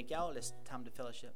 Thank 0.00 0.10
y'all. 0.10 0.34
It's 0.34 0.54
time 0.64 0.82
to 0.84 0.90
fellowship. 0.90 1.34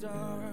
Darkness. 0.00 0.45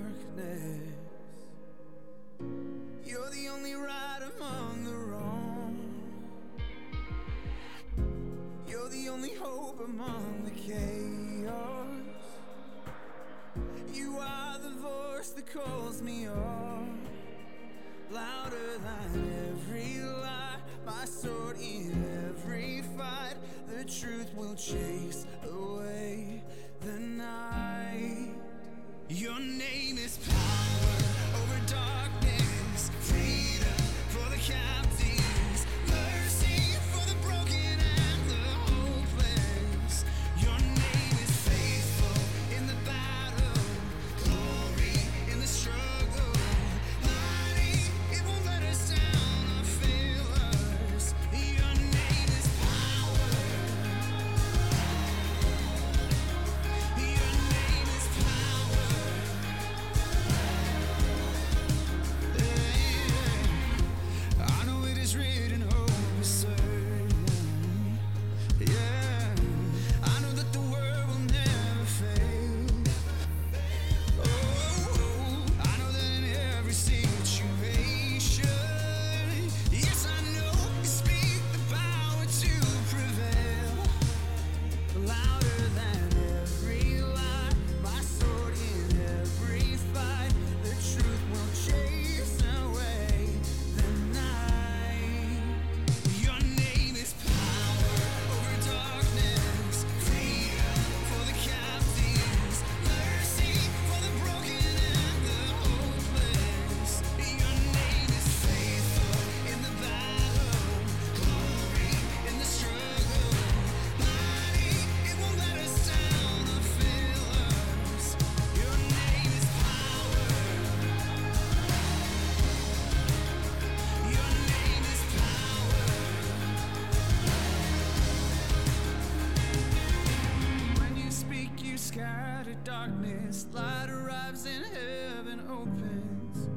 Darkness. 132.84 133.48
Light 133.54 133.90
arrives 133.90 134.46
and 134.46 134.66
heaven 134.66 135.42
opens. 135.50 136.50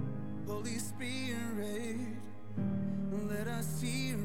Holy 0.47 0.79
Spirit, 0.79 1.99
let 3.29 3.47
us 3.47 3.83
it. 3.83 4.17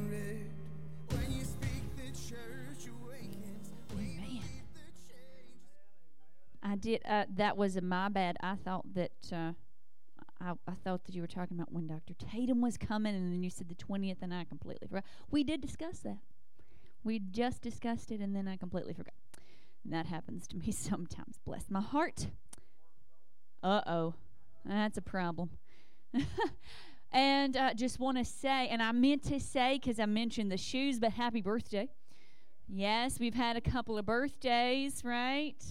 When 1.10 1.32
you 1.32 1.44
speak, 1.44 1.96
the 1.98 2.12
church 2.12 2.88
awakens. 2.88 3.72
We 3.96 4.04
Amen. 4.04 4.18
believe 4.18 4.42
the 4.74 4.80
change. 5.08 5.62
I 6.64 6.76
did. 6.76 7.02
Uh, 7.08 7.26
that 7.36 7.58
was 7.58 7.80
my 7.82 8.10
bad. 8.10 8.38
I 8.42 8.56
thought 8.56 8.94
that 8.96 9.12
uh, 9.32 9.52
I, 10.40 10.54
I 10.68 10.74
thought 10.84 11.06
that 11.06 11.16
you 11.16 11.22
were 11.22 11.28
talking 11.28 11.58
about 11.58 11.72
when 11.72 11.88
Dr. 11.88 12.14
Tatum 12.14 12.62
was 12.62 12.78
coming, 12.78 13.16
and 13.16 13.32
then 13.32 13.44
you 13.44 13.50
said 13.50 13.70
the 13.70 13.76
twentieth, 13.76 14.20
and 14.22 14.34
I 14.34 14.46
completely 14.46 14.88
forgot. 14.88 15.06
We 15.30 15.44
did 15.44 15.62
discuss 15.62 16.00
that. 16.00 16.20
We 17.04 17.20
just 17.20 17.62
discussed 17.62 18.12
it, 18.12 18.22
and 18.22 18.36
then 18.36 18.48
I 18.48 18.58
completely 18.58 18.94
forgot. 18.94 19.14
That 19.86 20.06
happens 20.06 20.48
to 20.48 20.58
me 20.58 20.72
sometimes. 20.72 21.38
Bless 21.46 21.70
my 21.70 21.82
heart. 21.82 22.28
Uh 23.64 23.82
oh, 23.86 24.14
that's 24.66 24.98
a 24.98 25.02
problem. 25.02 25.50
and 27.12 27.56
uh, 27.56 27.74
just 27.74 28.00
want 28.00 28.18
to 28.18 28.26
say, 28.26 28.68
and 28.68 28.82
I 28.82 28.92
meant 28.92 29.24
to 29.26 29.40
say 29.40 29.80
because 29.82 30.00
I 30.00 30.06
mentioned 30.06 30.52
the 30.52 30.58
shoes, 30.58 31.00
but 31.00 31.12
happy 31.12 31.42
birthday. 31.42 31.90
Yes, 32.68 33.20
we've 33.20 33.34
had 33.34 33.58
a 33.58 33.62
couple 33.62 33.98
of 33.98 34.06
birthdays, 34.06 35.04
right? 35.04 35.62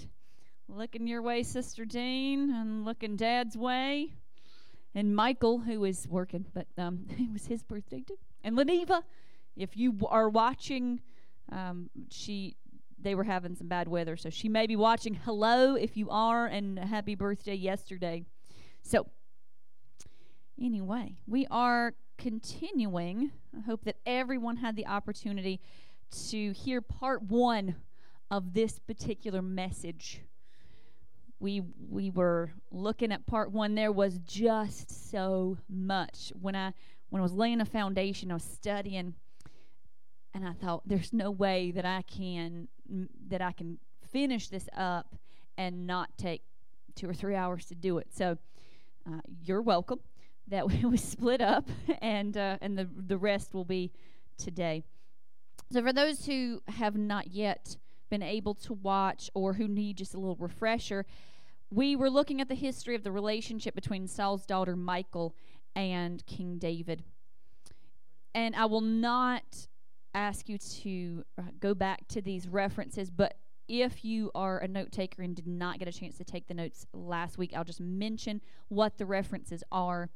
Looking 0.68 1.06
your 1.06 1.22
way, 1.22 1.42
Sister 1.42 1.84
Dean, 1.84 2.50
and 2.50 2.84
looking 2.84 3.16
Dad's 3.16 3.56
way. 3.56 4.12
And 4.94 5.14
Michael, 5.14 5.58
who 5.58 5.84
is 5.84 6.06
working, 6.08 6.46
but 6.52 6.66
um, 6.76 7.06
it 7.10 7.32
was 7.32 7.46
his 7.46 7.62
birthday 7.62 8.02
too. 8.06 8.18
And 8.44 8.56
Leneva, 8.56 9.02
if 9.56 9.76
you 9.76 9.96
are 10.08 10.28
watching, 10.28 11.00
um, 11.50 11.90
she 12.10 12.56
they 13.02 13.14
were 13.14 13.24
having 13.24 13.54
some 13.54 13.68
bad 13.68 13.88
weather, 13.88 14.16
so 14.16 14.30
she 14.30 14.48
may 14.48 14.66
be 14.66 14.76
watching. 14.76 15.14
Hello, 15.14 15.74
if 15.74 15.96
you 15.96 16.10
are, 16.10 16.46
and 16.46 16.78
happy 16.78 17.14
birthday 17.14 17.54
yesterday. 17.54 18.24
So, 18.82 19.06
anyway, 20.60 21.16
we 21.26 21.46
are 21.50 21.94
continuing. 22.18 23.32
I 23.56 23.62
hope 23.62 23.84
that 23.84 23.96
everyone 24.04 24.56
had 24.56 24.76
the 24.76 24.86
opportunity 24.86 25.60
to 26.28 26.52
hear 26.52 26.80
part 26.80 27.22
one 27.22 27.76
of 28.30 28.52
this 28.52 28.78
particular 28.78 29.42
message. 29.42 30.22
We 31.38 31.62
we 31.88 32.10
were 32.10 32.52
looking 32.70 33.12
at 33.12 33.26
part 33.26 33.50
one. 33.50 33.74
There 33.74 33.92
was 33.92 34.18
just 34.18 35.10
so 35.10 35.58
much 35.68 36.32
when 36.40 36.54
I 36.54 36.72
when 37.08 37.20
I 37.20 37.22
was 37.22 37.32
laying 37.32 37.60
a 37.60 37.64
foundation. 37.64 38.30
I 38.30 38.34
was 38.34 38.44
studying, 38.44 39.14
and 40.34 40.46
I 40.46 40.52
thought, 40.52 40.82
"There's 40.86 41.12
no 41.12 41.30
way 41.30 41.70
that 41.72 41.84
I 41.84 42.02
can 42.02 42.68
that 43.28 43.40
I 43.40 43.52
can 43.52 43.78
finish 44.10 44.48
this 44.48 44.68
up 44.76 45.16
and 45.56 45.86
not 45.86 46.16
take 46.16 46.42
two 46.94 47.08
or 47.08 47.14
three 47.14 47.34
hours 47.34 47.66
to 47.66 47.74
do 47.74 47.98
it." 47.98 48.12
So, 48.12 48.38
uh, 49.06 49.20
you're 49.42 49.62
welcome. 49.62 50.00
That 50.48 50.68
we 50.68 50.84
was 50.84 51.02
split 51.02 51.40
up, 51.40 51.68
and 52.00 52.36
uh, 52.36 52.58
and 52.60 52.78
the 52.78 52.88
the 52.94 53.18
rest 53.18 53.54
will 53.54 53.64
be 53.64 53.92
today. 54.36 54.84
So, 55.72 55.82
for 55.82 55.92
those 55.92 56.26
who 56.26 56.62
have 56.66 56.96
not 56.96 57.28
yet 57.28 57.76
been 58.10 58.22
able 58.22 58.54
to 58.54 58.74
watch 58.74 59.30
or 59.34 59.54
who 59.54 59.68
need 59.68 59.96
just 59.96 60.14
a 60.14 60.18
little 60.18 60.36
refresher, 60.36 61.06
we 61.70 61.94
were 61.94 62.10
looking 62.10 62.40
at 62.40 62.48
the 62.48 62.56
history 62.56 62.96
of 62.96 63.04
the 63.04 63.12
relationship 63.12 63.74
between 63.74 64.08
Saul's 64.08 64.44
daughter 64.44 64.74
Michal 64.74 65.34
and 65.76 66.24
King 66.26 66.58
David. 66.58 67.04
And 68.34 68.56
I 68.56 68.64
will 68.66 68.80
not 68.80 69.68
ask 70.14 70.48
you 70.48 70.58
to 70.58 71.24
uh, 71.38 71.42
go 71.60 71.74
back 71.74 72.06
to 72.08 72.20
these 72.20 72.48
references, 72.48 73.10
but 73.10 73.34
if 73.68 74.04
you 74.04 74.32
are 74.34 74.58
a 74.58 74.66
note 74.66 74.90
taker 74.90 75.22
and 75.22 75.36
did 75.36 75.46
not 75.46 75.78
get 75.78 75.86
a 75.86 75.92
chance 75.92 76.16
to 76.18 76.24
take 76.24 76.48
the 76.48 76.54
notes 76.54 76.86
last 76.92 77.38
week, 77.38 77.52
I'll 77.54 77.64
just 77.64 77.80
mention 77.80 78.40
what 78.68 78.98
the 78.98 79.06
references 79.06 79.62
are. 79.70 80.10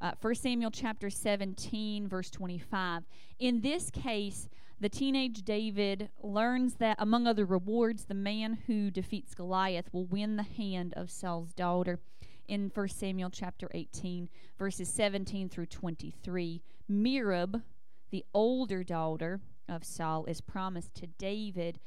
Uh, 0.00 0.12
1 0.20 0.34
Samuel 0.34 0.70
chapter 0.70 1.08
17, 1.08 2.08
verse 2.08 2.30
25. 2.30 3.04
In 3.38 3.60
this 3.60 3.90
case, 3.90 4.48
the 4.80 4.88
teenage 4.88 5.42
David 5.42 6.08
learns 6.22 6.74
that, 6.74 6.96
among 7.00 7.26
other 7.26 7.44
rewards, 7.44 8.04
the 8.04 8.14
man 8.14 8.58
who 8.66 8.90
defeats 8.90 9.34
Goliath 9.34 9.92
will 9.92 10.06
win 10.06 10.36
the 10.36 10.44
hand 10.44 10.94
of 10.96 11.10
Saul's 11.10 11.52
daughter. 11.52 11.98
In 12.46 12.70
1 12.72 12.88
Samuel 12.88 13.30
chapter 13.30 13.68
18, 13.74 14.28
verses 14.58 14.88
17 14.88 15.48
through 15.48 15.66
23, 15.66 16.62
Merab, 16.90 17.62
the 18.10 18.24
older 18.32 18.82
daughter 18.82 19.40
of 19.68 19.84
Saul, 19.84 20.24
is 20.24 20.40
promised 20.40 20.94
to 20.96 21.06
David, 21.06 21.78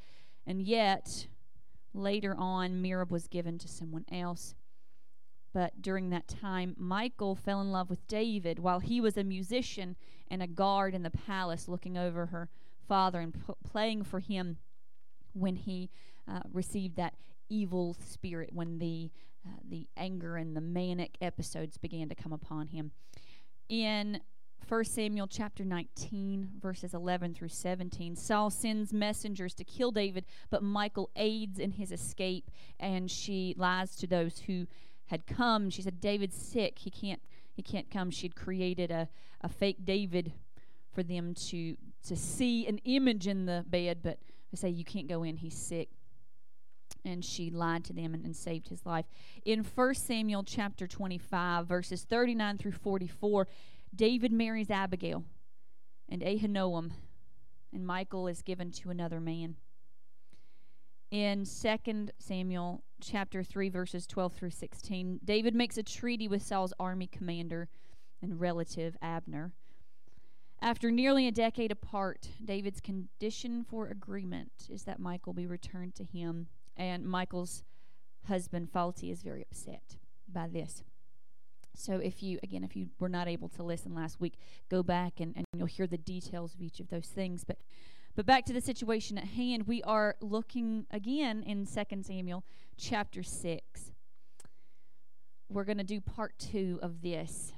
and 0.46 0.62
yet 0.62 1.26
later 1.94 2.34
on, 2.38 2.82
Merab 2.82 3.10
was 3.10 3.28
given 3.28 3.58
to 3.58 3.68
someone 3.68 4.04
else. 4.10 4.54
But 5.52 5.82
during 5.82 6.10
that 6.10 6.28
time, 6.28 6.74
Michal 6.78 7.34
fell 7.34 7.60
in 7.60 7.70
love 7.70 7.90
with 7.90 8.06
David 8.06 8.58
while 8.58 8.80
he 8.80 9.00
was 9.00 9.16
a 9.16 9.24
musician 9.24 9.96
and 10.30 10.42
a 10.42 10.46
guard 10.46 10.94
in 10.94 11.02
the 11.02 11.10
palace 11.10 11.68
looking 11.68 11.98
over 11.98 12.26
her 12.26 12.48
father 12.88 13.20
and 13.20 13.34
p- 13.34 13.52
playing 13.68 14.04
for 14.04 14.20
him 14.20 14.56
when 15.34 15.56
he 15.56 15.90
uh, 16.26 16.40
received 16.52 16.96
that 16.96 17.14
evil 17.48 17.94
spirit 18.00 18.50
when 18.52 18.78
the 18.78 19.10
uh, 19.44 19.58
the 19.68 19.88
anger 19.96 20.36
and 20.36 20.56
the 20.56 20.60
manic 20.60 21.18
episodes 21.20 21.76
began 21.76 22.08
to 22.08 22.14
come 22.14 22.32
upon 22.32 22.68
him. 22.68 22.92
In 23.68 24.20
1 24.68 24.84
Samuel 24.84 25.26
chapter 25.26 25.64
19, 25.64 26.50
verses 26.60 26.94
11 26.94 27.34
through 27.34 27.48
17, 27.48 28.16
Saul 28.16 28.50
sends 28.50 28.92
messengers 28.92 29.54
to 29.54 29.64
kill 29.64 29.90
David, 29.90 30.24
but 30.50 30.62
Michal 30.62 31.10
aids 31.16 31.58
in 31.58 31.72
his 31.72 31.92
escape, 31.92 32.50
and 32.78 33.10
she 33.10 33.54
lies 33.58 33.96
to 33.96 34.06
those 34.06 34.40
who 34.46 34.66
had 35.06 35.26
come. 35.26 35.68
She 35.70 35.82
said, 35.82 36.00
David's 36.00 36.36
sick. 36.36 36.78
He 36.78 36.90
can't 36.90 37.20
he 37.54 37.62
can't 37.62 37.90
come. 37.90 38.10
She'd 38.10 38.34
created 38.34 38.90
a, 38.90 39.08
a 39.42 39.48
fake 39.48 39.84
David 39.84 40.32
for 40.90 41.02
them 41.02 41.34
to 41.48 41.76
to 42.06 42.16
see 42.16 42.66
an 42.66 42.78
image 42.84 43.28
in 43.28 43.46
the 43.46 43.64
bed, 43.68 43.98
but 44.02 44.18
they 44.50 44.56
say 44.56 44.68
you 44.68 44.84
can't 44.84 45.08
go 45.08 45.22
in, 45.22 45.36
he's 45.36 45.56
sick. 45.56 45.88
And 47.04 47.24
she 47.24 47.50
lied 47.50 47.84
to 47.84 47.92
them 47.92 48.14
and, 48.14 48.24
and 48.24 48.34
saved 48.34 48.68
his 48.68 48.86
life. 48.86 49.06
In 49.44 49.64
1 49.64 49.94
Samuel 49.94 50.44
chapter 50.44 50.86
25, 50.86 51.66
verses 51.66 52.04
39 52.04 52.58
through 52.58 52.72
44, 52.72 53.48
David 53.94 54.32
marries 54.32 54.70
Abigail 54.70 55.24
and 56.08 56.22
Ahinoam, 56.22 56.92
and 57.72 57.86
Michal 57.86 58.26
is 58.26 58.40
given 58.42 58.70
to 58.72 58.90
another 58.90 59.20
man. 59.20 59.56
In 61.10 61.44
2 61.44 62.08
Samuel 62.18 62.82
chapter 63.02 63.44
3 63.44 63.68
verses 63.68 64.06
12 64.06 64.32
through 64.32 64.50
16, 64.50 65.20
David 65.22 65.54
makes 65.54 65.76
a 65.76 65.82
treaty 65.82 66.26
with 66.26 66.42
Saul's 66.42 66.72
army 66.80 67.06
commander 67.06 67.68
and 68.22 68.40
relative 68.40 68.96
Abner. 69.02 69.52
After 70.62 70.90
nearly 70.90 71.26
a 71.26 71.32
decade 71.32 71.70
apart, 71.70 72.28
David's 72.42 72.80
condition 72.80 73.62
for 73.62 73.88
agreement 73.88 74.68
is 74.70 74.84
that 74.84 75.00
Michal 75.00 75.34
be 75.34 75.46
returned 75.46 75.94
to 75.96 76.04
him, 76.04 76.46
and 76.76 77.04
Michal's 77.04 77.62
husband 78.26 78.72
Phalti 78.72 79.10
is 79.10 79.22
very 79.22 79.42
upset 79.42 79.96
by 80.32 80.48
this. 80.48 80.82
So 81.74 81.94
if 81.94 82.22
you 82.22 82.38
again 82.42 82.64
if 82.64 82.76
you 82.76 82.88
were 82.98 83.08
not 83.08 83.28
able 83.28 83.48
to 83.50 83.62
listen 83.62 83.94
last 83.94 84.20
week, 84.20 84.34
go 84.70 84.82
back 84.82 85.20
and, 85.20 85.34
and 85.36 85.44
you'll 85.54 85.66
hear 85.66 85.86
the 85.86 85.98
details 85.98 86.54
of 86.54 86.60
each 86.60 86.80
of 86.80 86.88
those 86.88 87.06
things. 87.06 87.44
But 87.44 87.58
but 88.14 88.26
back 88.26 88.44
to 88.46 88.52
the 88.52 88.60
situation 88.60 89.16
at 89.16 89.24
hand, 89.24 89.66
we 89.66 89.82
are 89.84 90.16
looking 90.20 90.86
again 90.90 91.42
in 91.44 91.66
2 91.66 92.02
Samuel 92.02 92.44
chapter 92.76 93.22
6. 93.22 93.92
We're 95.48 95.64
going 95.64 95.78
to 95.78 95.84
do 95.84 96.00
part 96.00 96.38
2 96.38 96.80
of 96.82 97.00
this. 97.00 97.52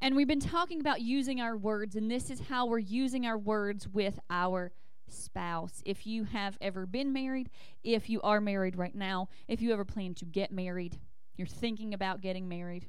And 0.00 0.14
we've 0.14 0.28
been 0.28 0.38
talking 0.38 0.80
about 0.80 1.00
using 1.00 1.40
our 1.40 1.56
words, 1.56 1.96
and 1.96 2.10
this 2.10 2.30
is 2.30 2.42
how 2.48 2.66
we're 2.66 2.78
using 2.78 3.26
our 3.26 3.38
words 3.38 3.88
with 3.88 4.20
our 4.30 4.70
spouse. 5.08 5.82
If 5.84 6.06
you 6.06 6.24
have 6.24 6.56
ever 6.60 6.86
been 6.86 7.12
married, 7.12 7.50
if 7.82 8.08
you 8.08 8.20
are 8.22 8.40
married 8.40 8.76
right 8.76 8.94
now, 8.94 9.28
if 9.48 9.60
you 9.60 9.72
ever 9.72 9.84
plan 9.84 10.14
to 10.14 10.24
get 10.24 10.52
married, 10.52 11.00
you're 11.36 11.46
thinking 11.46 11.94
about 11.94 12.20
getting 12.20 12.48
married, 12.48 12.88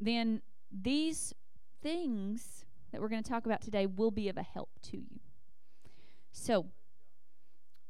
then 0.00 0.42
these 0.70 1.34
things 1.82 2.64
that 2.92 3.00
we're 3.00 3.08
going 3.08 3.22
to 3.22 3.28
talk 3.28 3.46
about 3.46 3.60
today 3.60 3.86
will 3.86 4.10
be 4.10 4.28
of 4.28 4.36
a 4.36 4.42
help 4.42 4.70
to 4.82 4.96
you. 4.96 5.20
So, 6.32 6.66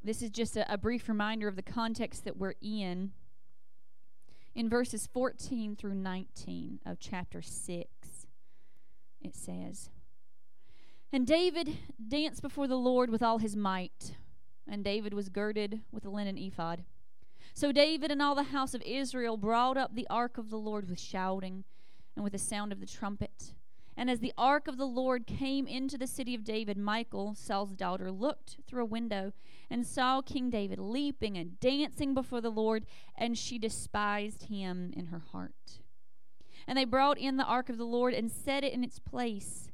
this 0.03 0.23
is 0.23 0.31
just 0.31 0.57
a, 0.57 0.73
a, 0.73 0.79
brief 0.79 1.09
reminder 1.09 1.49
of 1.49 1.57
the 1.57 1.63
context 1.63 2.25
that 2.25 2.37
we're 2.37 2.55
in. 2.63 3.13
In 4.55 4.69
verses 4.69 5.09
14 5.13 5.77
through 5.77 5.95
19 5.95 6.81
of 6.87 6.99
chapter 6.99 7.43
6, 7.43 7.87
it 9.21 9.35
says, 9.35 9.91
And 11.13 11.27
David 11.27 11.77
danced 12.09 12.41
before 12.41 12.69
the 12.69 12.77
Lord 12.77 13.11
with 13.11 13.23
all 13.23 13.39
his 13.39 13.57
might, 13.57 14.17
and 14.67 14.85
David 14.85 15.13
was 15.13 15.29
girded 15.29 15.81
with 15.91 16.05
a 16.07 16.11
linen 16.11 16.39
ephod. 16.39 16.85
So 17.57 17.73
David 17.73 18.11
and 18.11 18.21
all 18.21 18.35
the 18.35 18.43
house 18.43 18.75
of 18.75 18.83
Israel 18.83 19.39
brought 19.39 19.79
up 19.79 19.95
the 19.95 20.07
ark 20.11 20.37
of 20.37 20.51
the 20.51 20.59
Lord 20.59 20.91
with 20.91 21.01
shouting 21.01 21.65
and 22.15 22.23
with 22.23 22.35
the 22.35 22.39
sound 22.39 22.71
of 22.71 22.81
the 22.81 22.87
trumpet. 22.87 23.55
And 23.97 24.11
as 24.11 24.21
the 24.21 24.35
ark 24.37 24.69
of 24.69 24.77
the 24.77 24.87
Lord 24.87 25.27
came 25.27 25.67
into 25.67 25.97
the 25.97 26.07
city 26.07 26.35
of 26.35 26.45
David, 26.45 26.77
Michal, 26.77 27.35
Saul's 27.35 27.75
daughter, 27.75 28.13
looked 28.13 28.59
through 28.67 28.83
a 28.83 28.87
window 28.87 29.33
and 29.71 29.87
saw 29.87 30.21
King 30.21 30.51
David 30.51 30.79
leaping 30.79 31.39
and 31.39 31.59
dancing 31.59 32.13
before 32.13 32.43
the 32.43 32.51
Lord, 32.51 32.85
and 33.17 33.39
she 33.39 33.59
despised 33.59 34.49
him 34.51 34.93
in 34.95 35.07
her 35.07 35.23
heart. 35.33 35.81
And 36.67 36.77
they 36.77 36.85
brought 36.85 37.17
in 37.17 37.39
the 37.39 37.45
ark 37.45 37.71
of 37.71 37.79
the 37.79 37.87
Lord 37.87 38.13
and 38.13 38.31
set 38.31 38.65
it 38.65 38.75
in 38.75 38.85
its 38.85 38.99
place 38.99 39.73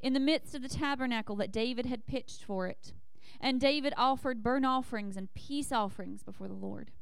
in 0.00 0.12
the 0.12 0.20
midst 0.20 0.54
of 0.54 0.62
the 0.62 0.68
tabernacle 0.68 1.34
that 1.34 1.50
David 1.50 1.86
had 1.86 2.06
pitched 2.06 2.44
for 2.44 2.68
it. 2.68 2.92
And 3.40 3.60
David 3.60 3.92
offered 3.96 4.44
burnt 4.44 4.64
offerings 4.64 5.16
and 5.16 5.34
peace 5.34 5.72
offerings 5.72 6.22
before 6.22 6.46
the 6.46 6.54
Lord. 6.54 6.92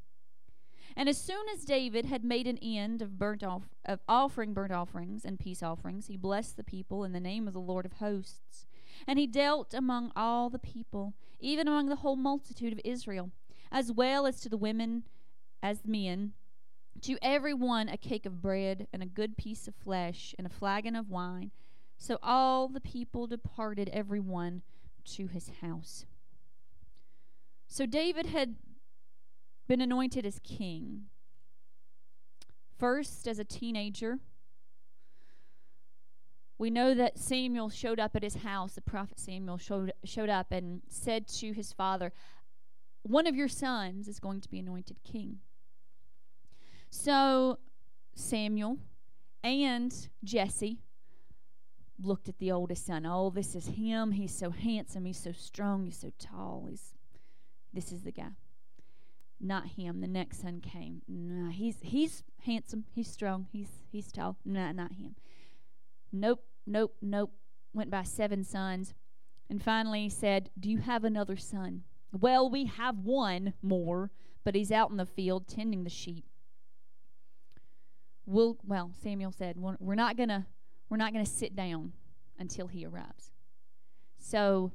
And 0.96 1.10
as 1.10 1.20
soon 1.20 1.46
as 1.52 1.64
David 1.64 2.06
had 2.06 2.24
made 2.24 2.46
an 2.46 2.58
end 2.58 3.02
of 3.02 3.18
burnt 3.18 3.44
off- 3.44 3.68
of 3.84 4.00
offering 4.08 4.54
burnt 4.54 4.72
offerings 4.72 5.26
and 5.26 5.38
peace 5.38 5.62
offerings, 5.62 6.06
he 6.06 6.16
blessed 6.16 6.56
the 6.56 6.64
people 6.64 7.04
in 7.04 7.12
the 7.12 7.20
name 7.20 7.46
of 7.46 7.52
the 7.52 7.60
Lord 7.60 7.84
of 7.84 7.94
hosts. 7.94 8.66
And 9.06 9.18
he 9.18 9.26
dealt 9.26 9.74
among 9.74 10.10
all 10.16 10.48
the 10.48 10.58
people, 10.58 11.12
even 11.38 11.68
among 11.68 11.90
the 11.90 11.96
whole 11.96 12.16
multitude 12.16 12.72
of 12.72 12.80
Israel, 12.82 13.30
as 13.70 13.92
well 13.92 14.26
as 14.26 14.40
to 14.40 14.48
the 14.48 14.56
women 14.56 15.04
as 15.62 15.82
the 15.82 15.90
men, 15.90 16.32
to 17.02 17.18
every 17.20 17.52
one 17.52 17.90
a 17.90 17.98
cake 17.98 18.24
of 18.24 18.40
bread 18.40 18.88
and 18.90 19.02
a 19.02 19.06
good 19.06 19.36
piece 19.36 19.68
of 19.68 19.74
flesh 19.74 20.34
and 20.38 20.46
a 20.46 20.50
flagon 20.50 20.96
of 20.96 21.10
wine. 21.10 21.50
So 21.98 22.18
all 22.22 22.68
the 22.68 22.80
people 22.80 23.26
departed, 23.26 23.90
every 23.90 24.20
one 24.20 24.62
to 25.04 25.26
his 25.26 25.50
house. 25.60 26.06
So 27.66 27.84
David 27.84 28.26
had 28.26 28.56
been 29.66 29.80
anointed 29.80 30.24
as 30.24 30.38
king. 30.42 31.04
First, 32.78 33.26
as 33.26 33.38
a 33.38 33.44
teenager, 33.44 34.18
we 36.58 36.70
know 36.70 36.94
that 36.94 37.18
Samuel 37.18 37.68
showed 37.68 38.00
up 38.00 38.16
at 38.16 38.22
his 38.22 38.36
house. 38.36 38.74
The 38.74 38.80
prophet 38.80 39.18
Samuel 39.18 39.58
showed, 39.58 39.92
showed 40.04 40.28
up 40.28 40.52
and 40.52 40.82
said 40.88 41.28
to 41.28 41.52
his 41.52 41.72
father, 41.72 42.12
One 43.02 43.26
of 43.26 43.34
your 43.34 43.48
sons 43.48 44.08
is 44.08 44.18
going 44.18 44.40
to 44.42 44.48
be 44.48 44.58
anointed 44.58 44.98
king. 45.04 45.38
So 46.90 47.58
Samuel 48.14 48.78
and 49.42 50.08
Jesse 50.24 50.78
looked 52.02 52.28
at 52.28 52.38
the 52.38 52.52
oldest 52.52 52.86
son. 52.86 53.06
Oh, 53.06 53.30
this 53.30 53.54
is 53.54 53.68
him. 53.68 54.12
He's 54.12 54.34
so 54.34 54.50
handsome. 54.50 55.04
He's 55.04 55.18
so 55.18 55.32
strong. 55.32 55.84
He's 55.84 55.98
so 55.98 56.12
tall. 56.18 56.66
He's 56.68 56.92
this 57.72 57.92
is 57.92 58.02
the 58.02 58.12
guy 58.12 58.30
not 59.40 59.68
him. 59.68 60.00
The 60.00 60.06
next 60.06 60.40
son 60.40 60.60
came. 60.60 61.02
Nah, 61.08 61.50
he's 61.50 61.76
he's 61.82 62.24
handsome. 62.44 62.84
He's 62.92 63.10
strong. 63.10 63.46
He's 63.52 63.68
he's 63.90 64.10
tall. 64.10 64.36
Nah, 64.44 64.72
not 64.72 64.92
him. 64.92 65.16
Nope, 66.12 66.44
nope, 66.66 66.96
nope. 67.02 67.32
Went 67.72 67.90
by 67.90 68.02
seven 68.02 68.44
sons, 68.44 68.94
and 69.50 69.62
finally 69.62 70.08
said, 70.08 70.50
"Do 70.58 70.70
you 70.70 70.78
have 70.78 71.04
another 71.04 71.36
son?" 71.36 71.82
Well, 72.12 72.48
we 72.48 72.64
have 72.64 72.98
one 73.00 73.52
more, 73.60 74.10
but 74.44 74.54
he's 74.54 74.72
out 74.72 74.90
in 74.90 74.96
the 74.96 75.06
field 75.06 75.48
tending 75.48 75.84
the 75.84 75.90
sheep. 75.90 76.24
We'll, 78.24 78.56
well, 78.66 78.92
Samuel 79.02 79.32
said, 79.32 79.56
"We're 79.58 79.94
not 79.94 80.16
gonna 80.16 80.46
we're 80.88 80.96
not 80.96 81.12
gonna 81.12 81.26
sit 81.26 81.54
down 81.54 81.92
until 82.38 82.68
he 82.68 82.86
arrives." 82.86 83.32
So 84.18 84.72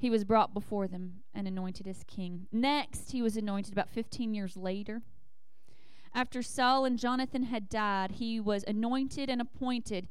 he 0.00 0.08
was 0.08 0.24
brought 0.24 0.54
before 0.54 0.88
them 0.88 1.16
and 1.34 1.46
anointed 1.46 1.86
as 1.86 2.04
king. 2.04 2.46
Next, 2.50 3.12
he 3.12 3.20
was 3.20 3.36
anointed 3.36 3.74
about 3.74 3.90
15 3.90 4.32
years 4.32 4.56
later. 4.56 5.02
After 6.14 6.42
Saul 6.42 6.86
and 6.86 6.98
Jonathan 6.98 7.42
had 7.42 7.68
died, 7.68 8.12
he 8.12 8.40
was 8.40 8.64
anointed 8.66 9.28
and 9.28 9.42
appointed 9.42 10.08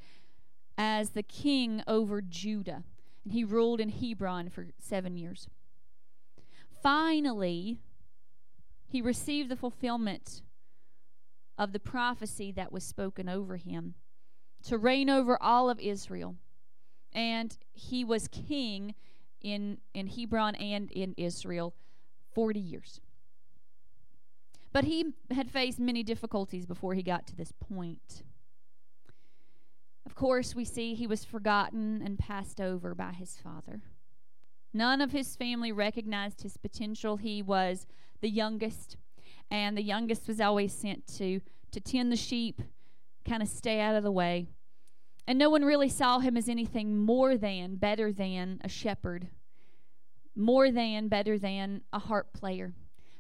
as 0.78 1.10
the 1.10 1.24
king 1.24 1.82
over 1.88 2.22
Judah. 2.22 2.84
And 3.24 3.34
he 3.34 3.44
ruled 3.44 3.82
in 3.82 3.90
Hebron 3.90 4.50
for 4.50 4.68
seven 4.78 5.18
years. 5.18 5.48
Finally, 6.84 7.80
he 8.86 9.02
received 9.02 9.50
the 9.50 9.56
fulfillment 9.56 10.44
of 11.58 11.74
the 11.74 11.80
prophecy 11.80 12.52
that 12.52 12.72
was 12.72 12.84
spoken 12.84 13.28
over 13.28 13.58
him 13.58 13.96
to 14.66 14.78
reign 14.78 15.10
over 15.10 15.42
all 15.42 15.68
of 15.68 15.80
Israel. 15.80 16.36
And 17.12 17.58
he 17.74 18.04
was 18.04 18.28
king 18.28 18.94
in, 19.42 19.78
in 19.94 20.08
Hebron 20.08 20.56
and 20.56 20.92
in 20.92 21.14
Israel 21.18 21.74
40 22.34 22.60
years. 22.60 23.00
But 24.72 24.84
he 24.84 25.14
had 25.32 25.50
faced 25.50 25.80
many 25.80 26.04
difficulties 26.04 26.66
before 26.66 26.94
he 26.94 27.02
got 27.02 27.26
to 27.28 27.36
this 27.36 27.52
point. 27.52 28.24
Of 30.06 30.16
course, 30.16 30.56
we 30.56 30.66
see 30.66 30.94
he 30.94 31.08
was 31.08 31.26
forgotten 31.26 32.02
and 32.04 32.18
passed 32.18 32.62
over 32.62 32.94
by 32.94 33.12
his 33.12 33.38
father. 33.38 33.82
None 34.74 35.02
of 35.02 35.12
his 35.12 35.36
family 35.36 35.72
recognized 35.72 36.44
his 36.44 36.58
potential. 36.58 37.18
He 37.18 37.42
was 37.42 37.88
the 38.22 38.30
youngest, 38.30 38.98
and 39.50 39.76
the 39.76 39.84
youngest 39.84 40.28
was 40.28 40.40
always 40.40 40.74
sent 40.74 41.08
to, 41.18 41.42
to 41.72 41.80
tend 41.80 42.12
the 42.12 42.16
sheep, 42.16 42.62
kind 43.28 43.42
of 43.42 43.48
stay 43.48 43.80
out 43.80 43.96
of 43.96 44.04
the 44.04 44.12
way. 44.12 44.50
And 45.30 45.38
no 45.38 45.52
one 45.52 45.64
really 45.64 45.90
saw 45.90 46.18
him 46.18 46.36
as 46.36 46.50
anything 46.50 46.98
more 46.98 47.38
than, 47.38 47.76
better 47.76 48.12
than 48.12 48.60
a 48.64 48.68
shepherd, 48.68 49.28
more 50.36 50.72
than, 50.72 51.08
better 51.08 51.38
than 51.38 51.84
a 51.94 52.00
harp 52.00 52.34
player. 52.34 52.74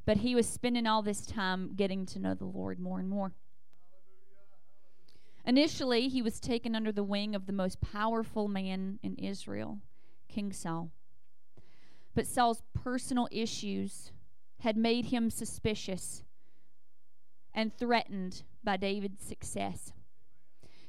but 0.05 0.17
he 0.17 0.33
was 0.33 0.49
spending 0.49 0.87
all 0.87 1.03
this 1.03 1.23
time 1.23 1.75
getting 1.75 2.03
to 2.03 2.17
know 2.17 2.33
the 2.33 2.43
Lord 2.43 2.79
more 2.79 2.97
and 2.97 3.07
more. 3.07 3.31
Initially, 5.45 6.07
he 6.07 6.23
was 6.23 6.39
taken 6.39 6.75
under 6.75 6.91
the 6.91 7.03
wing 7.03 7.35
of 7.35 7.45
the 7.45 7.53
most 7.53 7.79
powerful 7.79 8.47
man 8.47 8.97
in 9.03 9.13
Israel, 9.17 9.77
King 10.27 10.51
Saul. 10.51 10.89
But 12.15 12.25
Saul's 12.25 12.63
personal 12.73 13.27
issues 13.31 14.11
had 14.61 14.75
made 14.75 15.05
him 15.05 15.29
suspicious 15.29 16.23
and 17.53 17.71
threatened 17.77 18.41
by 18.63 18.77
David's 18.77 19.23
success. 19.23 19.93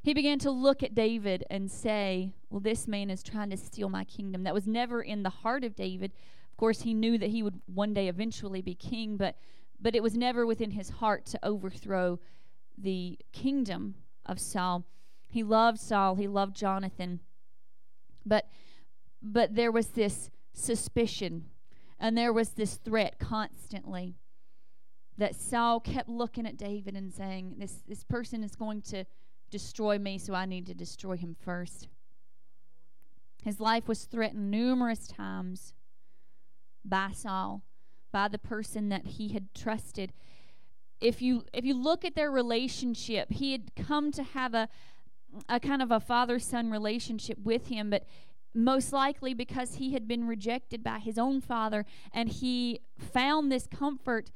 He 0.02 0.14
began 0.14 0.38
to 0.40 0.50
look 0.50 0.82
at 0.82 0.94
David 0.94 1.44
and 1.50 1.70
say, 1.70 2.32
Well, 2.48 2.60
this 2.60 2.88
man 2.88 3.10
is 3.10 3.22
trying 3.22 3.50
to 3.50 3.56
steal 3.56 3.88
my 3.88 4.04
kingdom. 4.04 4.44
That 4.44 4.54
was 4.54 4.66
never 4.66 5.02
in 5.02 5.22
the 5.22 5.30
heart 5.30 5.62
of 5.62 5.76
David. 5.76 6.12
Of 6.50 6.56
course, 6.56 6.82
he 6.82 6.94
knew 6.94 7.18
that 7.18 7.30
he 7.30 7.42
would 7.42 7.60
one 7.66 7.92
day 7.92 8.08
eventually 8.08 8.62
be 8.62 8.74
king, 8.74 9.16
but, 9.16 9.36
but 9.80 9.94
it 9.94 10.02
was 10.02 10.16
never 10.16 10.46
within 10.46 10.70
his 10.70 10.88
heart 10.90 11.26
to 11.26 11.38
overthrow 11.42 12.18
the 12.78 13.18
kingdom 13.32 13.94
of 14.24 14.38
Saul. 14.38 14.84
He 15.28 15.42
loved 15.42 15.78
Saul, 15.78 16.14
he 16.16 16.26
loved 16.26 16.56
Jonathan. 16.56 17.20
But 18.24 18.48
but 19.22 19.54
there 19.54 19.70
was 19.70 19.88
this 19.88 20.30
suspicion 20.52 21.46
and 21.98 22.16
there 22.16 22.32
was 22.32 22.50
this 22.50 22.76
threat 22.76 23.18
constantly 23.18 24.16
that 25.18 25.36
Saul 25.36 25.80
kept 25.80 26.08
looking 26.08 26.46
at 26.46 26.56
David 26.56 26.96
and 26.96 27.12
saying, 27.12 27.56
This 27.58 27.82
this 27.86 28.04
person 28.04 28.42
is 28.42 28.56
going 28.56 28.82
to 28.82 29.04
destroy 29.50 29.98
me, 29.98 30.18
so 30.18 30.34
I 30.34 30.46
need 30.46 30.66
to 30.66 30.74
destroy 30.74 31.16
him 31.16 31.34
first. 31.38 31.88
His 33.42 33.60
life 33.60 33.88
was 33.88 34.04
threatened 34.04 34.50
numerous 34.50 35.06
times 35.06 35.74
by 36.84 37.10
Saul, 37.12 37.62
by 38.12 38.28
the 38.28 38.38
person 38.38 38.88
that 38.90 39.06
he 39.06 39.28
had 39.28 39.54
trusted. 39.54 40.12
If 41.00 41.22
you 41.22 41.44
if 41.52 41.64
you 41.64 41.74
look 41.74 42.04
at 42.04 42.14
their 42.14 42.30
relationship, 42.30 43.32
he 43.32 43.52
had 43.52 43.74
come 43.74 44.12
to 44.12 44.22
have 44.22 44.54
a 44.54 44.68
a 45.48 45.60
kind 45.60 45.80
of 45.80 45.90
a 45.90 46.00
father-son 46.00 46.70
relationship 46.70 47.38
with 47.42 47.68
him, 47.68 47.90
but 47.90 48.04
most 48.52 48.92
likely 48.92 49.32
because 49.32 49.76
he 49.76 49.92
had 49.92 50.08
been 50.08 50.26
rejected 50.26 50.82
by 50.82 50.98
his 50.98 51.16
own 51.16 51.40
father 51.40 51.86
and 52.12 52.28
he 52.28 52.80
found 52.98 53.50
this 53.50 53.66
comfort 53.66 54.32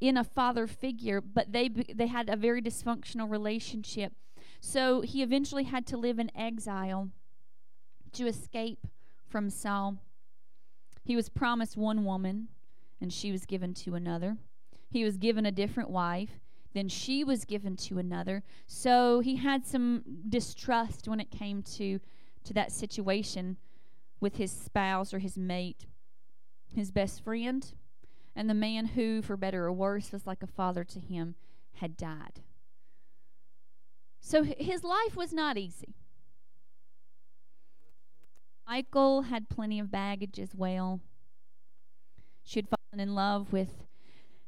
in 0.00 0.16
a 0.16 0.24
father 0.24 0.66
figure, 0.66 1.20
but 1.20 1.52
they 1.52 1.68
they 1.68 2.06
had 2.06 2.28
a 2.28 2.36
very 2.36 2.60
dysfunctional 2.60 3.30
relationship. 3.30 4.12
So 4.66 5.02
he 5.02 5.22
eventually 5.22 5.64
had 5.64 5.86
to 5.88 5.98
live 5.98 6.18
in 6.18 6.34
exile 6.34 7.10
to 8.12 8.26
escape 8.26 8.86
from 9.28 9.50
Saul. 9.50 9.98
He 11.04 11.14
was 11.14 11.28
promised 11.28 11.76
one 11.76 12.06
woman, 12.06 12.48
and 12.98 13.12
she 13.12 13.30
was 13.30 13.44
given 13.44 13.74
to 13.74 13.94
another. 13.94 14.38
He 14.88 15.04
was 15.04 15.18
given 15.18 15.44
a 15.44 15.52
different 15.52 15.90
wife, 15.90 16.40
then 16.72 16.88
she 16.88 17.22
was 17.22 17.44
given 17.44 17.76
to 17.76 17.98
another. 17.98 18.42
So 18.66 19.20
he 19.20 19.36
had 19.36 19.66
some 19.66 20.02
distrust 20.30 21.06
when 21.08 21.20
it 21.20 21.30
came 21.30 21.62
to, 21.74 22.00
to 22.44 22.54
that 22.54 22.72
situation 22.72 23.58
with 24.18 24.36
his 24.36 24.50
spouse 24.50 25.12
or 25.12 25.18
his 25.18 25.36
mate. 25.36 25.84
His 26.74 26.90
best 26.90 27.22
friend 27.22 27.70
and 28.34 28.48
the 28.48 28.54
man 28.54 28.86
who, 28.86 29.20
for 29.20 29.36
better 29.36 29.66
or 29.66 29.72
worse, 29.72 30.10
was 30.10 30.26
like 30.26 30.42
a 30.42 30.48
father 30.48 30.84
to 30.84 31.00
him, 31.00 31.34
had 31.74 31.98
died. 31.98 32.40
So 34.26 34.42
his 34.42 34.82
life 34.82 35.16
was 35.16 35.34
not 35.34 35.58
easy. 35.58 35.94
Michal 38.66 39.22
had 39.22 39.50
plenty 39.50 39.78
of 39.78 39.90
baggage 39.90 40.40
as 40.40 40.54
well. 40.54 41.00
She 42.42 42.58
had 42.58 42.66
fallen 42.66 43.06
in 43.06 43.14
love 43.14 43.52
with 43.52 43.84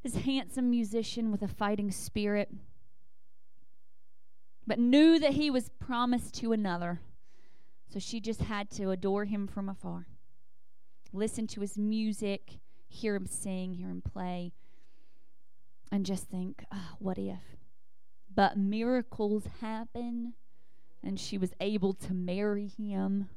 this 0.01 0.15
handsome 0.15 0.71
musician 0.71 1.31
with 1.31 1.43
a 1.43 1.47
fighting 1.47 1.91
spirit, 1.91 2.49
but 4.65 4.79
knew 4.79 5.19
that 5.19 5.33
he 5.33 5.51
was 5.51 5.69
promised 5.69 6.33
to 6.39 6.53
another. 6.53 6.99
So 7.87 7.99
she 7.99 8.19
just 8.19 8.41
had 8.41 8.71
to 8.71 8.89
adore 8.89 9.25
him 9.25 9.45
from 9.45 9.69
afar, 9.69 10.07
listen 11.13 11.45
to 11.47 11.61
his 11.61 11.77
music, 11.77 12.57
hear 12.87 13.15
him 13.15 13.27
sing, 13.27 13.75
hear 13.75 13.89
him 13.89 14.01
play, 14.01 14.53
and 15.91 16.03
just 16.03 16.23
think, 16.25 16.65
oh, 16.73 16.95
what 16.97 17.19
if? 17.19 17.56
But 18.37 18.55
miracles 18.55 19.45
happen, 19.61 20.35
and 21.03 21.19
she 21.19 21.39
was 21.39 21.53
able 21.59 21.93
to 21.93 22.13
marry 22.13 22.67
him. 22.67 23.29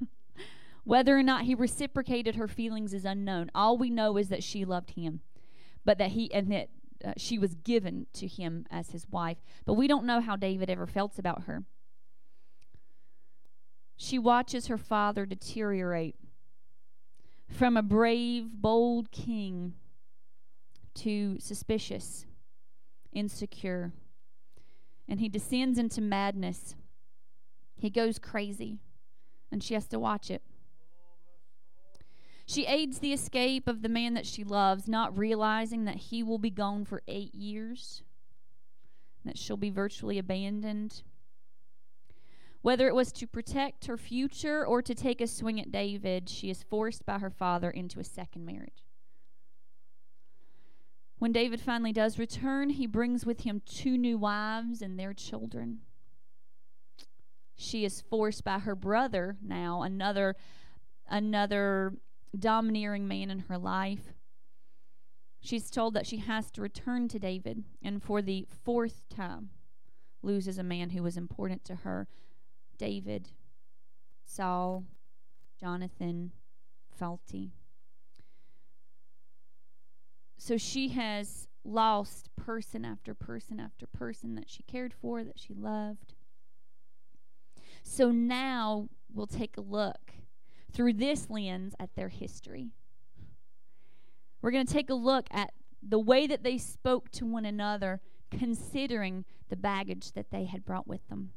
Whether 0.84 1.18
or 1.18 1.24
not 1.24 1.42
he 1.42 1.56
reciprocated 1.56 2.36
her 2.36 2.46
feelings 2.46 2.94
is 2.94 3.04
unknown. 3.04 3.50
All 3.52 3.76
we 3.76 3.90
know 3.90 4.16
is 4.16 4.28
that 4.28 4.44
she 4.44 4.64
loved 4.64 4.90
him, 4.90 5.22
but 5.84 5.98
that 5.98 6.12
he 6.12 6.32
and 6.32 6.52
that 6.52 6.68
uh, 7.04 7.14
she 7.16 7.36
was 7.36 7.56
given 7.56 8.06
to 8.12 8.28
him 8.28 8.64
as 8.70 8.90
his 8.90 9.08
wife. 9.10 9.38
But 9.64 9.74
we 9.74 9.88
don't 9.88 10.06
know 10.06 10.20
how 10.20 10.36
David 10.36 10.70
ever 10.70 10.86
felt 10.86 11.18
about 11.18 11.42
her. 11.42 11.64
She 13.96 14.20
watches 14.20 14.68
her 14.68 14.78
father 14.78 15.26
deteriorate 15.26 16.14
from 17.48 17.76
a 17.76 17.82
brave, 17.82 18.52
bold 18.52 19.10
king 19.10 19.74
to 20.94 21.40
suspicious, 21.40 22.24
insecure, 23.16 23.92
and 25.08 25.18
he 25.18 25.28
descends 25.28 25.78
into 25.78 26.00
madness. 26.00 26.76
He 27.76 27.90
goes 27.90 28.18
crazy, 28.18 28.78
and 29.50 29.62
she 29.62 29.74
has 29.74 29.86
to 29.88 29.98
watch 29.98 30.30
it. 30.30 30.42
She 32.46 32.66
aids 32.66 33.00
the 33.00 33.12
escape 33.12 33.66
of 33.66 33.82
the 33.82 33.88
man 33.88 34.14
that 34.14 34.26
she 34.26 34.44
loves, 34.44 34.86
not 34.86 35.18
realizing 35.18 35.84
that 35.84 35.96
he 35.96 36.22
will 36.22 36.38
be 36.38 36.50
gone 36.50 36.84
for 36.84 37.02
eight 37.08 37.34
years, 37.34 38.02
that 39.24 39.36
she'll 39.36 39.56
be 39.56 39.70
virtually 39.70 40.18
abandoned. 40.18 41.02
Whether 42.62 42.86
it 42.86 42.94
was 42.94 43.12
to 43.12 43.26
protect 43.26 43.86
her 43.86 43.96
future 43.96 44.64
or 44.64 44.80
to 44.82 44.94
take 44.94 45.20
a 45.20 45.26
swing 45.26 45.60
at 45.60 45.72
David, 45.72 46.28
she 46.28 46.48
is 46.48 46.62
forced 46.62 47.04
by 47.04 47.18
her 47.18 47.30
father 47.30 47.70
into 47.70 47.98
a 47.98 48.04
second 48.04 48.44
marriage. 48.44 48.85
When 51.18 51.32
David 51.32 51.60
finally 51.60 51.92
does 51.92 52.18
return, 52.18 52.70
he 52.70 52.86
brings 52.86 53.24
with 53.24 53.40
him 53.40 53.62
two 53.64 53.96
new 53.96 54.18
wives 54.18 54.82
and 54.82 54.98
their 54.98 55.14
children. 55.14 55.80
She 57.54 57.84
is 57.84 58.02
forced 58.02 58.44
by 58.44 58.58
her 58.58 58.74
brother 58.74 59.36
now, 59.42 59.82
another 59.82 60.36
another 61.08 61.94
domineering 62.38 63.08
man 63.08 63.30
in 63.30 63.40
her 63.40 63.56
life. 63.56 64.12
She's 65.40 65.70
told 65.70 65.94
that 65.94 66.06
she 66.06 66.18
has 66.18 66.50
to 66.50 66.60
return 66.60 67.08
to 67.08 67.18
David 67.18 67.64
and 67.82 68.02
for 68.02 68.20
the 68.20 68.46
fourth 68.64 69.08
time 69.08 69.50
loses 70.22 70.58
a 70.58 70.64
man 70.64 70.90
who 70.90 71.02
was 71.02 71.16
important 71.16 71.64
to 71.64 71.76
her. 71.76 72.08
David, 72.76 73.30
Saul, 74.24 74.84
Jonathan, 75.58 76.32
Phalti. 77.00 77.52
So 80.46 80.56
she 80.56 80.90
has 80.90 81.48
lost 81.64 82.30
person 82.36 82.84
after 82.84 83.14
person 83.14 83.58
after 83.58 83.84
person 83.84 84.36
that 84.36 84.48
she 84.48 84.62
cared 84.62 84.94
for, 84.94 85.24
that 85.24 85.40
she 85.40 85.52
loved. 85.52 86.14
So 87.82 88.12
now 88.12 88.88
we'll 89.12 89.26
take 89.26 89.56
a 89.56 89.60
look 89.60 90.12
through 90.72 90.92
this 90.92 91.28
lens 91.28 91.74
at 91.80 91.96
their 91.96 92.10
history. 92.10 92.68
We're 94.40 94.52
going 94.52 94.68
to 94.68 94.72
take 94.72 94.88
a 94.88 94.94
look 94.94 95.26
at 95.32 95.50
the 95.82 95.98
way 95.98 96.28
that 96.28 96.44
they 96.44 96.58
spoke 96.58 97.10
to 97.10 97.26
one 97.26 97.44
another, 97.44 98.00
considering 98.30 99.24
the 99.48 99.56
baggage 99.56 100.12
that 100.12 100.30
they 100.30 100.44
had 100.44 100.64
brought 100.64 100.86
with 100.86 101.08
them. 101.08 101.32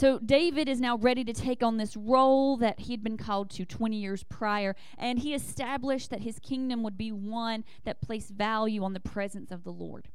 So 0.00 0.18
David 0.18 0.66
is 0.66 0.80
now 0.80 0.96
ready 0.96 1.24
to 1.24 1.34
take 1.34 1.62
on 1.62 1.76
this 1.76 1.94
role 1.94 2.56
that 2.56 2.80
he'd 2.80 3.04
been 3.04 3.18
called 3.18 3.50
to 3.50 3.66
20 3.66 3.98
years 3.98 4.22
prior, 4.22 4.74
and 4.96 5.18
he 5.18 5.34
established 5.34 6.08
that 6.08 6.22
his 6.22 6.38
kingdom 6.38 6.82
would 6.82 6.96
be 6.96 7.12
one 7.12 7.64
that 7.84 8.00
placed 8.00 8.30
value 8.30 8.82
on 8.82 8.94
the 8.94 9.00
presence 9.00 9.50
of 9.50 9.62
the 9.62 9.70
Lord. 9.70 10.08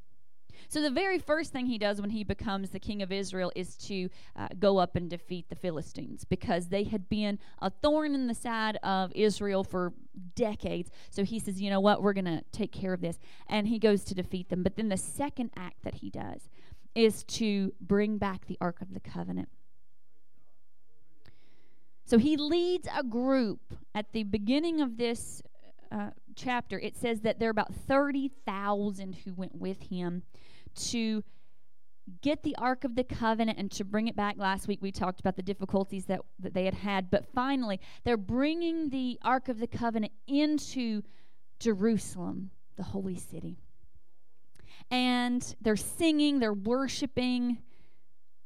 So 0.66 0.82
the 0.82 0.90
very 0.90 1.20
first 1.20 1.52
thing 1.52 1.66
he 1.66 1.78
does 1.78 2.00
when 2.00 2.10
he 2.10 2.24
becomes 2.24 2.70
the 2.70 2.80
king 2.80 3.00
of 3.00 3.12
Israel 3.12 3.52
is 3.54 3.76
to 3.76 4.08
uh, 4.34 4.48
go 4.58 4.78
up 4.78 4.96
and 4.96 5.08
defeat 5.08 5.50
the 5.50 5.54
Philistines 5.54 6.24
because 6.24 6.66
they 6.66 6.82
had 6.82 7.08
been 7.08 7.38
a 7.62 7.70
thorn 7.70 8.12
in 8.16 8.26
the 8.26 8.34
side 8.34 8.78
of 8.82 9.12
Israel 9.14 9.62
for 9.62 9.92
decades. 10.34 10.90
So 11.10 11.22
he 11.22 11.38
says, 11.38 11.60
"You 11.62 11.70
know 11.70 11.78
what? 11.78 12.02
We're 12.02 12.12
going 12.12 12.24
to 12.24 12.42
take 12.50 12.72
care 12.72 12.92
of 12.92 13.02
this." 13.02 13.20
And 13.46 13.68
he 13.68 13.78
goes 13.78 14.02
to 14.04 14.16
defeat 14.16 14.48
them. 14.48 14.64
But 14.64 14.74
then 14.74 14.88
the 14.88 14.96
second 14.96 15.50
act 15.56 15.84
that 15.84 15.96
he 15.96 16.10
does 16.10 16.48
is 16.96 17.22
to 17.24 17.72
bring 17.80 18.18
back 18.18 18.46
the 18.46 18.58
ark 18.60 18.80
of 18.80 18.92
the 18.92 18.98
covenant. 18.98 19.48
So 22.06 22.18
he 22.18 22.36
leads 22.36 22.88
a 22.96 23.02
group 23.02 23.60
at 23.92 24.12
the 24.12 24.22
beginning 24.22 24.80
of 24.80 24.96
this 24.96 25.42
uh, 25.90 26.10
chapter. 26.36 26.78
It 26.78 26.96
says 26.96 27.22
that 27.22 27.40
there 27.40 27.48
are 27.48 27.50
about 27.50 27.74
30,000 27.74 29.16
who 29.24 29.34
went 29.34 29.56
with 29.56 29.82
him 29.90 30.22
to 30.76 31.24
get 32.22 32.44
the 32.44 32.54
Ark 32.56 32.84
of 32.84 32.94
the 32.94 33.02
Covenant 33.02 33.58
and 33.58 33.72
to 33.72 33.84
bring 33.84 34.06
it 34.06 34.14
back. 34.14 34.36
Last 34.38 34.68
week 34.68 34.78
we 34.80 34.92
talked 34.92 35.18
about 35.18 35.34
the 35.34 35.42
difficulties 35.42 36.04
that, 36.06 36.20
that 36.38 36.54
they 36.54 36.64
had 36.64 36.74
had, 36.74 37.10
but 37.10 37.26
finally 37.34 37.80
they're 38.04 38.16
bringing 38.16 38.90
the 38.90 39.18
Ark 39.22 39.48
of 39.48 39.58
the 39.58 39.66
Covenant 39.66 40.12
into 40.28 41.02
Jerusalem, 41.58 42.52
the 42.76 42.84
holy 42.84 43.16
city. 43.16 43.58
And 44.92 45.56
they're 45.60 45.74
singing, 45.74 46.38
they're 46.38 46.52
worshiping. 46.52 47.58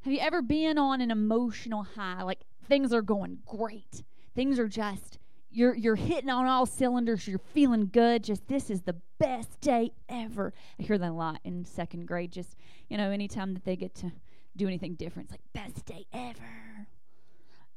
Have 0.01 0.14
you 0.14 0.20
ever 0.20 0.40
been 0.40 0.78
on 0.78 1.02
an 1.02 1.10
emotional 1.10 1.82
high? 1.82 2.22
Like 2.22 2.40
things 2.70 2.92
are 2.92 3.02
going 3.02 3.40
great. 3.44 4.05
Things 4.34 4.59
are 4.59 4.68
just 4.68 5.18
you're 5.51 5.74
you're 5.74 5.97
hitting 5.97 6.30
on 6.30 6.47
all 6.47 6.64
cylinders. 6.64 7.26
You're 7.26 7.40
feeling 7.52 7.90
good. 7.92 8.22
Just 8.22 8.47
this 8.47 8.70
is 8.70 8.82
the 8.82 8.97
best 9.18 9.60
day 9.60 9.92
ever. 10.09 10.55
I 10.78 10.84
hear 10.84 10.97
that 10.97 11.10
a 11.10 11.12
lot 11.12 11.40
in 11.44 11.64
second 11.64 12.06
grade. 12.06 12.32
Just 12.32 12.56
you 12.88 12.97
know, 12.97 13.10
anytime 13.10 13.52
that 13.55 13.64
they 13.64 13.76
get 13.76 13.94
to 13.97 14.12
do 14.56 14.66
anything 14.66 14.94
different, 14.94 15.30
it's 15.30 15.32
like 15.32 15.52
best 15.52 15.84
day 15.84 16.06
ever. 16.12 16.86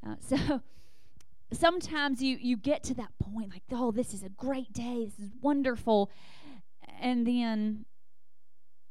Uh, 0.06 0.16
so 0.20 0.62
sometimes 1.52 2.22
you 2.22 2.38
you 2.40 2.56
get 2.56 2.84
to 2.84 2.94
that 2.94 3.12
point 3.20 3.52
like, 3.52 3.64
oh, 3.72 3.92
this 3.92 4.14
is 4.14 4.24
a 4.24 4.30
great 4.30 4.72
day. 4.72 5.06
This 5.06 5.20
is 5.20 5.32
wonderful, 5.42 6.12
and 7.02 7.26
then 7.26 7.86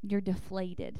you're 0.01 0.21
deflated. 0.21 0.99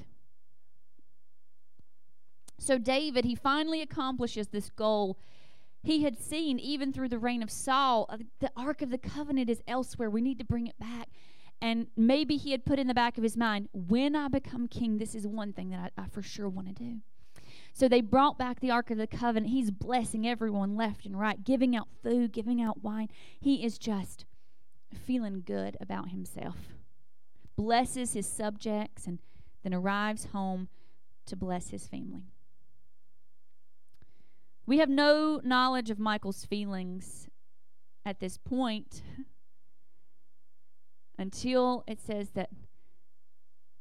So 2.63 2.77
David, 2.77 3.25
he 3.25 3.35
finally 3.35 3.81
accomplishes 3.81 4.47
this 4.47 4.69
goal 4.69 5.17
he 5.83 6.03
had 6.03 6.17
seen 6.17 6.59
even 6.59 6.93
through 6.93 7.09
the 7.09 7.19
reign 7.19 7.43
of 7.43 7.51
Saul. 7.51 8.05
uh, 8.07 8.17
The 8.39 8.51
Ark 8.55 8.81
of 8.81 8.89
the 8.89 8.97
Covenant 8.97 9.49
is 9.49 9.61
elsewhere. 9.67 10.09
We 10.09 10.21
need 10.21 10.39
to 10.39 10.45
bring 10.45 10.67
it 10.67 10.79
back. 10.79 11.09
And 11.61 11.87
maybe 11.97 12.37
he 12.37 12.51
had 12.51 12.65
put 12.65 12.79
in 12.79 12.87
the 12.87 12.93
back 12.93 13.17
of 13.17 13.23
his 13.23 13.37
mind, 13.37 13.69
when 13.73 14.15
I 14.15 14.29
become 14.29 14.67
king, 14.67 14.97
this 14.97 15.13
is 15.13 15.27
one 15.27 15.51
thing 15.53 15.69
that 15.69 15.91
I, 15.97 16.03
I 16.03 16.07
for 16.07 16.21
sure 16.21 16.47
want 16.47 16.67
to 16.67 16.73
do. 16.73 17.01
So 17.73 17.87
they 17.87 18.01
brought 18.01 18.37
back 18.37 18.59
the 18.59 18.71
Ark 18.71 18.91
of 18.91 18.97
the 18.97 19.07
Covenant. 19.07 19.51
He's 19.51 19.71
blessing 19.71 20.27
everyone 20.27 20.75
left 20.75 21.05
and 21.05 21.19
right, 21.19 21.43
giving 21.43 21.75
out 21.75 21.89
food, 22.01 22.31
giving 22.31 22.61
out 22.61 22.81
wine. 22.83 23.09
He 23.39 23.65
is 23.65 23.77
just 23.77 24.25
feeling 24.93 25.43
good 25.45 25.75
about 25.81 26.09
himself. 26.09 26.55
Blesses 27.57 28.13
his 28.13 28.27
subjects 28.27 29.05
and 29.05 29.19
then 29.63 29.73
arrives 29.73 30.25
home 30.25 30.69
to 31.25 31.35
bless 31.35 31.69
his 31.69 31.87
family. 31.87 32.32
We 34.65 34.77
have 34.77 34.89
no 34.89 35.41
knowledge 35.43 35.89
of 35.89 35.99
Michal's 35.99 36.45
feelings 36.45 37.27
at 38.05 38.19
this 38.19 38.37
point 38.37 39.01
until 41.17 41.83
it 41.87 41.99
says 41.99 42.29
that 42.31 42.49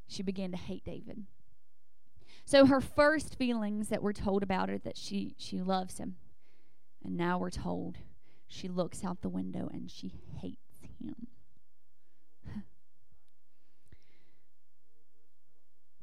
she 0.07 0.23
began 0.23 0.51
to 0.51 0.57
hate 0.57 0.83
David. 0.83 1.25
So 2.45 2.65
her 2.65 2.81
first 2.81 3.35
feelings 3.37 3.87
that 3.87 4.03
we're 4.03 4.13
told 4.13 4.43
about 4.43 4.69
are 4.69 4.77
that 4.79 4.97
she 4.97 5.35
she 5.37 5.61
loves 5.61 5.97
him. 5.97 6.15
And 7.03 7.15
now 7.15 7.37
we're 7.37 7.49
told 7.49 7.97
she 8.47 8.67
looks 8.67 9.03
out 9.03 9.21
the 9.21 9.29
window 9.29 9.69
and 9.71 9.89
she 9.89 10.13
hates 10.37 10.81
him. 11.01 11.27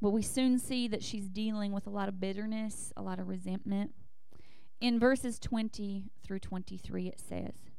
but 0.00 0.10
we 0.10 0.22
soon 0.22 0.58
see 0.58 0.88
that 0.88 1.02
she's 1.02 1.28
dealing 1.28 1.72
with 1.72 1.86
a 1.86 1.90
lot 1.90 2.08
of 2.08 2.18
bitterness, 2.18 2.92
a 2.96 3.02
lot 3.02 3.18
of 3.18 3.28
resentment. 3.28 3.92
In 4.80 4.98
verses 4.98 5.38
20 5.38 6.06
through 6.24 6.38
23, 6.38 7.08
it 7.08 7.20
says 7.20 7.70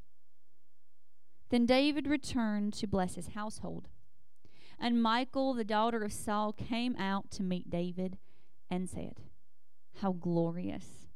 Then 1.49 1.65
David 1.65 2.05
returned 2.05 2.73
to 2.73 2.87
bless 2.87 3.15
his 3.15 3.29
household. 3.29 3.87
And 4.79 5.01
Michal, 5.01 5.53
the 5.53 5.63
daughter 5.63 6.03
of 6.03 6.13
Saul, 6.13 6.53
came 6.53 6.95
out 6.97 7.31
to 7.31 7.43
meet 7.43 7.69
David 7.69 8.17
and 8.69 8.87
said, 8.87 9.15
How 10.01 10.11
glorious 10.11 11.07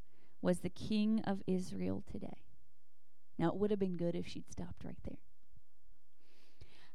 was 0.42 0.60
the 0.60 0.70
king 0.70 1.22
of 1.26 1.44
Israel 1.46 2.04
today. 2.12 2.44
Now, 3.38 3.50
it 3.50 3.56
would 3.56 3.72
have 3.72 3.80
been 3.80 3.98
good 3.98 4.16
if 4.16 4.28
she'd 4.28 4.50
stopped 4.50 4.84
right 4.84 4.98
there. 5.04 5.18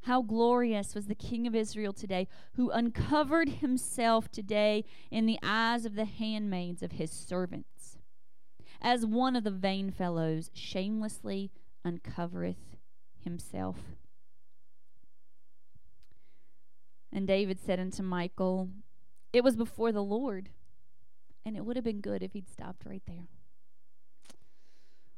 How 0.04 0.22
glorious 0.22 0.94
was 0.94 1.06
the 1.06 1.14
king 1.14 1.46
of 1.46 1.54
Israel 1.54 1.92
today, 1.92 2.26
who 2.54 2.70
uncovered 2.70 3.48
himself 3.48 4.30
today 4.30 4.84
in 5.10 5.26
the 5.26 5.38
eyes 5.42 5.84
of 5.84 5.94
the 5.94 6.06
handmaids 6.06 6.82
of 6.82 6.92
his 6.92 7.10
servants 7.10 7.79
as 8.80 9.04
one 9.04 9.36
of 9.36 9.44
the 9.44 9.50
vain 9.50 9.90
fellows 9.90 10.50
shamelessly 10.54 11.50
uncovereth 11.84 12.76
himself. 13.22 13.78
And 17.12 17.26
David 17.26 17.58
said 17.58 17.80
unto 17.80 18.02
Michal, 18.02 18.70
It 19.32 19.44
was 19.44 19.56
before 19.56 19.92
the 19.92 20.02
Lord, 20.02 20.50
and 21.44 21.56
it 21.56 21.64
would 21.64 21.76
have 21.76 21.84
been 21.84 22.00
good 22.00 22.22
if 22.22 22.32
he'd 22.32 22.48
stopped 22.48 22.86
right 22.86 23.02
there, 23.06 23.28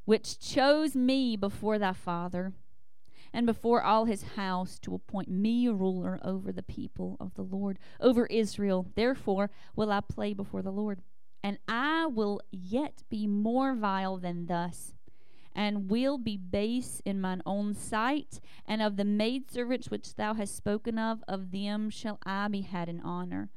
which 0.05 0.39
chose 0.39 0.97
me 0.97 1.37
before 1.37 1.79
thy 1.79 1.93
father 1.93 2.53
and 3.33 3.47
before 3.47 3.83
all 3.83 4.05
his 4.05 4.23
house 4.37 4.79
to 4.81 4.95
appoint 4.95 5.29
me 5.31 5.67
a 5.67 5.73
ruler 5.73 6.19
over 6.23 6.53
the 6.53 6.63
people 6.63 7.17
of 7.19 7.35
the 7.35 7.43
Lord, 7.43 7.79
over 8.01 8.27
Israel. 8.27 8.87
Therefore 8.95 9.51
will 9.75 9.91
I 9.91 10.01
play 10.01 10.35
before 10.35 10.63
the 10.63 10.73
Lord 10.73 11.01
and 11.43 11.59
I 11.67 12.07
will 12.07 12.41
yet 12.51 13.03
be 13.11 13.27
more 13.27 13.75
vile 13.75 14.17
than 14.17 14.47
thus, 14.47 14.95
and 15.55 15.91
will 15.91 16.19
be 16.19 16.37
base 16.37 17.03
in 17.05 17.21
mine 17.21 17.43
own 17.45 17.75
sight, 17.75 18.41
and 18.67 18.81
of 18.81 18.97
the 18.97 19.05
maidservants 19.05 19.91
which 19.91 20.15
thou 20.15 20.35
hast 20.35 20.57
spoken 20.57 20.99
of, 20.99 21.23
of 21.27 21.51
them 21.51 21.91
shall 21.91 22.19
I 22.25 22.49
be 22.49 22.63
had 22.63 22.89
in 22.89 23.01
honor. 23.01 23.51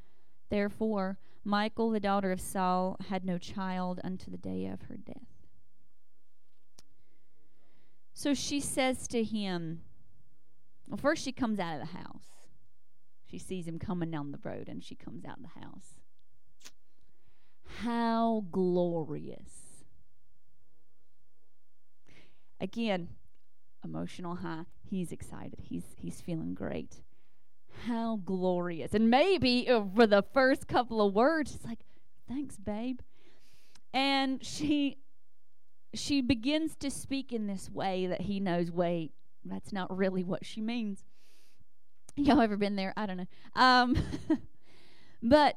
Therefore, 0.49 1.19
Michal, 1.43 1.91
the 1.91 1.99
daughter 1.99 2.31
of 2.31 2.41
Saul, 2.41 2.97
had 3.09 3.23
no 3.23 3.37
child 3.37 4.01
unto 4.03 4.31
the 4.31 4.37
day 4.37 4.65
of 4.65 4.83
her 4.83 4.97
death. 4.97 5.27
So 8.13 8.33
she 8.33 8.59
says 8.59 9.07
to 9.09 9.23
him, 9.23 9.81
well, 10.87 10.97
first 10.97 11.23
she 11.23 11.31
comes 11.31 11.59
out 11.59 11.79
of 11.79 11.87
the 11.87 11.97
house. 11.97 12.49
She 13.29 13.37
sees 13.37 13.67
him 13.67 13.79
coming 13.79 14.11
down 14.11 14.31
the 14.31 14.39
road, 14.43 14.69
and 14.69 14.83
she 14.83 14.95
comes 14.95 15.25
out 15.25 15.37
of 15.37 15.43
the 15.43 15.59
house. 15.59 15.99
How 17.81 18.45
glorious. 18.51 19.83
Again, 22.59 23.09
emotional 23.83 24.35
high. 24.35 24.63
He's 24.89 25.11
excited. 25.11 25.59
He's 25.61 25.83
he's 25.97 26.21
feeling 26.21 26.53
great. 26.53 27.01
How 27.85 28.21
glorious. 28.23 28.93
And 28.93 29.09
maybe 29.09 29.69
uh, 29.69 29.83
for 29.93 30.07
the 30.07 30.23
first 30.33 30.67
couple 30.67 31.05
of 31.05 31.13
words, 31.13 31.55
it's 31.55 31.65
like, 31.65 31.79
"Thanks, 32.27 32.57
babe." 32.57 32.99
And 33.93 34.43
she 34.43 34.97
she 35.95 36.21
begins 36.21 36.75
to 36.75 36.91
speak 36.91 37.31
in 37.31 37.47
this 37.47 37.69
way 37.69 38.07
that 38.07 38.21
he 38.21 38.39
knows, 38.39 38.71
wait, 38.71 39.11
that's 39.43 39.71
not 39.71 39.95
really 39.95 40.23
what 40.23 40.45
she 40.45 40.61
means. 40.61 41.03
Y'all 42.15 42.41
ever 42.41 42.57
been 42.57 42.75
there? 42.75 42.93
I 42.95 43.05
don't 43.05 43.17
know. 43.17 43.27
Um, 43.55 43.97
but 45.23 45.55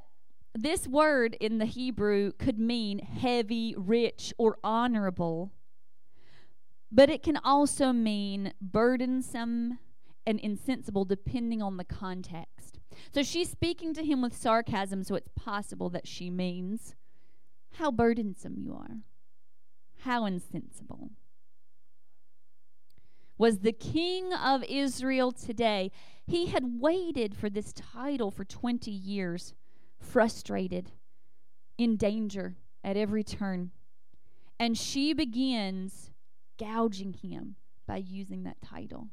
this 0.63 0.89
word 0.89 1.37
in 1.41 1.59
the 1.59 1.65
Hebrew 1.65 2.33
could 2.33 2.59
mean 2.59 2.99
heavy, 2.99 3.75
rich, 3.77 4.33
or 4.39 4.59
honorable, 4.65 5.53
but 6.91 7.11
it 7.11 7.23
can 7.23 7.37
also 7.39 7.93
mean 7.93 8.53
burdensome 8.61 9.79
and 10.27 10.41
insensible 10.41 11.05
depending 11.05 11.63
on 11.63 11.77
the 11.77 11.85
context. 11.85 12.81
So 13.15 13.23
she's 13.23 13.51
speaking 13.51 13.95
to 13.95 14.05
him 14.05 14.21
with 14.21 14.37
sarcasm, 14.37 15.05
so 15.05 15.15
it's 15.15 15.31
possible 15.37 15.91
that 15.91 16.09
she 16.09 16.31
means 16.31 16.95
how 17.73 17.91
burdensome 17.91 18.57
you 18.59 18.75
are, 18.75 18.99
how 20.01 20.25
insensible. 20.25 21.11
Was 23.37 23.61
the 23.61 23.73
king 23.73 24.33
of 24.33 24.65
Israel 24.69 25.31
today. 25.31 25.93
He 26.27 26.47
had 26.47 26.81
waited 26.81 27.37
for 27.37 27.49
this 27.49 27.73
title 27.73 28.33
for 28.33 28.45
20 28.45 28.91
years 28.91 29.55
frustrated, 30.01 30.91
in 31.77 31.97
danger 31.97 32.57
at 32.83 32.97
every 32.97 33.23
turn. 33.23 33.70
And 34.59 34.77
she 34.77 35.12
begins 35.12 36.11
gouging 36.59 37.15
him 37.15 37.57
by 37.87 37.99
using 37.99 38.43
that 38.45 38.61
title. 38.61 39.09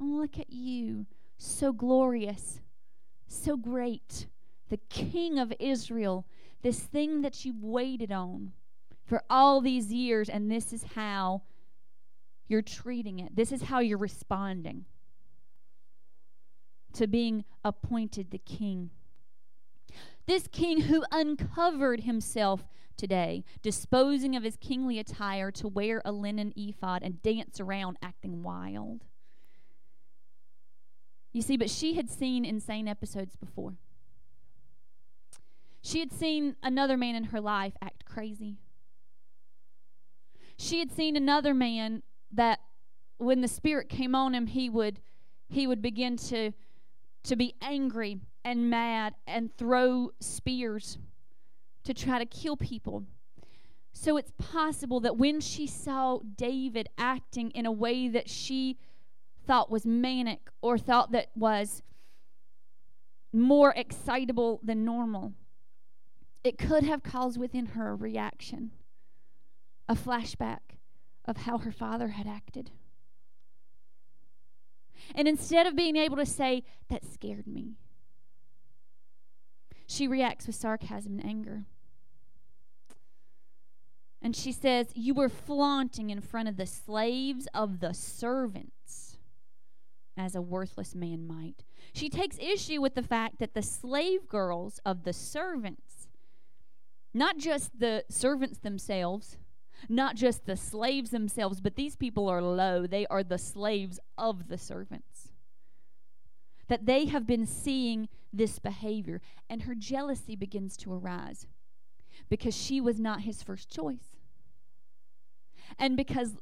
Oh, 0.00 0.04
look 0.04 0.38
at 0.38 0.50
you, 0.50 1.06
so 1.38 1.72
glorious, 1.72 2.60
so 3.28 3.56
great, 3.56 4.26
the 4.68 4.80
King 4.88 5.38
of 5.38 5.52
Israel, 5.60 6.26
this 6.62 6.80
thing 6.80 7.22
that 7.22 7.44
you've 7.44 7.62
waited 7.62 8.10
on 8.10 8.52
for 9.04 9.22
all 9.30 9.60
these 9.60 9.92
years, 9.92 10.28
and 10.28 10.50
this 10.50 10.72
is 10.72 10.84
how 10.94 11.42
you're 12.48 12.62
treating 12.62 13.20
it. 13.20 13.34
This 13.34 13.52
is 13.52 13.62
how 13.62 13.78
you're 13.78 13.98
responding 13.98 14.84
to 16.92 17.06
being 17.06 17.44
appointed 17.64 18.30
the 18.30 18.38
king. 18.38 18.90
This 20.26 20.46
king 20.46 20.82
who 20.82 21.04
uncovered 21.10 22.00
himself 22.00 22.68
today, 22.96 23.44
disposing 23.62 24.36
of 24.36 24.42
his 24.42 24.56
kingly 24.56 24.98
attire 24.98 25.50
to 25.52 25.68
wear 25.68 26.02
a 26.04 26.12
linen 26.12 26.52
ephod 26.56 27.02
and 27.02 27.22
dance 27.22 27.58
around 27.58 27.96
acting 28.02 28.42
wild. 28.42 29.04
You 31.32 31.42
see, 31.42 31.56
but 31.56 31.70
she 31.70 31.94
had 31.94 32.10
seen 32.10 32.44
insane 32.44 32.88
episodes 32.88 33.36
before. 33.36 33.74
She 35.82 36.00
had 36.00 36.12
seen 36.12 36.56
another 36.62 36.96
man 36.96 37.14
in 37.14 37.24
her 37.24 37.40
life 37.40 37.72
act 37.80 38.04
crazy. 38.04 38.56
She 40.56 40.78
had 40.78 40.92
seen 40.92 41.16
another 41.16 41.54
man 41.54 42.02
that 42.32 42.60
when 43.16 43.40
the 43.40 43.48
spirit 43.48 43.88
came 43.88 44.14
on 44.14 44.34
him, 44.34 44.46
he 44.46 44.68
would 44.68 45.00
he 45.48 45.66
would 45.66 45.82
begin 45.82 46.16
to 46.16 46.52
to 47.24 47.36
be 47.36 47.54
angry 47.60 48.20
and 48.44 48.70
mad 48.70 49.14
and 49.26 49.56
throw 49.56 50.12
spears 50.20 50.98
to 51.84 51.94
try 51.94 52.18
to 52.18 52.26
kill 52.26 52.56
people. 52.56 53.04
So 53.92 54.16
it's 54.16 54.32
possible 54.38 55.00
that 55.00 55.16
when 55.16 55.40
she 55.40 55.66
saw 55.66 56.20
David 56.36 56.88
acting 56.96 57.50
in 57.50 57.66
a 57.66 57.72
way 57.72 58.08
that 58.08 58.30
she 58.30 58.78
thought 59.46 59.70
was 59.70 59.84
manic 59.84 60.48
or 60.62 60.78
thought 60.78 61.12
that 61.12 61.30
was 61.34 61.82
more 63.32 63.72
excitable 63.76 64.60
than 64.62 64.84
normal, 64.84 65.32
it 66.44 66.58
could 66.58 66.84
have 66.84 67.02
caused 67.02 67.38
within 67.38 67.66
her 67.66 67.88
a 67.88 67.94
reaction, 67.94 68.70
a 69.88 69.94
flashback 69.94 70.76
of 71.24 71.38
how 71.38 71.58
her 71.58 71.72
father 71.72 72.08
had 72.08 72.26
acted. 72.26 72.70
And 75.14 75.28
instead 75.28 75.66
of 75.66 75.76
being 75.76 75.96
able 75.96 76.16
to 76.16 76.26
say, 76.26 76.62
That 76.88 77.04
scared 77.04 77.46
me, 77.46 77.76
she 79.90 80.06
reacts 80.06 80.46
with 80.46 80.54
sarcasm 80.54 81.18
and 81.18 81.26
anger. 81.26 81.64
And 84.22 84.36
she 84.36 84.52
says, 84.52 84.88
You 84.94 85.14
were 85.14 85.28
flaunting 85.28 86.10
in 86.10 86.20
front 86.20 86.48
of 86.48 86.56
the 86.56 86.66
slaves 86.66 87.48
of 87.52 87.80
the 87.80 87.92
servants, 87.92 89.18
as 90.16 90.36
a 90.36 90.42
worthless 90.42 90.94
man 90.94 91.26
might. 91.26 91.64
She 91.92 92.08
takes 92.08 92.38
issue 92.38 92.80
with 92.80 92.94
the 92.94 93.02
fact 93.02 93.40
that 93.40 93.54
the 93.54 93.62
slave 93.62 94.28
girls 94.28 94.78
of 94.84 95.02
the 95.02 95.12
servants, 95.12 96.08
not 97.12 97.38
just 97.38 97.80
the 97.80 98.04
servants 98.08 98.58
themselves, 98.58 99.38
not 99.88 100.14
just 100.14 100.46
the 100.46 100.56
slaves 100.56 101.10
themselves, 101.10 101.60
but 101.60 101.74
these 101.74 101.96
people 101.96 102.28
are 102.28 102.42
low. 102.42 102.86
They 102.86 103.06
are 103.06 103.24
the 103.24 103.38
slaves 103.38 103.98
of 104.16 104.46
the 104.46 104.58
servants. 104.58 105.09
That 106.70 106.86
they 106.86 107.06
have 107.06 107.26
been 107.26 107.46
seeing 107.46 108.08
this 108.32 108.60
behavior, 108.60 109.20
and 109.48 109.62
her 109.62 109.74
jealousy 109.74 110.36
begins 110.36 110.76
to 110.78 110.92
arise 110.94 111.48
because 112.28 112.56
she 112.56 112.80
was 112.80 113.00
not 113.00 113.22
his 113.22 113.42
first 113.42 113.68
choice. 113.68 114.16
And 115.80 115.96
because 115.96 116.36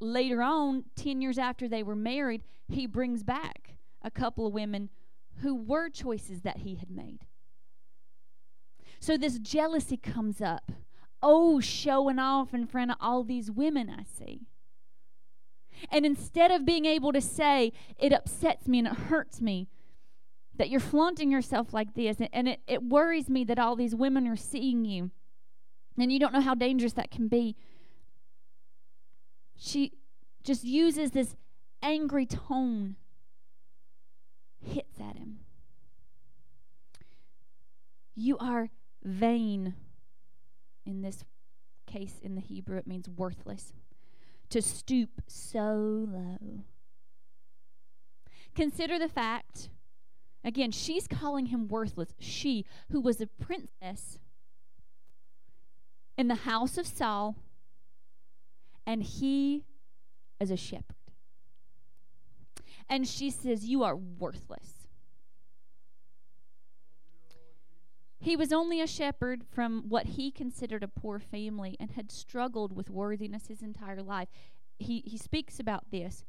later 0.00 0.42
on, 0.42 0.84
10 0.96 1.20
years 1.20 1.36
after 1.36 1.68
they 1.68 1.82
were 1.82 1.94
married, 1.94 2.42
he 2.68 2.86
brings 2.86 3.22
back 3.22 3.76
a 4.00 4.10
couple 4.10 4.46
of 4.46 4.54
women 4.54 4.88
who 5.42 5.54
were 5.54 5.90
choices 5.90 6.40
that 6.40 6.60
he 6.60 6.76
had 6.76 6.90
made. 6.90 7.26
So 8.98 9.18
this 9.18 9.38
jealousy 9.38 9.98
comes 9.98 10.40
up. 10.40 10.72
Oh, 11.22 11.60
showing 11.60 12.18
off 12.18 12.54
in 12.54 12.66
front 12.66 12.92
of 12.92 12.96
all 12.98 13.24
these 13.24 13.50
women 13.50 13.90
I 13.90 14.04
see. 14.04 14.46
And 15.90 16.06
instead 16.06 16.50
of 16.50 16.64
being 16.64 16.84
able 16.84 17.12
to 17.12 17.20
say, 17.20 17.72
it 17.98 18.12
upsets 18.12 18.66
me 18.66 18.78
and 18.78 18.88
it 18.88 18.94
hurts 18.94 19.40
me 19.40 19.68
that 20.56 20.70
you're 20.70 20.80
flaunting 20.80 21.30
yourself 21.30 21.74
like 21.74 21.94
this, 21.94 22.16
and 22.32 22.48
it, 22.48 22.60
it 22.66 22.82
worries 22.82 23.28
me 23.28 23.44
that 23.44 23.58
all 23.58 23.76
these 23.76 23.94
women 23.94 24.26
are 24.26 24.36
seeing 24.36 24.84
you, 24.84 25.10
and 25.98 26.10
you 26.10 26.18
don't 26.18 26.32
know 26.32 26.40
how 26.40 26.54
dangerous 26.54 26.94
that 26.94 27.10
can 27.10 27.28
be. 27.28 27.54
She 29.54 29.92
just 30.42 30.64
uses 30.64 31.10
this 31.10 31.36
angry 31.82 32.24
tone, 32.24 32.96
hits 34.64 34.98
at 34.98 35.18
him. 35.18 35.40
You 38.14 38.38
are 38.38 38.70
vain. 39.04 39.74
In 40.86 41.02
this 41.02 41.24
case, 41.86 42.14
in 42.22 42.34
the 42.34 42.40
Hebrew, 42.40 42.78
it 42.78 42.86
means 42.86 43.08
worthless. 43.08 43.72
To 44.50 44.62
stoop 44.62 45.22
so 45.26 46.06
low. 46.08 46.64
Consider 48.54 48.98
the 48.98 49.08
fact, 49.08 49.68
again, 50.44 50.70
she's 50.70 51.06
calling 51.06 51.46
him 51.46 51.68
worthless. 51.68 52.14
She, 52.18 52.64
who 52.90 53.00
was 53.00 53.20
a 53.20 53.26
princess 53.26 54.18
in 56.16 56.28
the 56.28 56.36
house 56.36 56.78
of 56.78 56.86
Saul, 56.86 57.36
and 58.86 59.02
he 59.02 59.64
is 60.40 60.50
a 60.50 60.56
shepherd. 60.56 60.96
And 62.88 63.06
she 63.06 63.30
says, 63.30 63.64
You 63.64 63.82
are 63.82 63.96
worthless. 63.96 64.75
He 68.26 68.34
was 68.34 68.52
only 68.52 68.80
a 68.80 68.88
shepherd 68.88 69.44
from 69.54 69.84
what 69.88 70.06
he 70.06 70.32
considered 70.32 70.82
a 70.82 70.88
poor 70.88 71.20
family 71.20 71.76
and 71.78 71.92
had 71.92 72.10
struggled 72.10 72.72
with 72.72 72.90
worthiness 72.90 73.46
his 73.46 73.62
entire 73.62 74.02
life. 74.02 74.26
He, 74.80 75.04
he 75.06 75.16
speaks 75.16 75.60
about 75.60 75.92
this. 75.92 76.24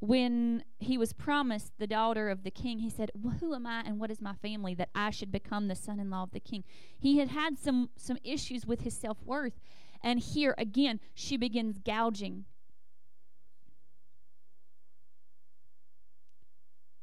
When 0.00 0.64
he 0.80 0.98
was 0.98 1.12
promised 1.12 1.74
the 1.78 1.86
daughter 1.86 2.28
of 2.28 2.42
the 2.42 2.50
king, 2.50 2.80
he 2.80 2.90
said, 2.90 3.12
well, 3.14 3.36
Who 3.38 3.54
am 3.54 3.68
I 3.68 3.82
and 3.82 4.00
what 4.00 4.10
is 4.10 4.20
my 4.20 4.34
family 4.34 4.74
that 4.74 4.88
I 4.96 5.10
should 5.10 5.30
become 5.30 5.68
the 5.68 5.76
son 5.76 6.00
in 6.00 6.10
law 6.10 6.24
of 6.24 6.32
the 6.32 6.40
king? 6.40 6.64
He 6.98 7.18
had 7.18 7.28
had 7.28 7.56
some, 7.56 7.90
some 7.94 8.18
issues 8.24 8.66
with 8.66 8.80
his 8.80 8.98
self 8.98 9.22
worth. 9.24 9.60
And 10.02 10.18
here 10.18 10.56
again, 10.58 10.98
she 11.14 11.36
begins 11.36 11.78
gouging. 11.78 12.46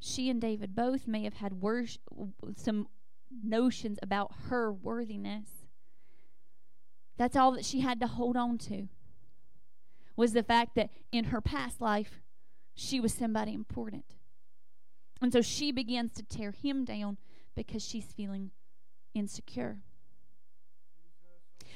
She 0.02 0.30
and 0.30 0.42
David 0.42 0.76
both 0.76 1.08
may 1.08 1.24
have 1.24 1.36
had 1.36 1.62
wor- 1.62 1.86
some 2.58 2.90
notions 3.44 4.00
about 4.02 4.32
her 4.50 4.72
worthiness. 4.72 5.48
That's 7.18 7.36
all 7.36 7.52
that 7.54 7.66
she 7.66 7.82
had 7.82 8.00
to 8.02 8.08
hold 8.08 8.36
on 8.36 8.58
to. 8.60 8.88
Was 10.16 10.34
the 10.34 10.44
fact 10.44 10.76
that 10.76 10.90
in 11.12 11.26
her 11.26 11.42
past 11.42 11.82
life, 11.82 12.22
she 12.74 13.00
was 13.00 13.14
somebody 13.14 13.54
important. 13.54 14.06
And 15.22 15.32
so 15.32 15.42
she 15.42 15.72
begins 15.72 16.14
to 16.14 16.24
tear 16.24 16.52
him 16.52 16.86
down 16.86 17.18
because 17.56 17.86
she's 17.86 18.06
feeling 18.06 18.52
insecure. 19.14 19.80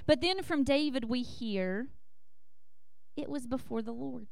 But 0.05 0.21
then 0.21 0.43
from 0.43 0.63
David, 0.63 1.05
we 1.05 1.21
hear 1.21 1.87
it 3.15 3.29
was 3.29 3.47
before 3.47 3.81
the 3.81 3.91
Lord. 3.91 4.27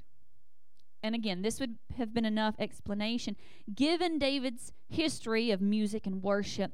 And 1.03 1.13
again, 1.13 1.41
this 1.41 1.59
would 1.59 1.75
have 1.97 2.13
been 2.13 2.25
enough 2.25 2.55
explanation. 2.59 3.35
Given 3.73 4.17
David's 4.17 4.73
history 4.89 5.51
of 5.51 5.61
music 5.61 6.05
and 6.05 6.23
worship, 6.23 6.73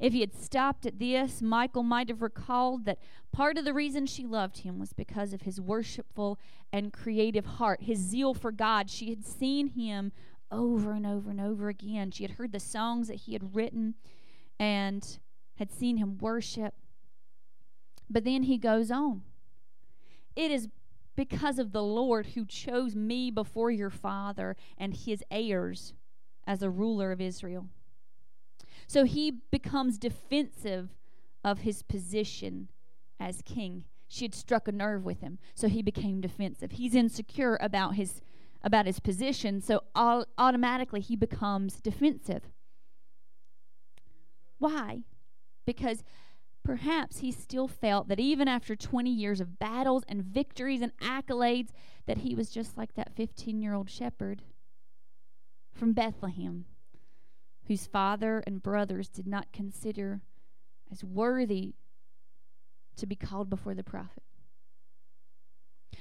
if 0.00 0.14
he 0.14 0.20
had 0.20 0.34
stopped 0.34 0.86
at 0.86 0.98
this, 0.98 1.42
Michal 1.42 1.82
might 1.82 2.08
have 2.08 2.22
recalled 2.22 2.86
that 2.86 2.98
part 3.32 3.58
of 3.58 3.66
the 3.66 3.74
reason 3.74 4.06
she 4.06 4.24
loved 4.24 4.58
him 4.58 4.78
was 4.78 4.94
because 4.94 5.34
of 5.34 5.42
his 5.42 5.60
worshipful 5.60 6.38
and 6.72 6.90
creative 6.92 7.44
heart, 7.44 7.82
his 7.82 7.98
zeal 7.98 8.32
for 8.32 8.50
God. 8.50 8.88
She 8.88 9.10
had 9.10 9.26
seen 9.26 9.68
him 9.68 10.12
over 10.50 10.92
and 10.92 11.06
over 11.06 11.30
and 11.30 11.40
over 11.40 11.68
again. 11.68 12.10
She 12.10 12.24
had 12.24 12.32
heard 12.32 12.52
the 12.52 12.58
songs 12.58 13.08
that 13.08 13.16
he 13.16 13.34
had 13.34 13.54
written 13.54 13.94
and 14.58 15.18
had 15.56 15.70
seen 15.70 15.98
him 15.98 16.16
worship. 16.16 16.74
But 18.08 18.24
then 18.24 18.44
he 18.44 18.56
goes 18.56 18.90
on. 18.90 19.22
It 20.34 20.50
is 20.50 20.68
because 21.14 21.58
of 21.58 21.72
the 21.72 21.82
Lord 21.82 22.28
who 22.28 22.46
chose 22.46 22.96
me 22.96 23.30
before 23.30 23.70
your 23.70 23.90
father 23.90 24.56
and 24.78 24.96
his 24.96 25.22
heirs 25.30 25.92
as 26.46 26.62
a 26.62 26.70
ruler 26.70 27.12
of 27.12 27.20
Israel. 27.20 27.68
So 28.90 29.04
he 29.04 29.30
becomes 29.52 29.98
defensive 29.98 30.96
of 31.44 31.60
his 31.60 31.84
position 31.84 32.70
as 33.20 33.40
king. 33.40 33.84
She 34.08 34.24
had 34.24 34.34
struck 34.34 34.66
a 34.66 34.72
nerve 34.72 35.04
with 35.04 35.20
him, 35.20 35.38
so 35.54 35.68
he 35.68 35.80
became 35.80 36.20
defensive. 36.20 36.72
He's 36.72 36.96
insecure 36.96 37.56
about 37.60 37.94
his 37.94 38.20
about 38.64 38.86
his 38.86 38.98
position, 38.98 39.60
so 39.60 39.84
au- 39.94 40.24
automatically 40.36 41.00
he 41.00 41.14
becomes 41.14 41.80
defensive. 41.80 42.42
Why? 44.58 45.04
Because 45.64 46.02
perhaps 46.64 47.18
he 47.18 47.30
still 47.30 47.68
felt 47.68 48.08
that 48.08 48.18
even 48.18 48.48
after 48.48 48.74
20 48.74 49.08
years 49.08 49.40
of 49.40 49.60
battles 49.60 50.02
and 50.08 50.24
victories 50.24 50.82
and 50.82 50.90
accolades 50.98 51.68
that 52.06 52.18
he 52.18 52.34
was 52.34 52.50
just 52.50 52.76
like 52.76 52.94
that 52.94 53.14
15-year-old 53.14 53.88
shepherd 53.88 54.42
from 55.72 55.92
Bethlehem 55.92 56.64
whose 57.70 57.86
father 57.86 58.42
and 58.48 58.64
brothers 58.64 59.08
did 59.08 59.28
not 59.28 59.46
consider 59.52 60.20
as 60.90 61.04
worthy 61.04 61.72
to 62.96 63.06
be 63.06 63.14
called 63.14 63.48
before 63.48 63.76
the 63.76 63.84
prophet. 63.84 64.24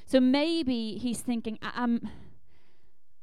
So 0.08 0.20
maybe 0.20 0.98
he's 0.98 1.22
thinking, 1.22 1.60
I- 1.62 1.84
am 1.84 2.10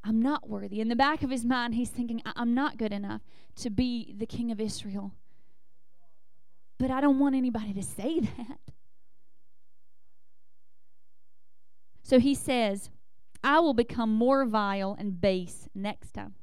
I'm 0.05 0.23
not 0.23 0.49
worthy. 0.49 0.81
In 0.81 0.87
the 0.87 0.95
back 0.95 1.25
of 1.25 1.31
his 1.31 1.45
mind, 1.45 1.75
he's 1.75 1.91
thinking, 1.91 2.23
I'm 2.25 2.55
not 2.55 2.79
good 2.79 2.93
enough 2.93 3.23
to 3.57 3.69
be 3.69 4.15
the 4.17 4.27
king 4.27 4.53
of 4.53 4.61
Israel. 4.61 5.11
But 6.79 6.93
I 6.93 7.01
don't 7.01 7.19
want 7.19 7.35
anybody 7.35 7.75
to 7.75 7.83
say 7.83 8.21
that. 8.39 8.61
So 12.05 12.21
he 12.21 12.37
says, 12.37 12.91
I 13.43 13.59
will 13.59 13.75
become 13.75 14.15
more 14.15 14.45
vile 14.45 14.95
and 14.97 15.21
base 15.21 15.69
next 15.75 16.13
time. 16.13 16.37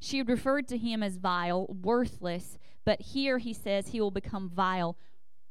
She 0.00 0.18
had 0.18 0.28
referred 0.28 0.68
to 0.68 0.78
him 0.78 1.02
as 1.02 1.16
vile, 1.16 1.66
worthless, 1.66 2.58
but 2.84 3.00
here 3.00 3.38
he 3.38 3.52
says 3.52 3.88
he 3.88 4.00
will 4.00 4.10
become 4.10 4.48
vile, 4.48 4.96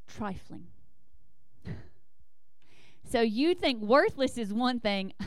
trifling. 0.07 0.67
So 3.09 3.21
you 3.21 3.55
think 3.55 3.81
worthless 3.81 4.37
is 4.37 4.53
one 4.53 4.81
thing. 4.81 5.13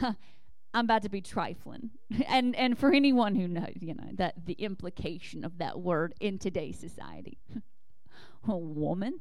I'm 0.75 0.85
about 0.85 1.03
to 1.03 1.09
be 1.09 1.21
trifling. 1.21 1.91
And 2.29 2.55
and 2.55 2.79
for 2.79 2.93
anyone 2.93 3.35
who 3.35 3.49
knows, 3.49 3.77
you 3.81 3.95
know, 3.95 4.11
that 4.15 4.45
the 4.45 4.53
implication 4.53 5.45
of 5.45 5.59
that 5.59 5.81
word 5.81 6.15
in 6.21 6.39
today's 6.39 6.79
society. 6.79 7.39
A 8.47 8.57
woman? 8.57 9.21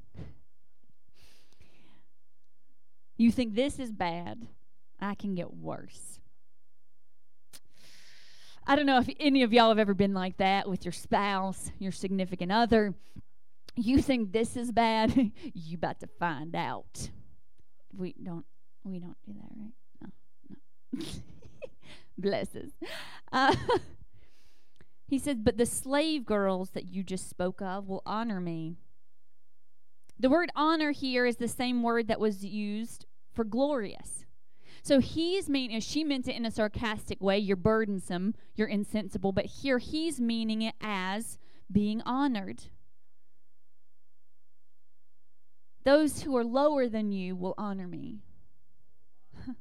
You 3.18 3.32
think 3.32 3.56
this 3.56 3.80
is 3.80 3.92
bad? 3.92 4.48
I 5.00 5.16
can 5.16 5.36
get 5.36 5.54
worse. 5.54 6.19
I 8.70 8.76
don't 8.76 8.86
know 8.86 9.00
if 9.00 9.10
any 9.20 9.42
of 9.42 9.52
y'all 9.52 9.70
have 9.70 9.80
ever 9.80 9.96
been 9.96 10.14
like 10.14 10.38
that 10.38 10.70
with 10.70 10.86
your 10.86 10.92
spouse, 10.92 11.72
your 11.80 11.92
significant 11.92 12.52
other. 12.52 12.94
You 13.76 14.00
think 14.00 14.32
this 14.32 14.56
is 14.56 14.72
bad? 14.72 15.12
you 15.56 15.76
about 15.76 16.00
to 16.02 16.08
find 16.20 16.56
out. 16.56 17.10
We 17.98 18.14
don't 18.24 18.46
we 18.84 19.00
don't 19.00 19.18
do 19.26 19.34
that, 19.34 19.50
right? 19.58 19.74
No. 20.04 20.10
No. 20.94 21.06
Bless 22.20 22.56
us. 22.56 22.70
Uh, 23.32 23.56
he 25.08 25.18
says, 25.18 25.38
But 25.40 25.58
the 25.58 25.66
slave 25.66 26.28
girls 26.28 26.70
that 26.72 26.94
you 26.94 27.02
just 27.02 27.28
spoke 27.28 27.64
of 27.64 27.88
will 27.88 28.04
honor 28.06 28.40
me. 28.40 28.76
The 30.20 30.30
word 30.30 30.52
honor 30.56 30.92
here 30.92 31.26
is 31.26 31.38
the 31.38 31.48
same 31.48 31.82
word 31.82 32.08
that 32.08 32.20
was 32.20 32.46
used 32.46 33.08
for 33.34 33.44
glorious. 33.44 34.26
So 34.82 35.00
he's 35.00 35.50
meaning, 35.50 35.80
she 35.82 36.04
meant 36.04 36.28
it 36.28 36.36
in 36.36 36.46
a 36.46 36.52
sarcastic 36.52 37.22
way, 37.22 37.38
you're 37.38 37.58
burdensome, 37.58 38.36
you're 38.56 38.68
insensible, 38.68 39.32
but 39.32 39.46
here 39.46 39.78
he's 39.78 40.20
meaning 40.20 40.62
it 40.62 40.76
as 40.82 41.38
being 41.72 42.02
honored. 42.06 42.64
Those 45.84 46.22
who 46.22 46.36
are 46.38 46.44
lower 46.44 46.88
than 46.88 47.12
you 47.12 47.36
will 47.36 47.56
honor 47.58 47.88
me. 47.88 48.20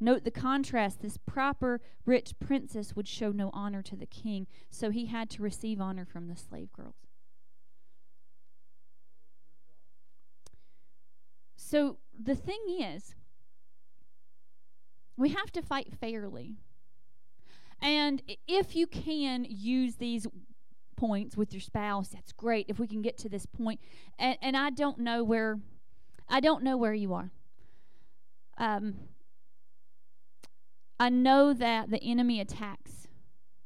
Note 0.00 0.24
the 0.24 0.30
contrast. 0.30 1.00
This 1.00 1.16
proper, 1.16 1.80
rich 2.04 2.34
princess 2.38 2.94
would 2.96 3.08
show 3.08 3.30
no 3.30 3.50
honor 3.52 3.82
to 3.82 3.96
the 3.96 4.06
king, 4.06 4.46
so 4.70 4.90
he 4.90 5.06
had 5.06 5.30
to 5.30 5.42
receive 5.42 5.80
honor 5.80 6.04
from 6.04 6.28
the 6.28 6.36
slave 6.36 6.72
girls. 6.72 6.96
So 11.56 11.98
the 12.18 12.36
thing 12.36 12.60
is, 12.80 13.14
we 15.16 15.30
have 15.30 15.50
to 15.52 15.62
fight 15.62 15.92
fairly. 16.00 16.56
And 17.80 18.22
if 18.48 18.74
you 18.74 18.86
can 18.86 19.46
use 19.48 19.96
these 19.96 20.26
points 20.96 21.36
with 21.36 21.52
your 21.52 21.60
spouse, 21.60 22.08
that's 22.08 22.32
great. 22.32 22.66
If 22.68 22.78
we 22.78 22.86
can 22.86 23.02
get 23.02 23.18
to 23.18 23.28
this 23.28 23.46
point, 23.46 23.80
and, 24.18 24.38
and 24.40 24.56
I 24.56 24.70
don't 24.70 24.98
know 24.98 25.22
where, 25.22 25.58
I 26.28 26.40
don't 26.40 26.62
know 26.62 26.76
where 26.76 26.94
you 26.94 27.12
are. 27.14 27.30
Um, 28.58 28.94
I 30.98 31.10
know 31.10 31.52
that 31.52 31.90
the 31.90 32.02
enemy 32.02 32.40
attacks 32.40 33.06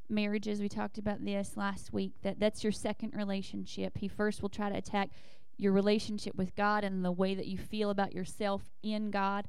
marriages. 0.08 0.60
We 0.60 0.68
talked 0.68 0.98
about 0.98 1.24
this 1.24 1.56
last 1.56 1.92
week. 1.92 2.12
That 2.22 2.40
that's 2.40 2.64
your 2.64 2.72
second 2.72 3.14
relationship. 3.14 3.98
He 3.98 4.08
first 4.08 4.42
will 4.42 4.48
try 4.48 4.68
to 4.68 4.76
attack 4.76 5.10
your 5.56 5.72
relationship 5.72 6.34
with 6.34 6.56
God 6.56 6.84
and 6.84 7.04
the 7.04 7.12
way 7.12 7.34
that 7.34 7.46
you 7.46 7.58
feel 7.58 7.90
about 7.90 8.12
yourself 8.12 8.62
in 8.82 9.10
God. 9.10 9.46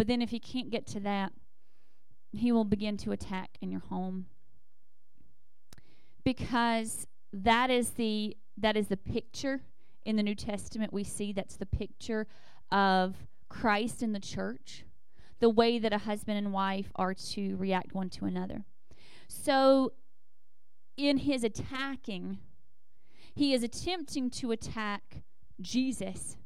But 0.00 0.06
then 0.06 0.22
if 0.22 0.30
he 0.30 0.40
can't 0.40 0.70
get 0.70 0.86
to 0.86 1.00
that, 1.00 1.30
he 2.32 2.52
will 2.52 2.64
begin 2.64 2.96
to 2.96 3.12
attack 3.12 3.58
in 3.60 3.70
your 3.70 3.82
home. 3.82 4.24
Because 6.24 7.06
that 7.34 7.68
is 7.68 7.90
the 7.90 8.34
that 8.56 8.78
is 8.78 8.88
the 8.88 8.96
picture 8.96 9.60
in 10.06 10.16
the 10.16 10.22
New 10.22 10.34
Testament 10.34 10.90
we 10.90 11.04
see 11.04 11.34
that's 11.34 11.58
the 11.58 11.66
picture 11.66 12.26
of 12.72 13.14
Christ 13.50 14.02
in 14.02 14.14
the 14.14 14.20
church 14.20 14.86
the 15.38 15.50
way 15.50 15.78
that 15.78 15.92
a 15.92 15.98
husband 15.98 16.38
and 16.38 16.50
wife 16.50 16.90
are 16.96 17.12
to 17.12 17.56
react 17.56 17.92
one 17.92 18.08
to 18.08 18.24
another. 18.24 18.64
So, 19.28 19.92
in 20.96 21.18
his 21.18 21.44
attacking, 21.44 22.38
he 23.34 23.52
is 23.52 23.62
attempting 23.62 24.30
to 24.30 24.50
attack 24.50 25.24
Jesus. 25.60 26.38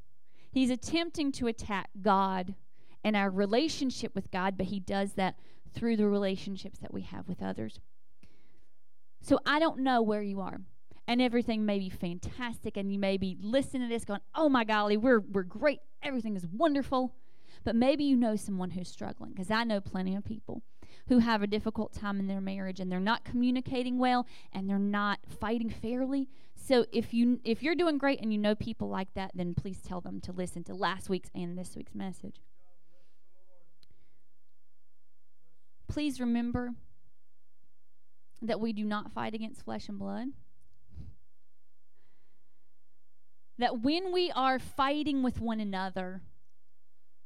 He's 0.50 0.70
attempting 0.70 1.30
to 1.30 1.46
attack 1.46 1.90
God 2.02 2.56
and 3.04 3.14
our 3.14 3.30
relationship 3.30 4.14
with 4.14 4.30
God, 4.30 4.56
but 4.56 4.66
he 4.66 4.80
does 4.80 5.12
that 5.12 5.38
through 5.72 5.96
the 5.96 6.08
relationships 6.08 6.78
that 6.78 6.92
we 6.92 7.02
have 7.02 7.28
with 7.28 7.42
others. 7.42 7.78
So, 9.20 9.38
I 9.46 9.58
don't 9.58 9.80
know 9.80 10.02
where 10.02 10.22
you 10.22 10.40
are. 10.40 10.60
And 11.06 11.20
everything 11.20 11.66
may 11.66 11.78
be 11.78 11.90
fantastic, 11.90 12.78
and 12.78 12.90
you 12.90 12.98
may 12.98 13.18
be 13.18 13.36
listening 13.38 13.82
to 13.82 13.88
this 13.88 14.06
going, 14.06 14.20
Oh 14.34 14.48
my 14.48 14.64
golly, 14.64 14.96
we're, 14.96 15.20
we're 15.20 15.42
great. 15.42 15.80
Everything 16.02 16.34
is 16.34 16.46
wonderful. 16.46 17.14
But 17.62 17.76
maybe 17.76 18.04
you 18.04 18.16
know 18.16 18.36
someone 18.36 18.70
who's 18.70 18.88
struggling, 18.88 19.32
because 19.32 19.50
I 19.50 19.64
know 19.64 19.80
plenty 19.80 20.16
of 20.16 20.24
people 20.24 20.62
who 21.08 21.18
have 21.18 21.42
a 21.42 21.46
difficult 21.46 21.92
time 21.92 22.18
in 22.18 22.26
their 22.26 22.40
marriage 22.40 22.80
and 22.80 22.90
they're 22.90 23.00
not 23.00 23.24
communicating 23.24 23.98
well 23.98 24.26
and 24.52 24.68
they're 24.68 24.78
not 24.78 25.18
fighting 25.40 25.70
fairly. 25.70 26.28
So 26.54 26.86
if 26.92 27.12
you 27.12 27.40
if 27.44 27.62
you're 27.62 27.74
doing 27.74 27.98
great 27.98 28.20
and 28.20 28.32
you 28.32 28.38
know 28.38 28.54
people 28.54 28.88
like 28.88 29.12
that, 29.14 29.32
then 29.34 29.54
please 29.54 29.82
tell 29.82 30.00
them 30.00 30.20
to 30.22 30.32
listen 30.32 30.64
to 30.64 30.74
last 30.74 31.08
week's 31.08 31.30
and 31.34 31.58
this 31.58 31.76
week's 31.76 31.94
message. 31.94 32.36
Please 35.94 36.18
remember 36.18 36.70
that 38.42 38.58
we 38.58 38.72
do 38.72 38.84
not 38.84 39.12
fight 39.12 39.32
against 39.32 39.64
flesh 39.64 39.88
and 39.88 39.96
blood. 39.96 40.26
That 43.60 43.80
when 43.80 44.12
we 44.12 44.32
are 44.34 44.58
fighting 44.58 45.22
with 45.22 45.40
one 45.40 45.60
another, 45.60 46.22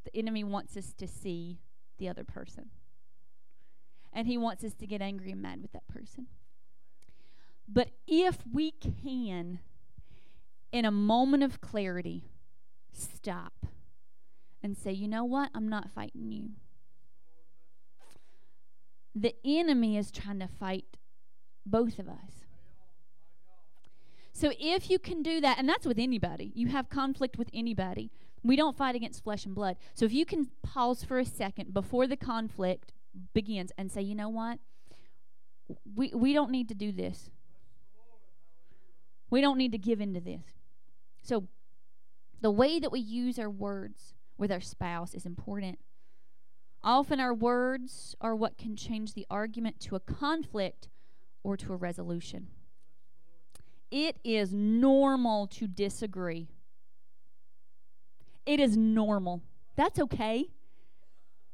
the 0.05 0.15
enemy 0.15 0.45
wants 0.45 0.77
us 0.77 0.93
to 0.99 1.09
see 1.09 1.61
the 1.97 2.11
other 2.11 2.25
person. 2.25 2.69
And 4.13 4.27
he 4.27 4.37
wants 4.37 4.63
us 4.63 4.75
to 4.75 4.87
get 4.87 5.01
angry 5.01 5.31
and 5.31 5.41
mad 5.41 5.63
with 5.63 5.73
that 5.73 5.89
person. 5.89 6.27
But 7.67 7.89
if 8.07 8.37
we 8.53 8.73
can, 8.73 9.61
in 10.73 10.85
a 10.85 10.91
moment 10.91 11.43
of 11.43 11.63
clarity, 11.63 12.25
stop 12.93 13.65
and 14.63 14.77
say, 14.77 14.93
you 14.93 15.09
know 15.09 15.25
what? 15.25 15.49
I'm 15.55 15.71
not 15.71 15.91
fighting 15.91 16.31
you. 16.31 16.51
The 19.21 19.35
enemy 19.45 19.97
is 19.97 20.13
trying 20.13 20.39
to 20.39 20.47
fight 20.47 20.85
both 21.67 21.99
of 21.99 22.09
us. 22.09 22.45
So 24.33 24.53
if 24.61 24.89
you 24.89 25.01
can 25.01 25.25
do 25.25 25.41
that, 25.41 25.59
and 25.59 25.69
that's 25.69 25.85
with 25.85 25.99
anybody, 25.99 26.53
you 26.55 26.69
have 26.69 26.89
conflict 26.89 27.37
with 27.37 27.51
anybody. 27.53 28.13
We 28.45 28.55
don't 28.55 28.77
fight 28.77 28.95
against 28.95 29.25
flesh 29.25 29.45
and 29.45 29.55
blood. 29.57 29.77
So 29.95 30.05
if 30.05 30.13
you 30.13 30.25
can 30.25 30.51
pause 30.63 31.03
for 31.03 31.19
a 31.19 31.25
second 31.25 31.75
before 31.75 32.07
the 32.07 32.17
conflict 32.17 32.93
begins 33.35 33.73
and 33.77 33.91
say, 33.91 34.03
you 34.03 34.15
know 34.15 34.29
what? 34.29 34.61
We, 35.97 36.13
we 36.15 36.33
don't 36.33 36.53
need 36.53 36.69
to 36.69 36.75
do 36.75 36.93
this. 36.93 37.31
We 39.31 39.41
don't 39.41 39.59
need 39.59 39.73
to 39.73 39.79
give 39.79 40.01
into 40.01 40.21
this. 40.21 40.45
So 41.25 41.49
the 42.41 42.53
way 42.53 42.79
that 42.79 42.93
we 42.93 43.01
use 43.01 43.37
our 43.41 43.51
words 43.51 44.15
with 44.39 44.53
our 44.53 44.61
spouse 44.61 45.13
is 45.15 45.27
important. 45.27 45.81
Often 46.83 47.21
our 47.21 47.35
words 47.35 48.15
are 48.21 48.37
what 48.37 48.57
can 48.57 48.77
change 48.77 49.15
the 49.15 49.27
argument 49.31 49.81
to 49.81 49.97
a 49.97 50.01
conflict 50.01 50.89
or 51.43 51.57
to 51.57 51.73
a 51.73 51.77
resolution. 51.77 52.49
It 53.91 54.19
is 54.23 54.53
normal 54.53 55.47
to 55.49 55.67
disagree. 55.67 56.49
It 58.47 58.61
is 58.61 58.77
normal. 58.77 59.43
That's 59.77 59.99
okay. 59.99 60.49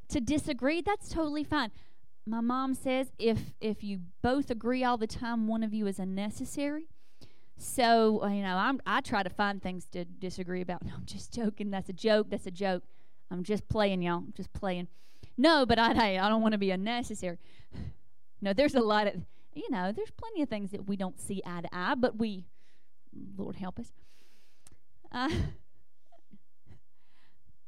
To 0.08 0.20
disagree, 0.20 0.80
that's 0.80 1.08
totally 1.08 1.44
fine. 1.44 1.70
My 2.26 2.40
mom 2.40 2.74
says 2.74 3.12
if 3.18 3.52
if 3.60 3.82
you 3.84 4.00
both 4.22 4.50
agree 4.50 4.82
all 4.84 4.96
the 4.96 5.06
time, 5.06 5.46
one 5.46 5.62
of 5.62 5.74
you 5.74 5.86
is 5.86 5.98
unnecessary. 5.98 6.88
So 7.56 8.22
uh, 8.22 8.28
you 8.28 8.42
know, 8.42 8.56
I'm 8.56 8.80
I 8.86 9.00
try 9.00 9.22
to 9.22 9.30
find 9.30 9.62
things 9.62 9.86
to 9.92 10.04
disagree 10.04 10.60
about. 10.60 10.82
No, 10.84 10.92
I'm 10.94 11.04
just 11.06 11.32
joking. 11.32 11.70
That's 11.70 11.88
a 11.88 11.92
joke. 11.92 12.28
That's 12.30 12.46
a 12.46 12.50
joke. 12.50 12.84
I'm 13.30 13.42
just 13.42 13.68
playing, 13.68 14.02
y'all. 14.02 14.18
I'm 14.18 14.32
just 14.36 14.52
playing. 14.52 14.88
No, 15.36 15.66
but 15.66 15.78
I 15.78 15.94
hey, 15.94 16.18
I 16.18 16.28
don't 16.28 16.42
want 16.42 16.52
to 16.52 16.58
be 16.58 16.70
unnecessary. 16.70 17.38
No, 18.40 18.52
there's 18.52 18.74
a 18.74 18.80
lot 18.80 19.06
of 19.06 19.14
you 19.54 19.70
know, 19.70 19.92
there's 19.92 20.10
plenty 20.10 20.42
of 20.42 20.48
things 20.48 20.70
that 20.72 20.88
we 20.88 20.96
don't 20.96 21.20
see 21.20 21.40
eye 21.46 21.60
to 21.60 21.68
eye, 21.72 21.94
but 21.94 22.18
we, 22.18 22.46
Lord 23.36 23.56
help 23.56 23.78
us. 23.78 23.92
Uh, 25.12 25.30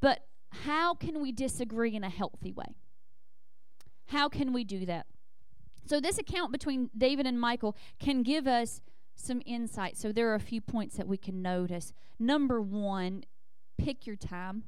but 0.00 0.26
how 0.50 0.94
can 0.94 1.20
we 1.20 1.32
disagree 1.32 1.94
in 1.94 2.04
a 2.04 2.10
healthy 2.10 2.52
way? 2.52 2.74
How 4.06 4.28
can 4.28 4.52
we 4.52 4.64
do 4.64 4.86
that? 4.86 5.06
So, 5.86 6.00
this 6.00 6.18
account 6.18 6.50
between 6.50 6.90
David 6.96 7.26
and 7.26 7.40
Michal 7.40 7.76
can 8.00 8.22
give 8.22 8.48
us 8.48 8.80
some 9.14 9.40
insight. 9.46 9.96
So, 9.96 10.10
there 10.10 10.28
are 10.30 10.34
a 10.34 10.40
few 10.40 10.60
points 10.60 10.96
that 10.96 11.06
we 11.06 11.16
can 11.16 11.42
notice. 11.42 11.92
Number 12.18 12.60
one, 12.60 13.24
pick 13.78 14.06
your 14.06 14.16
time. 14.16 14.64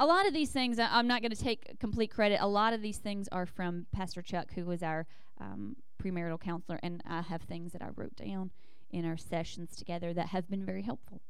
A 0.00 0.06
lot 0.06 0.26
of 0.26 0.32
these 0.32 0.50
things, 0.50 0.78
I- 0.78 0.96
I'm 0.96 1.08
not 1.08 1.22
going 1.22 1.32
to 1.32 1.42
take 1.42 1.78
complete 1.80 2.12
credit. 2.12 2.38
A 2.40 2.46
lot 2.46 2.72
of 2.72 2.80
these 2.80 2.98
things 2.98 3.28
are 3.32 3.46
from 3.46 3.86
Pastor 3.92 4.22
Chuck, 4.22 4.52
who 4.54 4.64
was 4.64 4.82
our 4.82 5.06
um, 5.40 5.76
premarital 6.02 6.40
counselor, 6.40 6.78
and 6.84 7.02
I 7.04 7.22
have 7.22 7.42
things 7.42 7.72
that 7.72 7.82
I 7.82 7.88
wrote 7.96 8.14
down 8.14 8.52
in 8.90 9.04
our 9.04 9.16
sessions 9.16 9.76
together 9.76 10.14
that 10.14 10.28
have 10.28 10.48
been 10.48 10.64
very 10.64 10.82
helpful. 10.82 11.20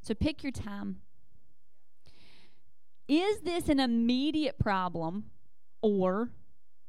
So 0.00 0.14
pick 0.14 0.42
your 0.42 0.52
time. 0.52 1.02
is 3.06 3.40
this 3.40 3.68
an 3.68 3.80
immediate 3.80 4.58
problem 4.58 5.24
or 5.80 6.30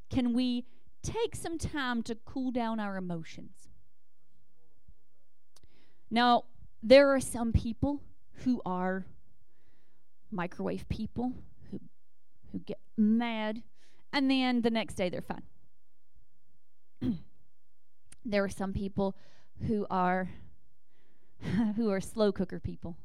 can 0.09 0.33
we 0.33 0.65
take 1.03 1.35
some 1.35 1.57
time 1.57 2.01
to 2.03 2.15
cool 2.15 2.51
down 2.51 2.79
our 2.79 2.97
emotions? 2.97 3.69
Now, 6.09 6.45
there 6.81 7.09
are 7.13 7.19
some 7.19 7.51
people 7.51 8.01
who 8.43 8.61
are 8.65 9.05
microwave 10.31 10.87
people 10.89 11.33
who 11.71 11.79
who 12.51 12.59
get 12.59 12.79
mad 12.97 13.63
and 14.11 14.29
then 14.29 14.61
the 14.61 14.69
next 14.69 14.95
day 14.95 15.09
they're 15.09 15.21
fine. 15.21 15.43
there 18.25 18.43
are 18.43 18.49
some 18.49 18.73
people 18.73 19.15
who 19.67 19.85
are 19.89 20.29
who 21.75 21.89
are 21.89 22.01
slow 22.01 22.31
cooker 22.31 22.59
people 22.59 22.97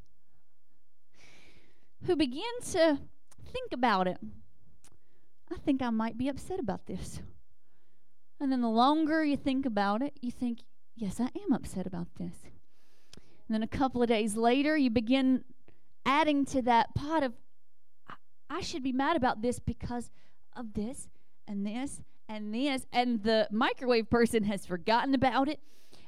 who 2.06 2.16
begin 2.16 2.42
to 2.72 2.98
think 3.52 3.72
about 3.72 4.06
it. 4.06 4.18
I 5.52 5.56
think 5.58 5.82
I 5.82 5.90
might 5.90 6.18
be 6.18 6.28
upset 6.28 6.58
about 6.58 6.86
this. 6.86 7.20
And 8.40 8.50
then 8.50 8.60
the 8.60 8.68
longer 8.68 9.24
you 9.24 9.36
think 9.36 9.64
about 9.64 10.02
it, 10.02 10.18
you 10.20 10.30
think, 10.30 10.60
yes, 10.96 11.20
I 11.20 11.28
am 11.44 11.52
upset 11.52 11.86
about 11.86 12.08
this. 12.18 12.34
And 13.14 13.54
then 13.54 13.62
a 13.62 13.68
couple 13.68 14.02
of 14.02 14.08
days 14.08 14.36
later, 14.36 14.76
you 14.76 14.90
begin 14.90 15.44
adding 16.04 16.44
to 16.46 16.62
that 16.62 16.94
pot 16.94 17.22
of, 17.22 17.32
I, 18.50 18.60
should 18.60 18.82
be 18.82 18.92
mad 18.92 19.16
about 19.16 19.42
this 19.42 19.58
because 19.58 20.10
of 20.54 20.74
this 20.74 21.08
and 21.46 21.66
this 21.66 22.02
and 22.28 22.54
this. 22.54 22.86
And 22.92 23.22
the 23.22 23.48
microwave 23.50 24.08
person 24.10 24.44
has 24.44 24.66
forgotten 24.66 25.14
about 25.14 25.48
it. 25.48 25.60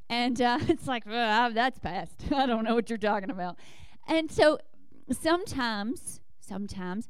And 0.09 0.41
uh, 0.41 0.59
it's 0.69 0.87
like, 0.87 1.05
"Ah, 1.09 1.51
that's 1.53 1.79
past. 1.79 2.25
I 2.33 2.47
don't 2.47 2.65
know 2.65 2.75
what 2.75 2.89
you're 2.89 2.99
talking 2.99 3.31
about. 3.31 3.57
And 4.07 4.31
so 4.31 4.59
sometimes, 5.11 6.21
sometimes, 6.41 7.09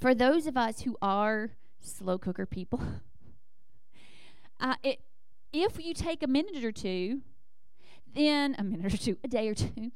for 0.00 0.14
those 0.14 0.46
of 0.46 0.56
us 0.56 0.82
who 0.82 0.96
are 1.00 1.52
slow 1.80 2.18
cooker 2.18 2.46
people, 2.46 2.82
uh, 4.60 4.74
it, 4.82 5.00
if 5.52 5.82
you 5.84 5.94
take 5.94 6.22
a 6.22 6.26
minute 6.26 6.64
or 6.64 6.72
two, 6.72 7.22
then 8.14 8.54
a 8.58 8.64
minute 8.64 8.92
or 8.92 8.96
two, 8.96 9.16
a 9.24 9.28
day 9.28 9.48
or 9.48 9.54
two, 9.54 9.92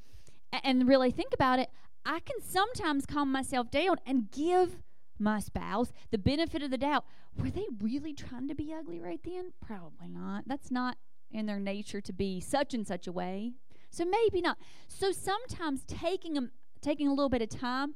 and 0.53 0.89
really 0.89 1.11
think 1.11 1.33
about 1.33 1.59
it, 1.59 1.69
I 2.05 2.21
can 2.21 2.41
sometimes 2.43 3.07
calm 3.07 3.31
myself 3.31 3.71
down 3.71 3.97
and 4.07 4.31
give 4.31 4.83
my 5.19 5.39
spouse 5.39 5.93
the 6.11 6.19
benefit 6.19 6.63
of 6.63 6.71
the 6.71 6.79
doubt. 6.79 7.05
Were 7.37 7.51
they 7.51 7.67
really 7.81 8.15
trying 8.15 8.49
to 8.49 8.55
be 8.55 8.73
ugly 8.73 9.01
right 9.01 9.21
then? 9.23 9.53
Probably 9.65 10.09
not. 10.09 10.45
That's 10.47 10.71
not 10.71 10.97
in 11.31 11.47
their 11.47 11.61
nature 11.61 12.01
to 12.01 12.13
be 12.13 12.41
such 12.41 12.75
and 12.75 12.87
such 12.87 13.07
a 13.07 13.13
way. 13.13 13.53
So 13.91 14.05
maybe 14.05 14.41
not. 14.41 14.59
So 14.89 15.13
sometimes 15.13 15.85
taking 15.87 16.39
a, 16.39 16.51
taking 16.81 17.07
a 17.07 17.11
little 17.11 17.29
bit 17.29 17.43
of 17.43 17.51
time 17.51 17.95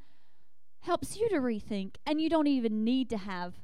helps 0.81 1.17
you 1.17 1.29
to 1.31 1.37
rethink, 1.37 1.97
and 2.07 2.21
you 2.21 2.29
don't 2.29 2.47
even 2.47 2.85
need 2.85 3.09
to 3.11 3.17
have 3.17 3.55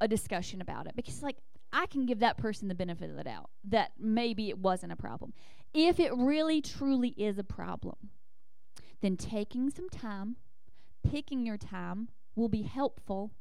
a 0.00 0.08
discussion 0.08 0.60
about 0.60 0.86
it 0.86 0.96
because, 0.96 1.22
like, 1.22 1.36
I 1.72 1.86
can 1.86 2.06
give 2.06 2.18
that 2.20 2.36
person 2.36 2.68
the 2.68 2.74
benefit 2.74 3.10
of 3.10 3.16
the 3.16 3.24
doubt 3.24 3.50
that 3.64 3.92
maybe 3.98 4.48
it 4.48 4.58
wasn't 4.58 4.92
a 4.92 4.96
problem. 4.96 5.34
If 5.74 6.00
it 6.00 6.12
really 6.14 6.60
truly 6.60 7.10
is 7.10 7.38
a 7.38 7.44
problem, 7.44 7.96
then 9.00 9.16
taking 9.16 9.70
some 9.70 9.88
time, 9.88 10.36
picking 11.08 11.46
your 11.46 11.56
time 11.56 12.08
will 12.34 12.48
be 12.48 12.62
helpful 12.62 13.32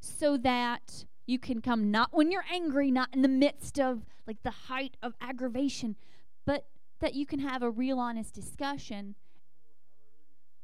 so 0.00 0.36
that 0.36 1.04
you 1.26 1.38
can 1.38 1.60
come 1.60 1.90
not 1.90 2.10
when 2.12 2.30
you're 2.30 2.44
angry, 2.52 2.90
not 2.90 3.08
in 3.12 3.22
the 3.22 3.28
midst 3.28 3.78
of 3.78 4.02
like 4.26 4.42
the 4.42 4.50
height 4.50 4.96
of 5.02 5.14
aggravation, 5.20 5.96
but 6.44 6.66
that 7.00 7.14
you 7.14 7.26
can 7.26 7.40
have 7.40 7.62
a 7.62 7.70
real 7.70 7.98
honest 7.98 8.34
discussion 8.34 9.14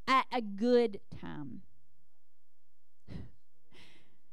at 0.06 0.26
a 0.32 0.40
good 0.40 1.00
time. 1.20 1.62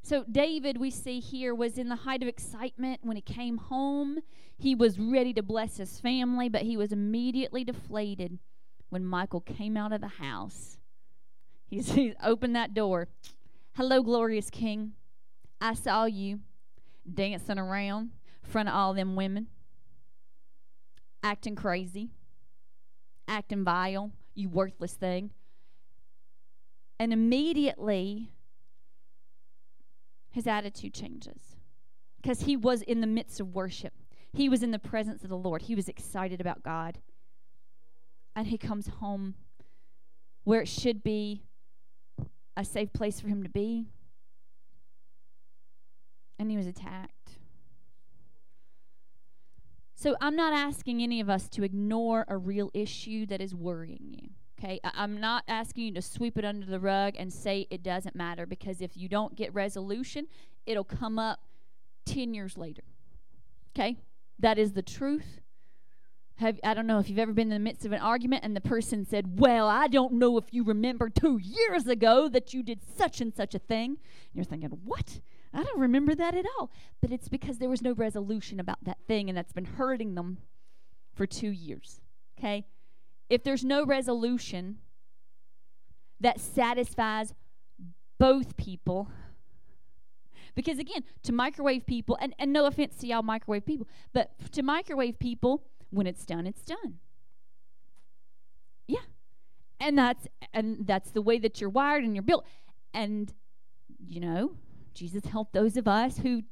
So, 0.02 0.24
David, 0.32 0.78
we 0.78 0.92
see 0.92 1.20
here, 1.20 1.56
was 1.56 1.80
in 1.80 1.90
the 1.90 1.96
height 1.96 2.22
of 2.22 2.28
excitement 2.28 3.00
when 3.02 3.16
he 3.16 3.24
came 3.24 3.58
home. 3.58 4.20
He 4.56 4.76
was 4.76 5.00
ready 5.00 5.34
to 5.34 5.42
bless 5.42 5.78
his 5.78 6.00
family, 6.00 6.48
but 6.48 6.62
he 6.62 6.78
was 6.78 6.92
immediately 6.92 7.64
deflated 7.64 8.38
when 8.90 9.08
Michal 9.08 9.42
came 9.42 9.78
out 9.78 9.92
of 9.92 10.02
the 10.02 10.08
house. 10.08 10.78
He's, 11.68 11.92
he's 11.92 12.14
opened 12.24 12.56
that 12.56 12.74
door. 12.74 13.08
Hello, 13.74 14.02
glorious 14.02 14.50
king. 14.50 14.94
I 15.60 15.74
saw 15.74 16.06
you 16.06 16.40
dancing 17.12 17.60
around 17.60 18.12
in 18.44 18.50
front 18.50 18.70
of 18.70 18.76
all 18.76 18.94
them 18.94 19.16
women, 19.16 19.48
acting 21.24 21.56
crazy, 21.56 22.10
acting 23.28 23.64
vile, 23.64 24.12
you 24.34 24.50
worthless 24.50 24.94
thing. 24.94 25.32
And 27.00 27.12
immediately, 27.12 28.32
his 30.32 30.48
attitude 30.48 30.94
changes 30.94 31.58
because 32.22 32.42
he 32.42 32.56
was 32.56 32.82
in 32.82 33.02
the 33.02 33.08
midst 33.08 33.40
of 33.40 33.54
worship. 33.54 33.94
He 34.34 34.50
was 34.50 34.64
in 34.64 34.72
the 34.72 34.80
presence 34.80 35.24
of 35.24 35.30
the 35.30 35.38
Lord. 35.38 35.64
He 35.64 35.76
was 35.76 35.88
excited 35.88 36.42
about 36.42 36.64
God. 36.64 37.00
And 38.36 38.48
he 38.48 38.58
comes 38.58 38.88
home 38.88 39.36
where 40.44 40.62
it 40.62 40.68
should 40.68 41.04
be 41.04 41.44
a 42.58 42.66
safe 42.66 42.92
place 42.94 43.20
for 43.20 43.28
him 43.28 43.44
to 43.44 43.50
be. 43.50 43.88
And 46.38 46.52
he 46.52 46.58
was 46.58 46.68
attacked. 46.68 47.40
So 49.96 50.16
I'm 50.20 50.36
not 50.36 50.54
asking 50.54 51.02
any 51.02 51.22
of 51.22 51.30
us 51.30 51.48
to 51.50 51.64
ignore 51.64 52.26
a 52.28 52.38
real 52.38 52.70
issue 52.74 53.26
that 53.28 53.42
is 53.42 53.56
worrying 53.56 54.08
you. 54.12 54.30
Okay, 54.60 54.80
I- 54.84 54.92
I'm 54.96 55.20
not 55.20 55.44
asking 55.48 55.86
you 55.86 55.92
to 55.94 56.02
sweep 56.02 56.38
it 56.38 56.46
under 56.46 56.66
the 56.66 56.80
rug 56.80 57.16
and 57.18 57.32
say 57.32 57.68
it 57.70 57.82
doesn't 57.84 58.16
matter 58.16 58.46
because 58.46 58.82
if 58.82 58.96
you 58.96 59.10
don't 59.10 59.36
get 59.36 59.54
resolution, 59.54 60.28
it'll 60.66 60.84
come 60.84 61.18
up 61.18 61.40
10 62.06 62.34
years 62.34 62.58
later. 62.58 62.84
Okay, 63.72 63.98
that 64.40 64.58
is 64.58 64.74
the 64.74 64.82
truth. 64.82 65.42
Have, 66.38 66.60
I 66.66 66.74
don't 66.74 66.86
know 66.86 67.00
if 67.00 67.10
you've 67.10 67.20
ever 67.20 67.32
been 67.32 67.52
in 67.52 67.54
the 67.54 67.60
midst 67.60 67.86
of 67.86 67.94
an 67.94 68.02
argument 68.02 68.44
and 68.44 68.56
the 68.56 68.62
person 68.62 69.06
said, 69.06 69.40
Well, 69.40 69.70
I 69.70 69.88
don't 69.88 70.14
know 70.14 70.38
if 70.38 70.46
you 70.52 70.64
remember 70.64 71.10
two 71.10 71.38
years 71.38 71.88
ago 71.88 72.28
that 72.28 72.54
you 72.54 72.62
did 72.62 72.82
such 72.98 73.22
and 73.22 73.34
such 73.34 73.56
a 73.56 73.60
thing. 73.60 73.92
And 73.92 74.00
you're 74.34 74.44
thinking, 74.44 74.70
What? 74.84 75.22
I 75.54 75.64
don't 75.64 75.80
remember 75.80 76.14
that 76.16 76.36
at 76.36 76.46
all. 76.60 76.72
But 77.02 77.12
it's 77.12 77.30
because 77.30 77.60
there 77.60 77.70
was 77.70 77.82
no 77.82 77.94
resolution 77.94 78.60
about 78.60 78.84
that 78.84 78.98
thing 79.08 79.30
and 79.30 79.38
that's 79.38 79.54
been 79.54 79.66
hurting 79.66 80.16
them 80.16 80.40
for 81.14 81.26
two 81.26 81.52
years. 81.52 82.02
Okay? 82.38 82.66
If 83.30 83.44
there's 83.44 83.64
no 83.64 83.86
resolution 83.86 84.80
that 86.20 86.42
satisfies 86.42 87.34
both 88.20 88.58
people, 88.58 89.10
because 90.54 90.80
again, 90.80 91.04
to 91.24 91.34
microwave 91.34 91.86
people, 91.86 92.18
and, 92.22 92.34
and 92.40 92.52
no 92.52 92.66
offense 92.66 92.98
to 92.98 93.08
y'all 93.08 93.24
microwave 93.24 93.66
people, 93.66 93.88
but 94.14 94.32
to 94.52 94.64
microwave 94.64 95.20
people, 95.20 95.64
when 95.96 96.08
it's 96.08 96.26
done, 96.26 96.46
it's 96.46 96.64
done. 96.64 97.00
Yeah. 98.88 99.00
And 99.80 99.98
that's 99.98 100.28
and 100.54 100.86
that's 100.86 101.12
the 101.12 101.22
way 101.22 101.40
that 101.40 101.62
you're 101.62 101.70
wired 101.70 102.04
and 102.04 102.16
you're 102.16 102.24
built. 102.24 102.46
And 102.94 103.34
you 104.06 104.20
know, 104.20 104.58
Jesus 104.94 105.26
helped 105.26 105.54
those 105.54 105.78
of 105.78 105.88
us 105.88 106.18
who 106.18 106.44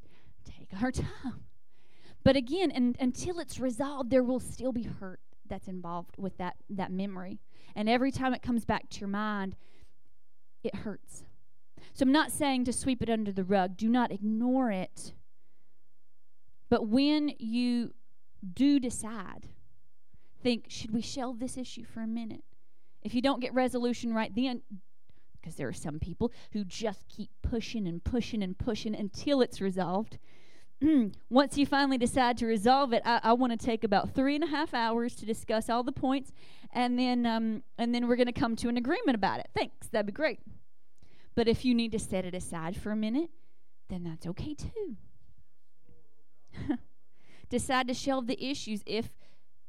take 0.45 0.70
our 0.82 0.91
time. 0.91 1.44
But 2.24 2.38
again, 2.38 2.72
and, 2.72 2.95
until 3.02 3.40
it's 3.40 3.60
resolved, 3.60 4.10
there 4.10 4.24
will 4.24 4.40
still 4.40 4.72
be 4.72 4.84
hurt 4.84 5.20
that's 5.49 5.68
involved 5.68 6.15
with 6.18 6.38
that 6.38 6.56
that 6.70 6.91
memory. 6.91 7.40
And 7.76 7.90
every 7.90 8.11
time 8.11 8.34
it 8.34 8.41
comes 8.41 8.65
back 8.65 8.90
to 8.91 8.99
your 8.99 9.10
mind, 9.10 9.56
it 10.64 10.76
hurts. 10.76 11.24
So 11.94 12.03
I'm 12.03 12.11
not 12.14 12.32
saying 12.32 12.64
to 12.65 12.74
sweep 12.74 13.02
it 13.02 13.10
under 13.10 13.32
the 13.32 13.44
rug. 13.44 13.76
Do 13.76 13.90
not 13.90 14.11
ignore 14.11 14.72
it. 14.72 15.14
But 16.70 16.88
when 16.88 17.34
you 17.38 17.94
do 18.53 18.80
decide, 18.80 19.49
think, 20.41 20.65
should 20.68 20.91
we 20.91 21.02
shelve 21.02 21.40
this 21.40 21.57
issue 21.57 21.86
for 21.86 22.02
a 22.02 22.07
minute? 22.07 22.44
If 23.02 23.14
you 23.14 23.22
don't 23.22 23.41
get 23.41 23.53
resolution 23.53 24.14
right 24.14 24.34
then, 24.34 24.61
because 25.44 25.56
there 25.56 25.68
are 25.68 25.74
some 25.74 25.99
people 25.99 26.32
who 26.53 26.64
just 26.64 27.07
keep 27.10 27.30
pushing 27.41 27.88
and 27.88 28.03
pushing 28.03 28.41
and 28.41 28.57
pushing 28.57 28.95
until 28.95 29.41
it's 29.41 29.60
resolved. 29.60 30.18
Once 31.30 31.57
you 31.57 31.65
finally 31.65 31.98
decide 31.98 32.38
to 32.38 32.45
resolve 32.45 32.94
it, 32.94 33.02
I, 33.06 33.20
I 33.24 33.34
want 33.34 33.52
to 33.57 33.65
take 33.65 33.84
about 33.84 34.14
three 34.14 34.36
and 34.36 34.44
a 34.44 34.48
half 34.48 34.74
hours 34.74 35.15
to 35.15 35.26
discuss 35.26 35.70
all 35.70 35.84
the 35.84 35.91
points, 35.91 36.32
and 36.72 36.98
then 36.98 37.26
um, 37.26 37.64
and 37.78 37.94
then 37.94 38.07
we're 38.07 38.15
going 38.15 38.28
to 38.28 38.32
come 38.34 38.56
to 38.57 38.70
an 38.70 38.78
agreement 38.78 39.15
about 39.15 39.40
it. 39.40 39.49
Thanks, 39.56 39.88
that'd 39.90 40.06
be 40.06 40.11
great. 40.11 40.40
But 41.36 41.48
if 41.48 41.65
you 41.65 41.76
need 41.76 41.91
to 41.91 41.99
set 41.99 42.26
it 42.26 42.34
aside 42.34 42.78
for 42.78 42.91
a 42.91 42.95
minute, 42.95 43.30
then 43.90 44.03
that's 44.03 44.26
okay 44.28 44.56
too. 44.56 44.98
Decide 47.54 47.88
to 47.88 47.94
shelve 47.94 48.26
the 48.26 48.44
issues 48.44 48.82
if 48.88 49.10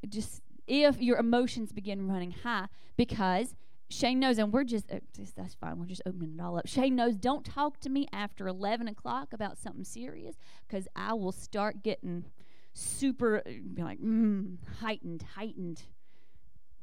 just 0.09 0.41
if 0.67 1.03
your 1.03 1.19
emotions 1.19 1.71
begin 1.71 2.09
running 2.09 2.31
high 2.31 2.69
because 2.97 3.55
Shane 3.91 4.19
knows, 4.19 4.39
and 4.39 4.51
we're 4.55 4.65
just, 4.65 4.91
uh, 4.91 5.01
that's 5.37 5.53
fine. 5.53 5.79
We're 5.79 5.85
just 5.85 6.01
opening 6.07 6.37
it 6.39 6.43
all 6.43 6.57
up. 6.57 6.67
Shane 6.67 6.97
knows, 6.97 7.15
don't 7.15 7.45
talk 7.45 7.81
to 7.81 7.91
me 7.91 8.09
after 8.11 8.49
eleven 8.49 8.89
o'clock 8.89 9.35
about 9.35 9.59
something 9.59 9.85
serious 9.85 10.35
because 10.67 10.89
I 10.97 11.13
will 11.13 11.31
start 11.31 11.83
getting 11.83 12.25
super, 12.73 13.43
uh, 13.47 13.51
like, 13.85 14.01
mm, 14.01 14.57
heightened, 14.81 15.23
heightened. 15.35 15.83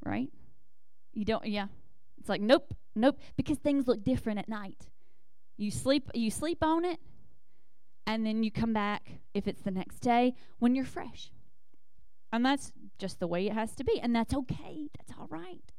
Right? 0.05 0.29
You 1.13 1.25
don't, 1.25 1.47
yeah. 1.47 1.65
It's 2.19 2.29
like, 2.29 2.41
nope, 2.41 2.75
nope, 2.93 3.19
because 3.35 3.57
things 3.57 3.87
look 3.87 4.03
different 4.03 4.37
at 4.37 4.47
night. 4.47 4.87
You 5.57 5.71
sleep 5.71 6.11
you 6.13 6.29
sleep 6.29 6.59
on 6.61 6.85
it 6.85 6.99
and 8.05 8.25
then 8.25 8.43
you 8.43 8.51
come 8.51 8.73
back 8.73 9.19
if 9.33 9.47
it's 9.47 9.61
the 9.61 9.71
next 9.71 9.99
day 9.99 10.33
when 10.59 10.75
you're 10.75 10.85
fresh. 10.85 11.31
And 12.33 12.45
that's 12.45 12.71
just 12.97 13.19
the 13.19 13.27
way 13.27 13.47
it 13.47 13.53
has 13.53 13.75
to 13.75 13.83
be. 13.83 13.99
And 13.99 14.15
that's 14.15 14.33
okay. 14.33 14.89
That's 14.97 15.19
all 15.19 15.27
right. 15.29 15.71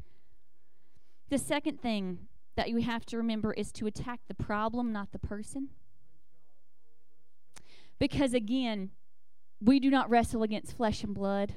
The 1.30 1.38
second 1.38 1.80
thing 1.80 2.28
that 2.56 2.68
you 2.68 2.82
have 2.82 3.06
to 3.06 3.16
remember 3.16 3.52
is 3.54 3.72
to 3.72 3.86
attack 3.86 4.20
the 4.28 4.34
problem, 4.34 4.92
not 4.92 5.12
the 5.12 5.18
person. 5.18 5.70
Because 7.98 8.34
again, 8.34 8.90
we 9.60 9.80
do 9.80 9.90
not 9.90 10.10
wrestle 10.10 10.42
against 10.42 10.76
flesh 10.76 11.02
and 11.02 11.14
blood. 11.14 11.54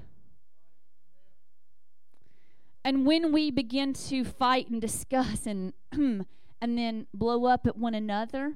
And 2.84 3.06
when 3.06 3.32
we 3.32 3.50
begin 3.50 3.94
to 3.94 4.24
fight 4.24 4.70
and 4.70 4.80
discuss 4.80 5.48
and 5.48 5.74
and 5.92 6.26
then 6.62 7.08
blow 7.14 7.46
up 7.46 7.66
at 7.68 7.78
one 7.78 7.96
another, 7.96 8.54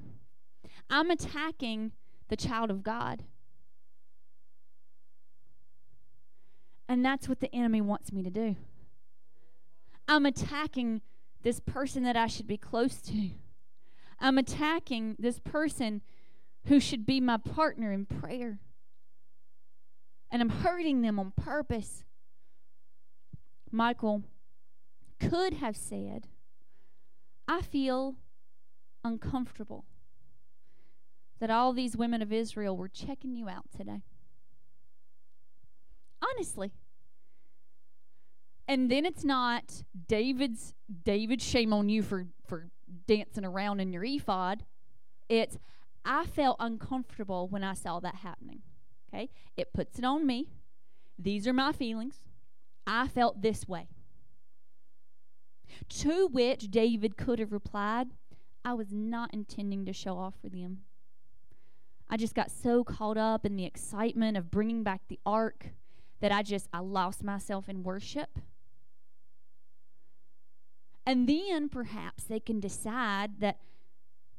I'm 0.90 1.10
attacking 1.10 1.92
the 2.28 2.36
child 2.36 2.70
of 2.70 2.82
God. 2.82 3.22
And 6.88 7.04
that's 7.04 7.28
what 7.28 7.38
the 7.38 7.54
enemy 7.54 7.80
wants 7.80 8.12
me 8.12 8.24
to 8.24 8.30
do. 8.30 8.56
I'm 10.08 10.26
attacking 10.26 11.02
this 11.42 11.60
person 11.60 12.02
that 12.02 12.16
I 12.16 12.26
should 12.26 12.48
be 12.48 12.56
close 12.56 13.00
to. 13.02 13.30
I'm 14.18 14.36
attacking 14.36 15.14
this 15.18 15.38
person 15.38 16.02
who 16.66 16.80
should 16.80 17.06
be 17.06 17.20
my 17.20 17.36
partner 17.36 17.92
in 17.92 18.06
prayer. 18.06 18.58
And 20.32 20.42
I'm 20.42 20.48
hurting 20.48 21.02
them 21.02 21.20
on 21.20 21.32
purpose. 21.36 22.04
Michal 23.70 24.24
could 25.20 25.54
have 25.54 25.76
said, 25.76 26.26
I 27.46 27.62
feel 27.62 28.16
uncomfortable 29.04 29.84
that 31.40 31.50
all 31.50 31.72
these 31.72 31.96
women 31.96 32.22
of 32.22 32.32
Israel 32.32 32.76
were 32.76 32.88
checking 32.88 33.34
you 33.34 33.48
out 33.48 33.64
today. 33.76 34.02
Honestly. 36.22 36.72
And 38.68 38.90
then 38.90 39.04
it's 39.04 39.24
not 39.24 39.82
David's 40.06 40.74
David 41.04 41.42
shame 41.42 41.72
on 41.72 41.88
you 41.88 42.02
for 42.02 42.26
for 42.46 42.68
dancing 43.06 43.44
around 43.44 43.80
in 43.80 43.92
your 43.92 44.04
ephod. 44.04 44.64
It's 45.28 45.58
I 46.04 46.26
felt 46.26 46.56
uncomfortable 46.60 47.48
when 47.48 47.64
I 47.64 47.74
saw 47.74 48.00
that 48.00 48.16
happening. 48.16 48.60
Okay? 49.12 49.30
It 49.56 49.72
puts 49.72 49.98
it 49.98 50.04
on 50.04 50.26
me. 50.26 50.48
These 51.18 51.46
are 51.48 51.52
my 51.52 51.72
feelings. 51.72 52.16
I 52.86 53.08
felt 53.08 53.42
this 53.42 53.66
way. 53.66 53.88
To 55.88 56.26
which 56.28 56.70
David 56.70 57.16
could 57.16 57.38
have 57.38 57.52
replied, 57.52 58.08
I 58.64 58.74
was 58.74 58.92
not 58.92 59.32
intending 59.32 59.84
to 59.86 59.92
show 59.92 60.16
off 60.16 60.34
for 60.40 60.48
them. 60.48 60.78
I 62.10 62.16
just 62.16 62.34
got 62.34 62.50
so 62.50 62.82
caught 62.82 63.16
up 63.16 63.46
in 63.46 63.54
the 63.54 63.64
excitement 63.64 64.36
of 64.36 64.50
bringing 64.50 64.82
back 64.82 65.02
the 65.08 65.20
ark 65.24 65.68
that 66.20 66.32
I 66.32 66.42
just 66.42 66.68
I 66.72 66.80
lost 66.80 67.22
myself 67.22 67.68
in 67.68 67.84
worship. 67.84 68.40
And 71.06 71.28
then 71.28 71.68
perhaps 71.68 72.24
they 72.24 72.40
can 72.40 72.58
decide 72.60 73.40
that 73.40 73.58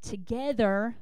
together 0.02 0.98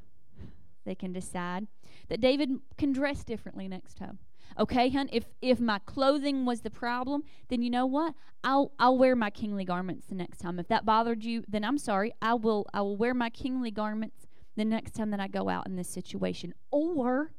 they 0.85 0.95
can 0.95 1.11
decide 1.11 1.67
that 2.07 2.21
David 2.21 2.59
can 2.77 2.91
dress 2.91 3.23
differently 3.23 3.67
next 3.67 3.95
time. 3.95 4.19
Okay, 4.57 4.89
hun, 4.89 5.09
if 5.11 5.25
if 5.41 5.59
my 5.59 5.79
clothing 5.79 6.45
was 6.45 6.61
the 6.61 6.69
problem, 6.69 7.23
then 7.49 7.61
you 7.61 7.69
know 7.69 7.85
what? 7.85 8.13
I'll 8.43 8.71
I'll 8.79 8.97
wear 8.97 9.15
my 9.15 9.29
kingly 9.29 9.65
garments 9.65 10.07
the 10.07 10.15
next 10.15 10.39
time. 10.39 10.59
If 10.59 10.67
that 10.67 10.85
bothered 10.85 11.23
you, 11.23 11.43
then 11.47 11.63
I'm 11.63 11.77
sorry. 11.77 12.13
I 12.21 12.33
will 12.35 12.67
I 12.73 12.81
will 12.81 12.97
wear 12.97 13.13
my 13.13 13.29
kingly 13.29 13.71
garments 13.71 14.27
the 14.59 14.65
next 14.65 14.91
time 14.91 15.09
that 15.11 15.19
I 15.19 15.27
go 15.27 15.49
out 15.49 15.65
in 15.65 15.75
this 15.75 15.89
situation. 15.89 16.53
Or 16.69 17.31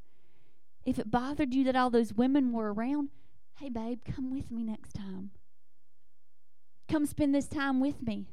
if 0.85 0.99
it 0.99 1.11
bothered 1.11 1.55
you 1.55 1.65
that 1.65 1.77
all 1.77 1.91
those 1.91 2.15
women 2.15 2.53
were 2.53 2.73
around, 2.73 3.11
hey 3.59 3.69
babe, 3.69 4.01
come 4.05 4.33
with 4.33 4.51
me 4.51 4.65
next 4.65 4.95
time. 4.95 5.31
Come 6.89 7.07
spend 7.07 7.35
this 7.35 7.47
time 7.47 7.79
with 7.79 8.03
me. 8.03 8.27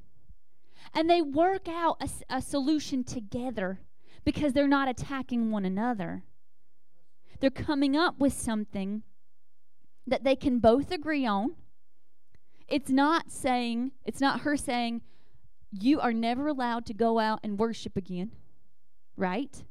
And 0.94 1.10
they 1.10 1.22
work 1.22 1.68
out 1.68 1.98
a, 2.02 2.38
a 2.38 2.42
solution 2.42 3.04
together 3.04 3.82
because 4.24 4.54
they're 4.54 4.68
not 4.68 4.88
attacking 4.88 5.52
one 5.52 5.66
another. 5.66 6.24
They're 7.40 7.50
coming 7.50 7.96
up 7.96 8.20
with 8.20 8.34
something 8.34 9.04
that 10.08 10.24
they 10.24 10.36
can 10.36 10.60
both 10.60 10.92
agree 10.92 11.26
on. 11.26 11.56
It's 12.68 12.90
not 12.90 13.32
saying, 13.32 13.92
it's 14.06 14.22
not 14.22 14.42
her 14.42 14.56
saying, 14.56 15.02
you 15.72 16.00
are 16.00 16.14
never 16.14 16.48
allowed 16.48 16.86
to 16.86 16.94
go 16.94 17.20
out 17.20 17.42
and 17.44 17.60
worship 17.60 17.98
again, 17.98 18.32
right? 19.18 19.64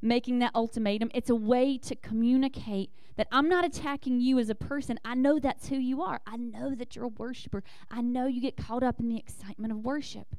Making 0.00 0.38
that 0.38 0.54
ultimatum. 0.54 1.10
It's 1.14 1.30
a 1.30 1.34
way 1.34 1.76
to 1.78 1.94
communicate 1.96 2.90
that 3.16 3.28
I'm 3.32 3.48
not 3.48 3.64
attacking 3.64 4.20
you 4.20 4.38
as 4.38 4.48
a 4.48 4.54
person. 4.54 4.98
I 5.04 5.14
know 5.14 5.38
that's 5.38 5.68
who 5.68 5.76
you 5.76 6.02
are. 6.02 6.20
I 6.26 6.36
know 6.36 6.74
that 6.74 6.94
you're 6.94 7.06
a 7.06 7.08
worshiper. 7.08 7.62
I 7.90 8.02
know 8.02 8.26
you 8.26 8.40
get 8.40 8.56
caught 8.56 8.82
up 8.82 9.00
in 9.00 9.08
the 9.08 9.18
excitement 9.18 9.72
of 9.72 9.78
worship. 9.78 10.36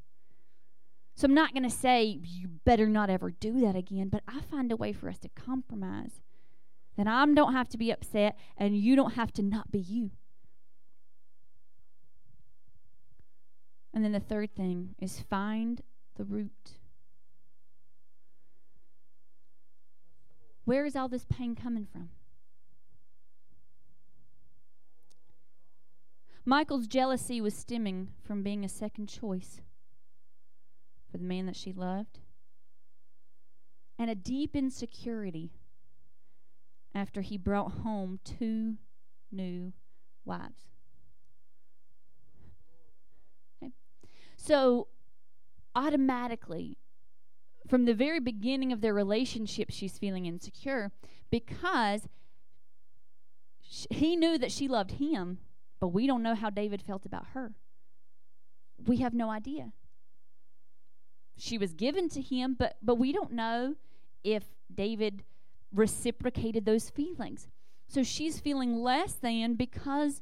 So 1.16 1.26
I'm 1.26 1.34
not 1.34 1.54
going 1.54 1.64
to 1.64 1.70
say 1.70 2.20
you 2.24 2.48
better 2.64 2.88
not 2.88 3.10
ever 3.10 3.32
do 3.32 3.60
that 3.62 3.76
again, 3.76 4.10
but 4.10 4.22
I 4.28 4.42
find 4.42 4.72
a 4.72 4.76
way 4.76 4.94
for 4.94 5.10
us 5.10 5.18
to 5.20 5.30
compromise. 5.30 6.22
That 6.96 7.08
I 7.08 7.26
don't 7.26 7.54
have 7.54 7.70
to 7.70 7.78
be 7.78 7.92
upset 7.92 8.38
and 8.56 8.78
you 8.78 8.96
don't 8.96 9.14
have 9.14 9.32
to 9.34 9.44
not 9.44 9.72
be 9.72 9.80
you. 9.80 10.12
And 13.94 14.04
then 14.04 14.12
the 14.12 14.20
third 14.20 14.56
thing 14.56 14.94
is 15.00 15.20
find 15.20 15.82
the 16.18 16.24
root. 16.24 16.74
Where 20.68 20.86
is 20.86 20.98
all 20.98 21.08
this 21.08 21.24
pain 21.24 21.56
coming 21.56 21.88
from? 21.90 22.10
Michal's 26.44 26.88
jealousy 26.88 27.40
was 27.40 27.54
stemming 27.54 28.10
from 28.22 28.44
being 28.44 28.66
a 28.66 28.70
second 28.70 29.08
choice 29.08 29.62
for 31.10 31.20
the 31.20 31.24
man 31.24 31.46
that 31.46 31.56
she 31.56 31.72
loved, 31.72 32.20
and 33.98 34.12
a 34.12 34.16
deep 34.16 34.58
insecurity 34.58 35.52
after 36.94 37.22
he 37.22 37.38
brought 37.38 37.72
home 37.84 38.20
two 38.26 38.76
new 39.32 39.72
wives. 40.26 40.66
Okay. 43.64 43.72
So, 44.36 44.90
automatically, 45.74 46.78
from 47.68 47.86
the 47.86 47.94
very 47.94 48.20
beginning 48.20 48.72
of 48.72 48.82
their 48.82 48.94
relationship, 48.94 49.70
she's 49.70 49.98
feeling 49.98 50.26
insecure 50.26 50.92
because 51.30 52.08
sh- 53.62 53.86
he 53.90 54.16
knew 54.16 54.38
that 54.38 54.52
she 54.52 54.68
loved 54.68 54.92
him, 54.92 55.40
but 55.80 55.90
we 55.90 56.08
don't 56.08 56.24
know 56.24 56.36
how 56.36 56.50
David 56.50 56.82
felt 56.82 57.06
about 57.06 57.28
her. 57.34 57.52
We 58.86 58.98
have 58.98 59.14
no 59.14 59.30
idea 59.30 59.74
she 61.38 61.58
was 61.58 61.74
given 61.74 62.10
to 62.10 62.22
him, 62.22 62.56
but 62.58 62.78
but 62.82 62.96
we 62.96 63.12
don't 63.12 63.32
know 63.32 63.76
if 64.24 64.44
David 64.74 65.24
reciprocated 65.74 66.66
those 66.66 66.90
feelings. 66.90 67.48
So 67.88 68.04
she's 68.04 68.40
feeling 68.40 68.82
less 68.82 69.14
than 69.14 69.54
because 69.54 70.22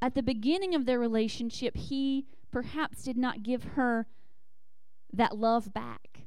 at 0.00 0.14
the 0.14 0.22
beginning 0.22 0.74
of 0.74 0.86
their 0.86 0.98
relationship, 0.98 1.76
he 1.76 2.26
perhaps 2.52 3.02
did 3.02 3.16
not 3.16 3.42
give 3.42 3.64
her 3.74 4.06
that 5.12 5.36
love 5.36 5.72
back. 5.72 6.26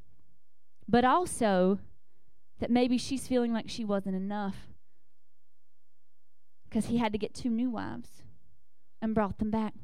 But 0.88 1.04
also 1.04 1.78
that 2.60 2.70
maybe 2.70 2.98
she's 2.98 3.26
feeling 3.26 3.52
like 3.52 3.68
she 3.68 3.84
wasn't 3.84 4.16
enough 4.16 4.56
because 6.68 6.86
he 6.86 6.98
had 6.98 7.12
to 7.12 7.18
get 7.18 7.34
two 7.34 7.50
new 7.50 7.70
wives 7.70 8.22
and 9.00 9.14
brought 9.14 9.38
them 9.38 9.50
back. 9.50 9.74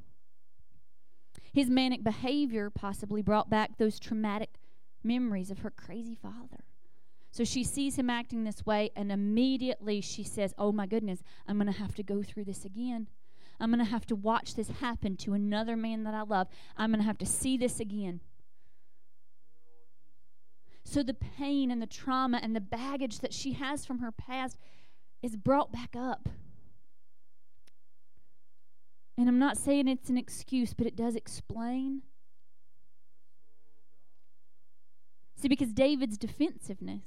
His 1.53 1.69
manic 1.69 2.03
behavior 2.05 2.71
possibly 2.71 3.23
brought 3.23 3.51
back 3.51 3.77
those 3.77 3.99
traumatic 3.99 4.51
memories 5.03 5.51
of 5.51 5.61
her 5.61 5.71
crazy 5.71 6.15
father. 6.15 6.65
So 7.33 7.45
she 7.45 7.63
sees 7.63 7.97
him 7.97 8.11
acting 8.11 8.45
this 8.45 8.67
way, 8.67 8.91
and 8.97 9.13
immediately 9.13 10.01
she 10.01 10.25
says, 10.25 10.53
Oh 10.59 10.73
my 10.73 10.87
goodness, 10.87 11.23
I'm 11.47 11.59
going 11.59 11.73
to 11.73 11.79
have 11.79 11.95
to 11.97 12.03
go 12.03 12.23
through 12.23 12.45
this 12.45 12.65
again. 12.65 13.09
I'm 13.61 13.71
going 13.71 13.85
to 13.85 13.91
have 13.91 14.07
to 14.07 14.17
watch 14.17 14.55
this 14.55 14.71
happen 14.81 15.17
to 15.19 15.35
another 15.35 15.77
man 15.77 16.05
that 16.05 16.15
I 16.15 16.23
love. 16.23 16.49
I'm 16.77 16.91
going 16.91 17.01
to 17.01 17.07
have 17.07 17.19
to 17.19 17.27
see 17.27 17.57
this 17.57 17.79
again. 17.79 18.21
So 20.85 21.03
the 21.03 21.15
pain 21.15 21.71
and 21.71 21.81
the 21.81 21.87
trauma 21.87 22.41
and 22.43 22.55
the 22.55 22.61
baggage 22.61 23.21
that 23.21 23.33
she 23.33 23.53
has 23.53 23.85
from 23.85 23.99
her 23.99 24.11
past 24.11 24.59
is 25.23 25.37
brought 25.37 25.73
back 25.73 25.95
up. 25.97 26.29
And 29.17 29.29
I'm 29.29 29.39
not 29.39 29.59
saying 29.59 29.87
it's 29.87 30.09
an 30.09 30.17
excuse, 30.17 30.73
but 30.73 30.87
it 30.87 30.97
does 30.97 31.15
explain. 31.15 32.03
See, 35.37 35.49
because 35.49 35.73
David's 35.73 36.19
defensiveness 36.19 37.05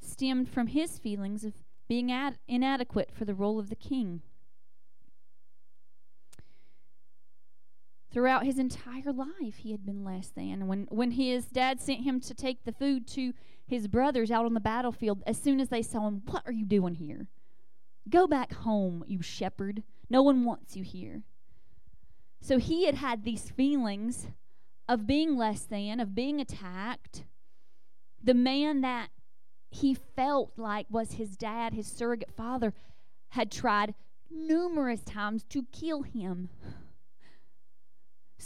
stemmed 0.00 0.48
from 0.48 0.68
his 0.68 0.98
feelings 0.98 1.44
of 1.44 1.54
being 1.88 2.10
ad- 2.12 2.38
inadequate 2.46 3.10
for 3.12 3.24
the 3.24 3.34
role 3.34 3.58
of 3.58 3.68
the 3.68 3.76
king. 3.76 4.22
Throughout 8.14 8.46
his 8.46 8.60
entire 8.60 9.12
life, 9.12 9.56
he 9.56 9.72
had 9.72 9.84
been 9.84 10.04
less 10.04 10.28
than. 10.28 10.68
When 10.68 10.86
when 10.88 11.10
his 11.10 11.46
dad 11.46 11.80
sent 11.80 12.02
him 12.02 12.20
to 12.20 12.32
take 12.32 12.62
the 12.62 12.70
food 12.70 13.08
to 13.08 13.32
his 13.66 13.88
brothers 13.88 14.30
out 14.30 14.46
on 14.46 14.54
the 14.54 14.60
battlefield, 14.60 15.24
as 15.26 15.36
soon 15.36 15.58
as 15.58 15.68
they 15.68 15.82
saw 15.82 16.06
him, 16.06 16.22
what 16.26 16.44
are 16.46 16.52
you 16.52 16.64
doing 16.64 16.94
here? 16.94 17.26
Go 18.08 18.28
back 18.28 18.52
home, 18.52 19.02
you 19.08 19.20
shepherd. 19.20 19.82
No 20.08 20.22
one 20.22 20.44
wants 20.44 20.76
you 20.76 20.84
here. 20.84 21.24
So 22.40 22.58
he 22.58 22.86
had 22.86 22.94
had 22.94 23.24
these 23.24 23.50
feelings 23.50 24.28
of 24.88 25.08
being 25.08 25.36
less 25.36 25.62
than, 25.62 25.98
of 25.98 26.14
being 26.14 26.40
attacked. 26.40 27.24
The 28.22 28.34
man 28.34 28.80
that 28.82 29.08
he 29.70 29.92
felt 29.92 30.52
like 30.56 30.86
was 30.88 31.14
his 31.14 31.36
dad, 31.36 31.74
his 31.74 31.88
surrogate 31.88 32.30
father, 32.30 32.74
had 33.30 33.50
tried 33.50 33.92
numerous 34.30 35.02
times 35.02 35.42
to 35.48 35.64
kill 35.72 36.02
him. 36.02 36.48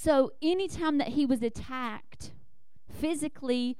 So, 0.00 0.30
anytime 0.40 0.98
that 0.98 1.08
he 1.08 1.26
was 1.26 1.42
attacked, 1.42 2.30
physically, 2.88 3.78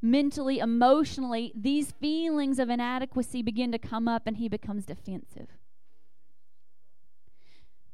mentally, 0.00 0.60
emotionally, 0.60 1.52
these 1.54 1.90
feelings 1.90 2.58
of 2.58 2.70
inadequacy 2.70 3.42
begin 3.42 3.70
to 3.72 3.78
come 3.78 4.08
up 4.08 4.22
and 4.24 4.38
he 4.38 4.48
becomes 4.48 4.86
defensive. 4.86 5.58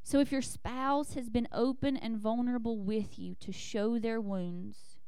So, 0.04 0.20
if 0.20 0.30
your 0.30 0.40
spouse 0.40 1.14
has 1.14 1.28
been 1.28 1.48
open 1.50 1.96
and 1.96 2.16
vulnerable 2.16 2.78
with 2.78 3.18
you 3.18 3.34
to 3.40 3.50
show 3.50 3.98
their 3.98 4.20
wounds, 4.20 5.00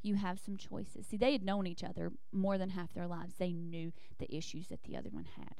you 0.00 0.14
have 0.14 0.40
some 0.40 0.56
choices. 0.56 1.08
See, 1.08 1.18
they 1.18 1.32
had 1.32 1.44
known 1.44 1.66
each 1.66 1.84
other 1.84 2.10
more 2.32 2.56
than 2.56 2.70
half 2.70 2.94
their 2.94 3.06
lives, 3.06 3.34
they 3.38 3.52
knew 3.52 3.92
the 4.18 4.34
issues 4.34 4.68
that 4.68 4.84
the 4.84 4.96
other 4.96 5.10
one 5.10 5.26
had. 5.36 5.56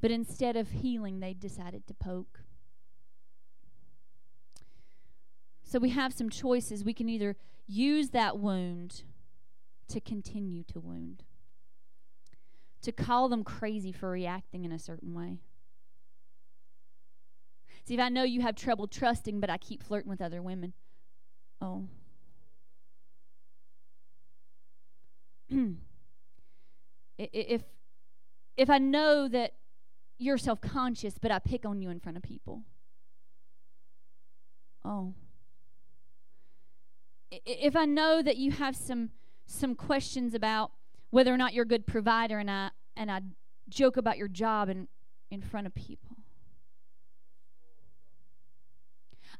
But 0.00 0.10
instead 0.10 0.56
of 0.56 0.68
healing, 0.68 1.20
they 1.20 1.32
decided 1.32 1.86
to 1.86 1.94
poke. 1.94 2.40
So 5.70 5.78
we 5.78 5.90
have 5.90 6.12
some 6.12 6.28
choices. 6.28 6.82
We 6.82 6.92
can 6.92 7.08
either 7.08 7.36
use 7.68 8.08
that 8.10 8.40
wound 8.40 9.04
to 9.86 10.00
continue 10.00 10.64
to 10.64 10.80
wound, 10.80 11.22
to 12.82 12.90
call 12.90 13.28
them 13.28 13.44
crazy 13.44 13.92
for 13.92 14.10
reacting 14.10 14.64
in 14.64 14.72
a 14.72 14.80
certain 14.80 15.14
way. 15.14 15.38
See, 17.84 17.94
if 17.94 18.00
I 18.00 18.08
know 18.08 18.24
you 18.24 18.40
have 18.40 18.56
trouble 18.56 18.88
trusting, 18.88 19.38
but 19.38 19.48
I 19.48 19.58
keep 19.58 19.84
flirting 19.84 20.10
with 20.10 20.20
other 20.20 20.42
women, 20.42 20.72
oh. 21.62 21.86
If 27.16 27.62
if 28.56 28.70
I 28.70 28.78
know 28.78 29.28
that 29.28 29.52
you're 30.18 30.38
self-conscious, 30.38 31.18
but 31.20 31.30
I 31.30 31.38
pick 31.38 31.64
on 31.64 31.80
you 31.80 31.90
in 31.90 32.00
front 32.00 32.16
of 32.16 32.24
people, 32.24 32.62
oh. 34.84 35.14
If 37.30 37.76
I 37.76 37.84
know 37.84 38.22
that 38.22 38.36
you 38.36 38.50
have 38.52 38.74
some 38.76 39.10
some 39.46 39.74
questions 39.74 40.34
about 40.34 40.72
whether 41.10 41.32
or 41.32 41.36
not 41.36 41.54
you're 41.54 41.64
a 41.64 41.68
good 41.68 41.86
provider, 41.86 42.38
and 42.38 42.50
I 42.50 42.70
and 42.96 43.10
I 43.10 43.20
joke 43.68 43.96
about 43.96 44.18
your 44.18 44.28
job 44.28 44.68
in 44.68 44.88
in 45.30 45.40
front 45.40 45.66
of 45.66 45.74
people. 45.74 46.16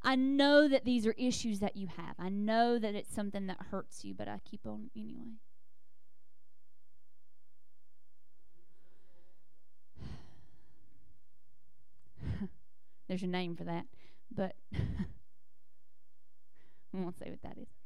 I 0.03 0.15
know 0.15 0.67
that 0.67 0.83
these 0.83 1.05
are 1.05 1.13
issues 1.17 1.59
that 1.59 1.75
you 1.75 1.87
have. 1.87 2.15
I 2.17 2.29
know 2.29 2.79
that 2.79 2.95
it's 2.95 3.13
something 3.13 3.45
that 3.47 3.57
hurts 3.69 4.03
you, 4.03 4.15
but 4.15 4.27
I 4.27 4.39
keep 4.43 4.61
on 4.65 4.89
anyway. 4.95 5.35
There's 13.07 13.21
a 13.21 13.27
name 13.27 13.55
for 13.55 13.63
that, 13.65 13.85
but 14.33 14.55
I 14.73 14.79
won't 16.93 17.19
say 17.19 17.29
what 17.29 17.43
that 17.43 17.59
is. 17.59 17.80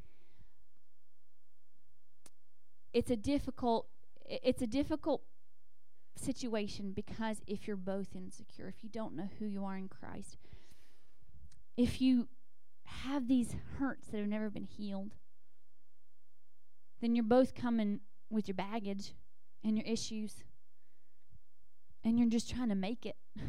It's 2.96 3.12
a 3.12 3.18
difficult 3.18 3.88
it's 4.26 4.62
a 4.62 4.68
difficult 4.68 5.22
situation 6.16 6.94
because 6.96 7.42
if 7.46 7.68
you're 7.68 7.76
both 7.76 8.16
insecure, 8.16 8.70
if 8.70 8.84
you 8.84 8.90
don't 8.90 9.18
know 9.18 9.30
who 9.38 9.46
you 9.46 9.66
are 9.66 9.76
in 9.76 9.90
Christ, 9.90 10.38
if 11.76 12.00
you 12.00 12.30
have 12.86 13.28
these 13.28 13.54
hurts 13.78 14.08
that 14.08 14.18
have 14.18 14.30
never 14.30 14.50
been 14.50 14.64
healed, 14.64 15.12
then 17.02 17.16
you're 17.16 17.26
both 17.26 17.54
coming 17.54 18.00
with 18.30 18.48
your 18.48 18.56
baggage 18.56 19.14
and 19.62 19.78
your 19.78 19.86
issues, 19.86 20.46
and 22.02 22.18
you're 22.18 22.30
just 22.30 22.50
trying 22.50 22.70
to 22.70 22.76
make 22.76 23.06
it. 23.06 23.18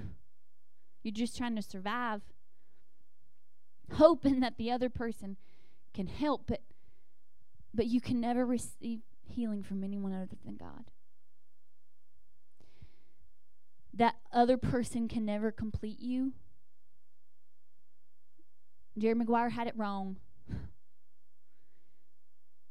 You're 1.04 1.12
just 1.12 1.36
trying 1.36 1.54
to 1.54 1.62
survive, 1.62 2.20
hoping 3.92 4.40
that 4.40 4.56
the 4.56 4.72
other 4.72 4.88
person 4.88 5.36
can 5.94 6.08
help, 6.08 6.48
but 6.48 6.62
but 7.72 7.86
you 7.86 8.00
can 8.00 8.20
never 8.20 8.44
receive 8.44 9.02
healing 9.28 9.62
from 9.62 9.84
anyone 9.84 10.12
other 10.12 10.28
than 10.44 10.56
God. 10.56 10.90
That 13.94 14.16
other 14.32 14.56
person 14.56 15.08
can 15.08 15.24
never 15.24 15.50
complete 15.50 16.00
you. 16.00 16.32
Jerry 18.98 19.14
Maguire 19.14 19.50
had 19.50 19.66
it 19.66 19.74
wrong. 19.76 20.16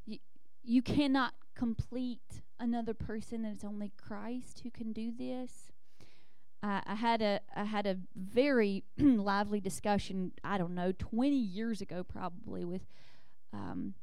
You, 0.06 0.20
you 0.64 0.82
cannot 0.84 1.34
complete 1.56 2.42
another 2.60 2.94
person. 2.94 3.44
It's 3.44 3.64
only 3.64 3.92
Christ 3.98 4.62
who 4.64 4.70
can 4.70 4.94
do 4.94 5.12
this. 5.12 5.72
I 6.62 6.82
I 6.86 6.96
had 6.96 7.22
a 7.22 7.40
I 7.56 7.64
had 7.64 7.86
a 7.86 7.98
very 8.16 8.84
lively 8.98 9.60
discussion. 9.60 10.32
I 10.44 10.58
don't 10.58 10.76
know, 10.76 10.92
twenty 10.92 11.40
years 11.40 11.82
ago, 11.82 12.04
probably 12.04 12.66
with 12.66 12.82
um, 13.54 13.94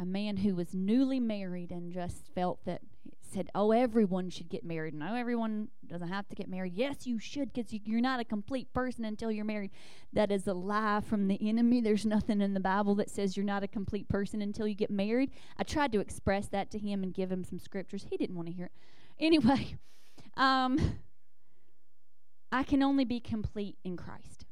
a 0.00 0.06
man 0.06 0.38
who 0.38 0.54
was 0.54 0.74
newly 0.74 1.20
married 1.20 1.70
and 1.70 1.92
just 1.92 2.28
felt 2.34 2.64
that 2.64 2.80
said, 3.20 3.50
"Oh, 3.54 3.72
everyone 3.72 4.30
should 4.30 4.48
get 4.48 4.64
married." 4.64 4.94
No, 4.94 5.14
everyone 5.14 5.68
doesn't 5.86 6.08
have 6.08 6.28
to 6.28 6.34
get 6.34 6.48
married. 6.48 6.74
Yes, 6.74 7.06
you 7.06 7.18
should, 7.18 7.52
because 7.52 7.72
you, 7.72 7.80
you're 7.84 8.00
not 8.00 8.20
a 8.20 8.24
complete 8.24 8.72
person 8.72 9.04
until 9.04 9.30
you're 9.30 9.44
married. 9.44 9.70
That 10.12 10.30
is 10.30 10.46
a 10.46 10.54
lie 10.54 11.00
from 11.00 11.28
the 11.28 11.38
enemy. 11.46 11.80
There's 11.80 12.06
nothing 12.06 12.40
in 12.40 12.54
the 12.54 12.60
Bible 12.60 12.94
that 12.96 13.10
says 13.10 13.36
you're 13.36 13.44
not 13.44 13.62
a 13.62 13.68
complete 13.68 14.08
person 14.08 14.40
until 14.40 14.66
you 14.66 14.74
get 14.74 14.90
married. 14.90 15.30
I 15.58 15.64
tried 15.64 15.92
to 15.92 16.00
express 16.00 16.48
that 16.48 16.70
to 16.70 16.78
him 16.78 17.02
and 17.02 17.12
give 17.12 17.30
him 17.30 17.44
some 17.44 17.58
scriptures. 17.58 18.06
He 18.08 18.16
didn't 18.16 18.36
want 18.36 18.48
to 18.48 18.54
hear 18.54 18.66
it. 18.66 18.72
Anyway, 19.18 19.76
um, 20.36 20.98
I 22.50 22.62
can 22.62 22.82
only 22.82 23.04
be 23.04 23.20
complete 23.20 23.76
in 23.84 23.96
Christ. 23.96 24.46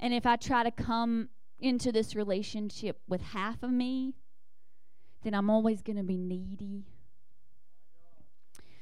And 0.00 0.14
if 0.14 0.26
I 0.26 0.36
try 0.36 0.62
to 0.62 0.70
come 0.70 1.28
into 1.60 1.92
this 1.92 2.14
relationship 2.14 3.00
with 3.08 3.20
half 3.22 3.62
of 3.62 3.70
me, 3.70 4.14
then 5.22 5.34
I'm 5.34 5.50
always 5.50 5.82
going 5.82 5.96
to 5.96 6.04
be 6.04 6.16
needy. 6.16 6.84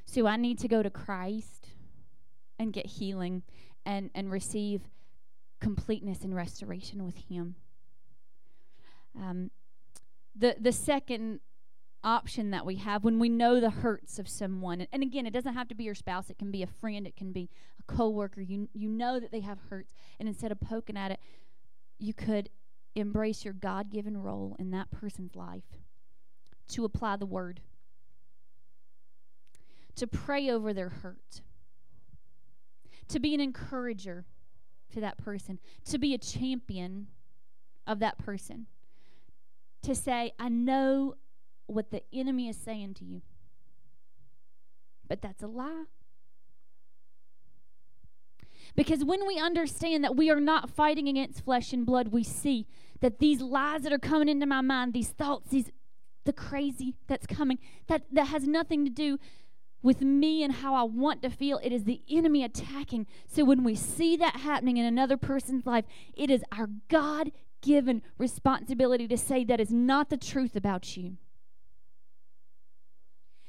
So 0.05 0.27
I 0.27 0.37
need 0.37 0.59
to 0.61 0.69
go 0.69 0.83
to 0.83 0.91
Christ 0.91 1.69
and 2.59 2.73
get 2.73 2.87
healing 2.87 3.43
and, 3.85 4.11
and 4.15 4.31
receive 4.31 4.83
completeness 5.61 6.23
and 6.23 6.35
restoration 6.35 7.05
with 7.05 7.17
Him. 7.29 7.57
Um, 9.19 9.51
the 10.35 10.57
the 10.61 10.73
second 10.73 11.41
option 12.05 12.51
that 12.51 12.67
we 12.67 12.77
have 12.77 13.03
when 13.03 13.19
we 13.19 13.29
know 13.29 13.59
the 13.59 13.71
hurts 13.71 14.19
of 14.19 14.29
someone, 14.29 14.87
and, 14.93 15.03
again, 15.03 15.27
it 15.27 15.33
doesn't 15.33 15.55
have 15.55 15.69
to 15.69 15.75
be 15.75 15.85
your 15.85 15.95
spouse; 15.95 16.29
it 16.29 16.39
can 16.39 16.51
be 16.51 16.63
a 16.63 16.67
friend, 16.67 17.07
it 17.07 17.17
can 17.17 17.33
be 17.33 17.49
a 17.81 17.93
coworker. 17.93 18.43
You 18.43 18.69
you 18.75 18.89
know 18.89 19.19
that 19.19 19.33
they 19.33 19.41
have 19.41 19.59
hurts, 19.71 19.95
and 20.21 20.29
instead 20.29 20.53
of 20.53 20.61
poking 20.61 20.97
at 20.97 21.11
it, 21.11 21.21
you 21.99 22.13
could 22.13 22.51
embrace 22.97 23.45
your 23.45 23.55
God 23.55 23.91
given 23.91 24.17
role 24.17 24.57
in 24.59 24.71
that 24.71 24.91
person's 24.91 25.37
life 25.37 25.77
to 26.69 26.85
apply 26.85 27.17
the 27.17 27.27
word, 27.27 27.61
to 29.95 30.07
pray 30.07 30.51
over 30.51 30.73
their 30.73 30.89
hurt, 30.89 31.43
to 33.09 33.21
be 33.21 33.35
an 33.35 33.41
encourager 33.41 34.25
to 34.93 35.01
that 35.01 35.19
person, 35.19 35.59
to 35.85 35.99
be 35.99 36.15
a 36.15 36.19
champion 36.19 37.09
of 37.87 37.99
that 38.01 38.19
person, 38.19 38.67
to 39.83 39.95
say, 39.95 40.33
I 40.39 40.49
know 40.49 41.15
what 41.67 41.91
the 41.91 42.03
enemy 42.13 42.49
is 42.49 42.57
saying 42.57 42.95
to 42.95 43.05
you, 43.05 43.23
but 45.07 45.23
that's 45.23 45.43
a 45.43 45.47
lie. 45.47 45.85
Because 48.75 49.05
when 49.05 49.27
we 49.27 49.39
understand 49.39 50.03
that 50.05 50.17
we 50.17 50.31
are 50.31 50.41
not 50.41 50.71
fighting 50.71 51.09
against 51.09 51.45
flesh 51.45 51.73
and 51.73 51.87
blood, 51.87 52.09
we 52.09 52.23
see 52.23 52.67
that 53.01 53.19
these 53.19 53.41
lies 53.41 53.83
that 53.83 53.93
are 53.93 53.99
coming 53.99 54.29
into 54.29 54.47
my 54.47 54.61
mind, 54.61 54.93
these 54.93 55.11
thoughts, 55.11 55.51
these 55.51 55.71
the 56.25 56.33
crazy 56.33 56.97
that's 57.07 57.27
coming, 57.27 57.59
that, 57.87 58.03
that 58.13 58.27
has 58.27 58.47
nothing 58.47 58.85
to 58.85 58.91
do 58.91 59.19
with 59.83 60.03
me 60.03 60.43
and 60.43 60.55
how 60.55 60.75
I 60.75 60.83
want 60.83 61.23
to 61.23 61.31
feel. 61.31 61.59
It 61.63 61.73
is 61.73 61.85
the 61.85 62.03
enemy 62.11 62.43
attacking. 62.43 63.07
So 63.29 63.45
when 63.45 63.63
we 63.63 63.75
see 63.77 64.17
that 64.17 64.37
happening 64.37 64.77
in 64.77 64.85
another 64.85 65.17
person's 65.17 65.65
life, 65.65 65.85
it 66.15 66.29
is 66.29 66.43
our 66.53 66.69
God 66.89 67.31
given 67.63 68.03
responsibility 68.19 69.09
to 69.09 69.17
say 69.17 69.45
that 69.45 69.61
is 69.61 69.73
not 69.73 70.11
the 70.11 70.17
truth 70.17 70.57
about 70.57 70.97
you. 70.97 71.17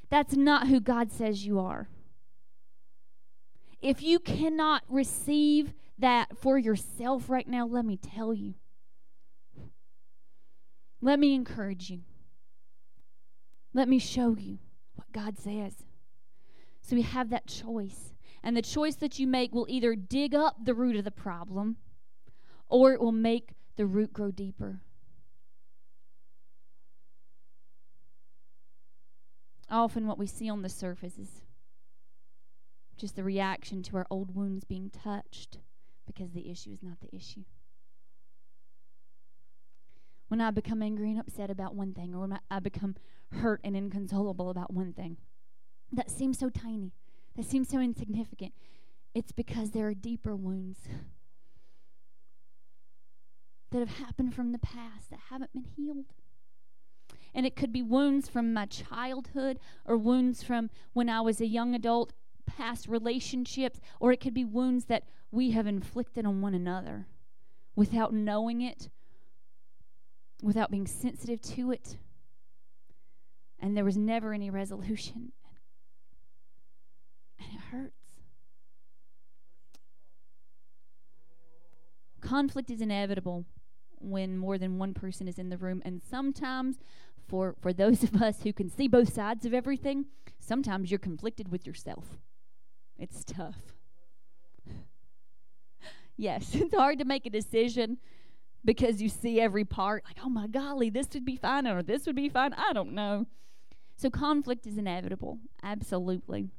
That's 0.10 0.36
not 0.36 0.68
who 0.68 0.80
God 0.80 1.11
says 1.11 1.45
you 1.45 1.60
are. 1.60 1.90
If 3.82 4.02
you 4.02 4.19
cannot 4.19 4.84
receive 4.88 5.74
that 5.99 6.38
for 6.38 6.57
yourself 6.57 7.30
right 7.30 7.48
now, 7.48 7.65
let 7.65 7.86
me 7.86 7.98
tell 7.98 8.34
you. 8.34 8.53
Let 11.02 11.19
me 11.19 11.36
encourage 11.36 11.90
you. 11.90 12.02
Let 13.74 13.88
me 13.88 13.99
show 13.99 14.36
you 14.38 14.60
what 14.95 15.11
God 15.11 15.38
says. 15.38 15.74
So 16.82 16.95
we 16.95 17.03
have 17.03 17.30
that 17.30 17.48
choice. 17.48 18.14
And 18.44 18.56
the 18.56 18.61
choice 18.61 18.95
that 18.95 19.19
you 19.19 19.28
make 19.28 19.53
will 19.53 19.68
either 19.69 19.95
dig 19.95 20.34
up 20.34 20.57
the 20.64 20.74
root 20.74 20.95
of 20.95 21.03
the 21.03 21.11
problem 21.11 21.78
or 22.69 22.94
it 22.94 23.02
will 23.02 23.11
make 23.11 23.52
the 23.76 23.86
root 23.86 24.14
grow 24.14 24.32
deeper. 24.32 24.82
Often, 29.69 30.07
what 30.07 30.18
we 30.18 30.28
see 30.28 30.49
on 30.49 30.61
the 30.61 30.69
surface 30.69 31.18
is 31.18 31.41
just 32.95 33.15
the 33.15 33.24
reaction 33.24 33.84
to 33.84 33.98
our 33.98 34.07
old 34.10 34.34
wounds 34.34 34.64
being 34.64 34.90
touched 34.90 35.60
because 36.06 36.32
the 36.32 36.49
issue 36.49 36.72
is 36.72 36.82
not 36.82 36.99
the 37.02 37.14
issue. 37.15 37.44
When 40.28 40.41
I 40.41 40.52
become 40.52 40.82
angry 40.82 41.12
and 41.12 41.20
upset 41.20 41.49
about 41.49 41.76
one 41.76 41.94
thing, 41.94 42.14
or 42.14 42.22
when 42.22 42.40
I 42.52 42.60
become 42.60 42.95
hurt 43.32 43.62
and 43.64 43.76
inconsolable 43.76 44.49
about 44.49 44.74
one 44.74 44.94
thing, 44.94 45.18
that 45.91 46.12
seems 46.12 46.38
so 46.38 46.49
tiny, 46.49 46.91
that 47.36 47.45
seems 47.45 47.70
so 47.70 47.80
insignificant. 47.80 48.54
It's 49.14 49.32
because 49.32 49.72
there 49.72 49.88
are 49.88 49.94
deeper 49.94 50.36
wounds 50.36 50.80
that 53.72 53.80
have 53.80 53.98
happened 53.98 54.34
from 54.34 54.52
the 54.52 54.60
past 54.60 55.10
that 55.10 55.20
haven't 55.30 55.54
been 55.54 55.68
healed. 55.76 56.06
And 57.34 57.45
it 57.45 57.56
could 57.56 57.72
be 57.72 57.82
wounds 57.82 58.28
from 58.28 58.54
my 58.54 58.66
childhood 58.66 59.60
or 59.86 59.98
wounds 59.98 60.44
from 60.44 60.70
when 60.94 61.10
I 61.10 61.22
was 61.22 61.40
a 61.40 61.48
young 61.48 61.76
adult, 61.76 62.14
past 62.45 62.88
relationships, 62.88 63.80
or 63.99 64.12
it 64.12 64.20
could 64.20 64.34
be 64.34 64.45
wounds 64.45 64.86
that 64.86 65.04
we 65.32 65.52
have 65.52 65.68
inflicted 65.68 66.26
on 66.26 66.41
one 66.41 66.54
another 66.54 67.08
without 67.76 68.14
knowing 68.14 68.62
it, 68.62 68.90
without 70.41 70.72
being 70.72 70.88
sensitive 70.88 71.41
to 71.41 71.72
it. 71.72 71.97
And 73.59 73.76
there 73.76 73.85
was 73.85 73.97
never 73.97 74.34
any 74.34 74.49
resolution. 74.49 75.31
And 77.39 77.47
it 77.53 77.59
hurts. 77.72 77.93
Conflict 82.22 82.69
is 82.69 82.81
inevitable 82.81 83.45
when 83.99 84.38
more 84.38 84.57
than 84.57 84.77
one 84.77 84.93
person 84.93 85.27
is 85.27 85.39
in 85.39 85.49
the 85.49 85.57
room 85.57 85.81
and 85.85 86.01
sometimes 86.03 86.77
for 87.27 87.55
for 87.59 87.73
those 87.73 88.03
of 88.03 88.22
us 88.22 88.43
who 88.43 88.53
can 88.53 88.69
see 88.69 88.88
both 88.88 89.14
sides 89.14 89.45
of 89.45 89.53
everything 89.53 90.05
sometimes 90.39 90.91
you're 90.91 90.99
conflicted 90.99 91.51
with 91.51 91.65
yourself 91.65 92.18
it's 92.97 93.23
tough 93.23 93.73
yes 96.18 96.49
it's 96.53 96.76
hard 96.76 96.99
to 96.99 97.05
make 97.05 97.26
a 97.26 97.30
decision 97.30 97.97
because 98.63 99.01
you 99.01 99.09
see 99.09 99.39
every 99.39 99.65
part 99.65 100.03
like 100.05 100.17
oh 100.23 100.29
my 100.29 100.47
golly 100.47 100.89
this 100.89 101.07
would 101.13 101.25
be 101.25 101.35
fine 101.35 101.67
or 101.67 101.81
this 101.81 102.05
would 102.05 102.15
be 102.15 102.29
fine 102.29 102.53
i 102.53 102.73
don't 102.73 102.93
know 102.93 103.25
so 103.95 104.09
conflict 104.09 104.67
is 104.67 104.77
inevitable 104.77 105.39
absolutely 105.63 106.49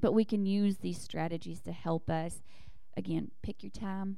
but 0.00 0.12
we 0.12 0.24
can 0.24 0.46
use 0.46 0.78
these 0.78 1.00
strategies 1.00 1.60
to 1.60 1.72
help 1.72 2.08
us 2.08 2.40
again 2.96 3.30
pick 3.42 3.62
your 3.62 3.70
time 3.70 4.16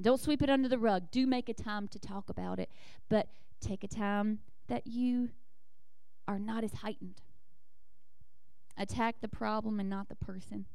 don't 0.00 0.20
sweep 0.20 0.42
it 0.42 0.50
under 0.50 0.68
the 0.68 0.78
rug. 0.78 1.10
Do 1.10 1.26
make 1.26 1.48
a 1.48 1.54
time 1.54 1.88
to 1.88 1.98
talk 1.98 2.28
about 2.28 2.58
it, 2.58 2.70
but 3.08 3.28
take 3.60 3.84
a 3.84 3.88
time 3.88 4.40
that 4.68 4.86
you 4.86 5.30
are 6.26 6.38
not 6.38 6.64
as 6.64 6.72
heightened. 6.74 7.20
Attack 8.76 9.16
the 9.20 9.28
problem 9.28 9.78
and 9.78 9.88
not 9.88 10.08
the 10.08 10.16
person. 10.16 10.66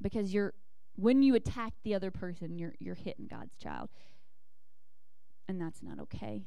Because 0.00 0.32
you're 0.32 0.54
when 1.00 1.22
you 1.22 1.34
attack 1.34 1.72
the 1.82 1.94
other 1.94 2.10
person, 2.10 2.58
you're 2.58 2.74
you're 2.78 2.94
hitting 2.94 3.26
God's 3.26 3.56
child. 3.56 3.88
And 5.48 5.60
that's 5.60 5.82
not 5.82 5.98
okay. 5.98 6.44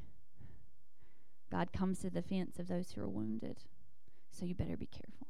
God 1.52 1.74
comes 1.74 2.00
to 2.00 2.10
the 2.10 2.22
defense 2.22 2.58
of 2.58 2.68
those 2.68 2.92
who 2.92 3.02
are 3.02 3.10
wounded. 3.10 3.60
So 4.32 4.46
you 4.46 4.56
better 4.56 4.78
be 4.78 4.88
careful. 4.88 5.28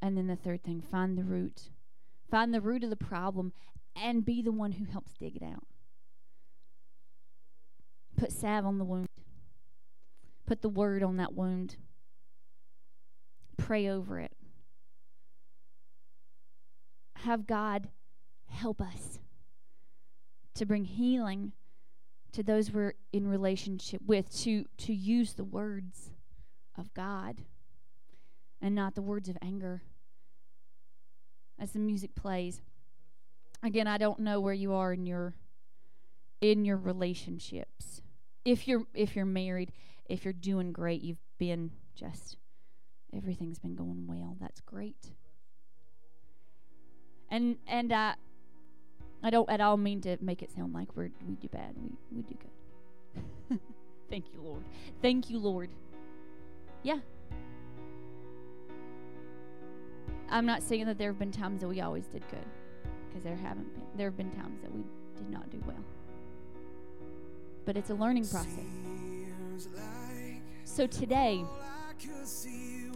And 0.00 0.16
then 0.16 0.28
the 0.28 0.36
third 0.36 0.62
thing, 0.62 0.80
find 0.80 1.18
the 1.18 1.24
root 1.24 1.70
Find 2.30 2.54
the 2.54 2.60
root 2.60 2.84
of 2.84 2.90
the 2.90 2.96
problem 2.96 3.52
and 3.96 4.24
be 4.24 4.40
the 4.40 4.52
one 4.52 4.72
who 4.72 4.84
helps 4.84 5.12
dig 5.14 5.36
it 5.36 5.42
out. 5.42 5.66
Put 8.16 8.30
salve 8.30 8.64
on 8.64 8.78
the 8.78 8.84
wound. 8.84 9.08
Put 10.46 10.62
the 10.62 10.68
word 10.68 11.02
on 11.02 11.16
that 11.16 11.34
wound. 11.34 11.76
Pray 13.56 13.88
over 13.88 14.20
it. 14.20 14.32
Have 17.24 17.46
God 17.46 17.88
help 18.46 18.80
us 18.80 19.18
to 20.54 20.66
bring 20.66 20.84
healing 20.84 21.52
to 22.32 22.42
those 22.42 22.70
we're 22.70 22.94
in 23.12 23.26
relationship 23.26 24.00
with, 24.06 24.32
to, 24.42 24.64
to 24.78 24.92
use 24.92 25.34
the 25.34 25.44
words 25.44 26.10
of 26.76 26.92
God 26.94 27.42
and 28.62 28.74
not 28.74 28.94
the 28.94 29.02
words 29.02 29.28
of 29.28 29.36
anger 29.42 29.82
as 31.58 31.72
the 31.72 31.78
music 31.78 32.14
plays. 32.14 32.60
Again, 33.62 33.86
I 33.86 33.98
don't 33.98 34.20
know 34.20 34.40
where 34.40 34.54
you 34.54 34.72
are 34.72 34.92
in 34.92 35.06
your 35.06 35.34
in 36.40 36.64
your 36.64 36.78
relationships. 36.78 38.00
If 38.44 38.66
you're 38.66 38.84
if 38.94 39.14
you're 39.14 39.26
married, 39.26 39.72
if 40.08 40.24
you're 40.24 40.32
doing 40.32 40.72
great, 40.72 41.02
you've 41.02 41.18
been 41.38 41.70
just 41.94 42.38
everything's 43.14 43.58
been 43.58 43.74
going 43.74 44.06
well. 44.06 44.36
That's 44.40 44.60
great. 44.60 45.12
And 47.30 47.56
and 47.66 47.92
I 47.92 48.14
I 49.22 49.30
don't 49.30 49.48
at 49.48 49.60
all 49.60 49.76
mean 49.76 50.00
to 50.02 50.16
make 50.20 50.42
it 50.42 50.50
sound 50.52 50.74
like 50.74 50.96
we're 50.96 51.10
we 51.26 51.34
do 51.36 51.48
bad. 51.48 51.74
We 51.80 51.92
we 52.14 52.22
do 52.22 52.34
good. 53.48 53.58
Thank 54.10 54.32
you, 54.32 54.40
Lord. 54.40 54.64
Thank 55.02 55.30
you, 55.30 55.38
Lord. 55.38 55.70
Yeah, 56.82 57.00
I'm 60.30 60.46
not 60.46 60.62
saying 60.62 60.86
that 60.86 60.96
there 60.96 61.10
have 61.10 61.18
been 61.18 61.32
times 61.32 61.60
that 61.60 61.68
we 61.68 61.80
always 61.80 62.06
did 62.06 62.22
good, 62.30 62.44
because 63.08 63.24
there 63.24 63.36
haven't 63.36 63.72
been. 63.74 63.84
There 63.96 64.06
have 64.06 64.16
been 64.16 64.30
times 64.30 64.60
that 64.62 64.72
we 64.72 64.84
did 65.16 65.28
not 65.28 65.50
do 65.50 65.62
well. 65.66 65.84
But 67.64 67.76
it's 67.76 67.90
a 67.90 67.94
learning 67.94 68.26
process. 68.28 68.64
So 70.64 70.86
today, 70.86 71.44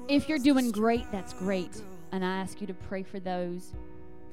if 0.08 0.28
you're 0.28 0.38
doing 0.38 0.70
great, 0.70 1.10
that's 1.10 1.32
great. 1.34 1.82
And 2.12 2.24
I 2.24 2.36
ask 2.36 2.60
you 2.60 2.66
to 2.68 2.74
pray 2.74 3.02
for 3.02 3.18
those 3.18 3.72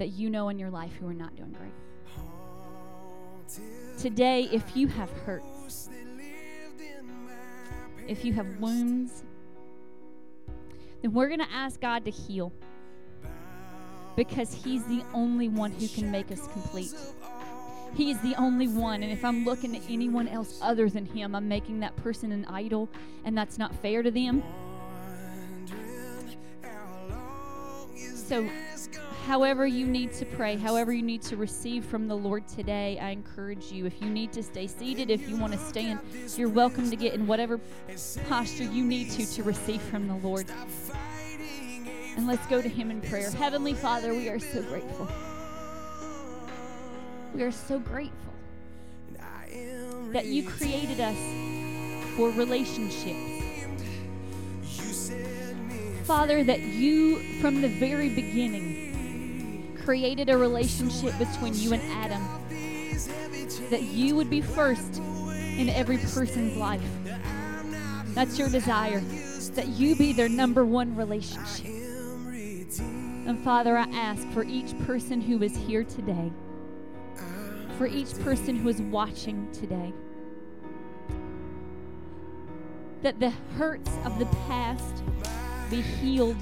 that 0.01 0.13
you 0.13 0.31
know 0.31 0.49
in 0.49 0.57
your 0.57 0.71
life 0.71 0.91
who 0.99 1.05
are 1.05 1.13
not 1.13 1.35
doing 1.35 1.55
great. 1.59 1.71
Today, 3.99 4.49
if 4.51 4.75
you 4.75 4.87
have 4.87 5.11
hurts, 5.11 5.91
if 8.07 8.25
you 8.25 8.33
have 8.33 8.47
wounds, 8.59 9.23
then 11.03 11.13
we're 11.13 11.27
going 11.27 11.39
to 11.39 11.51
ask 11.53 11.79
God 11.79 12.03
to 12.05 12.09
heal 12.09 12.51
because 14.15 14.51
He's 14.51 14.83
the 14.85 15.03
only 15.13 15.49
one 15.49 15.71
who 15.71 15.87
can 15.87 16.09
make 16.09 16.31
us 16.31 16.47
complete. 16.47 16.95
He 17.93 18.09
is 18.09 18.19
the 18.21 18.33
only 18.39 18.69
one. 18.69 19.03
And 19.03 19.11
if 19.11 19.23
I'm 19.23 19.45
looking 19.45 19.75
at 19.75 19.83
anyone 19.87 20.27
else 20.27 20.57
other 20.63 20.89
than 20.89 21.05
Him, 21.05 21.35
I'm 21.35 21.47
making 21.47 21.79
that 21.81 21.95
person 21.97 22.31
an 22.31 22.45
idol, 22.45 22.89
and 23.23 23.37
that's 23.37 23.59
not 23.59 23.75
fair 23.75 24.01
to 24.01 24.09
them. 24.09 24.41
So, 28.15 28.49
however 29.27 29.65
you 29.65 29.85
need 29.85 30.13
to 30.13 30.25
pray, 30.25 30.55
however 30.55 30.91
you 30.91 31.01
need 31.01 31.21
to 31.23 31.37
receive 31.37 31.85
from 31.85 32.07
the 32.07 32.15
Lord 32.15 32.47
today, 32.47 32.97
I 32.99 33.09
encourage 33.09 33.71
you. 33.71 33.85
If 33.85 34.01
you 34.01 34.09
need 34.09 34.33
to 34.33 34.43
stay 34.43 34.67
seated, 34.67 35.09
if 35.09 35.29
you 35.29 35.37
want 35.37 35.53
to 35.53 35.59
stand, 35.59 35.99
you're 36.37 36.49
welcome 36.49 36.89
to 36.89 36.95
get 36.95 37.13
in 37.13 37.27
whatever 37.27 37.59
posture 38.27 38.63
you 38.63 38.83
need 38.83 39.11
to 39.11 39.25
to 39.25 39.43
receive 39.43 39.81
from 39.81 40.07
the 40.07 40.15
Lord. 40.15 40.47
And 42.17 42.27
let's 42.27 42.45
go 42.47 42.61
to 42.61 42.69
Him 42.69 42.91
in 42.91 43.01
prayer. 43.01 43.31
Heavenly 43.31 43.73
Father, 43.73 44.13
we 44.13 44.27
are 44.29 44.39
so 44.39 44.61
grateful. 44.63 45.07
We 47.33 47.43
are 47.43 47.51
so 47.51 47.79
grateful 47.79 48.17
that 50.11 50.25
you 50.25 50.47
created 50.49 50.99
us 50.99 51.17
for 52.17 52.31
relationships. 52.31 53.37
Father, 56.03 56.43
that 56.43 56.59
you, 56.59 57.39
from 57.39 57.61
the 57.61 57.69
very 57.69 58.09
beginning, 58.09 58.90
created 59.83 60.29
a 60.29 60.37
relationship 60.37 61.17
between 61.17 61.55
you 61.55 61.73
and 61.73 61.81
Adam. 61.91 62.21
That 63.69 63.83
you 63.83 64.15
would 64.15 64.29
be 64.29 64.41
first 64.41 64.97
in 64.97 65.69
every 65.69 65.97
person's 65.97 66.55
life. 66.57 66.81
That's 68.13 68.37
your 68.37 68.49
desire. 68.49 68.99
That 69.55 69.67
you 69.67 69.95
be 69.95 70.13
their 70.13 70.29
number 70.29 70.65
one 70.65 70.95
relationship. 70.95 71.65
And 73.27 73.43
Father, 73.43 73.77
I 73.77 73.83
ask 73.91 74.27
for 74.29 74.43
each 74.43 74.77
person 74.85 75.21
who 75.21 75.41
is 75.43 75.55
here 75.55 75.83
today, 75.83 76.31
for 77.77 77.87
each 77.87 78.13
person 78.19 78.55
who 78.55 78.69
is 78.69 78.81
watching 78.81 79.51
today, 79.51 79.93
that 83.01 83.19
the 83.19 83.31
hurts 83.57 83.91
of 84.05 84.19
the 84.19 84.25
past 84.47 85.03
be 85.69 85.81
healed 85.81 86.37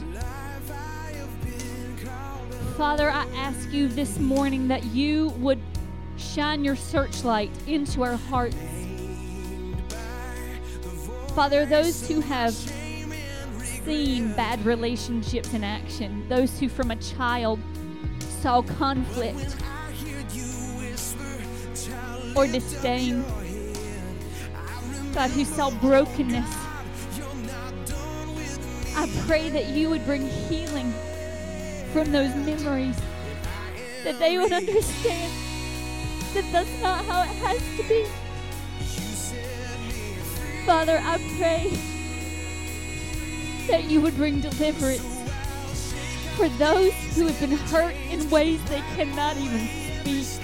Father, 2.80 3.10
I 3.10 3.26
ask 3.36 3.74
you 3.74 3.90
this 3.90 4.20
morning 4.20 4.70
that 4.70 4.86
you 4.86 5.34
would 5.40 5.60
shine 6.18 6.64
your 6.64 6.78
searchlight 6.78 7.52
into 7.68 8.04
our 8.04 8.16
hearts. 8.16 8.56
Father, 11.36 11.66
those 11.66 12.08
who 12.08 12.22
have 12.22 12.54
seen 13.84 14.32
bad 14.32 14.66
relationships 14.66 15.54
in 15.54 15.62
action, 15.62 16.26
those 16.30 16.58
who 16.58 16.70
from 16.70 16.92
a 16.92 16.96
child 16.96 17.60
saw 18.42 18.62
conflict 18.62 19.58
or 22.34 22.48
disdain, 22.48 23.26
God, 25.14 25.32
who 25.32 25.44
saw 25.44 25.70
brokenness, 25.82 26.50
I 28.96 29.10
pray 29.28 29.50
that 29.50 29.66
you 29.76 29.90
would 29.90 30.06
bring 30.06 30.30
healing 30.30 30.94
from 31.92 32.12
those 32.12 32.36
memories, 32.36 33.00
that 34.04 34.20
they 34.20 34.38
would 34.38 34.52
understand 34.52 35.34
that 36.34 36.46
that's 36.52 36.82
not 36.82 37.04
how 37.06 37.24
it 37.24 37.36
has 37.38 37.62
to 37.78 37.84
be. 37.88 38.06
Father, 40.66 41.00
I 41.04 41.18
pray 41.38 41.72
that 43.68 43.90
you 43.90 44.02
would 44.02 44.16
bring 44.16 44.40
deliverance 44.40 45.02
for 46.36 46.48
those 46.50 46.94
who 47.16 47.28
have 47.28 47.40
been 47.40 47.58
hurt 47.58 47.96
in 48.10 48.30
ways 48.30 48.64
they 48.66 48.82
cannot 48.96 49.38
even 49.38 49.68
speak. 50.00 50.42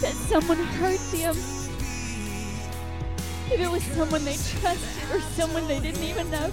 That 0.00 0.12
someone 0.12 0.58
hurt 0.58 1.00
them. 1.10 1.36
If 3.50 3.60
it 3.60 3.70
was 3.70 3.82
someone 3.82 4.24
they 4.24 4.36
trusted 4.36 5.10
or 5.10 5.20
someone 5.20 5.66
they 5.66 5.80
didn't 5.80 6.02
even 6.02 6.30
know, 6.30 6.52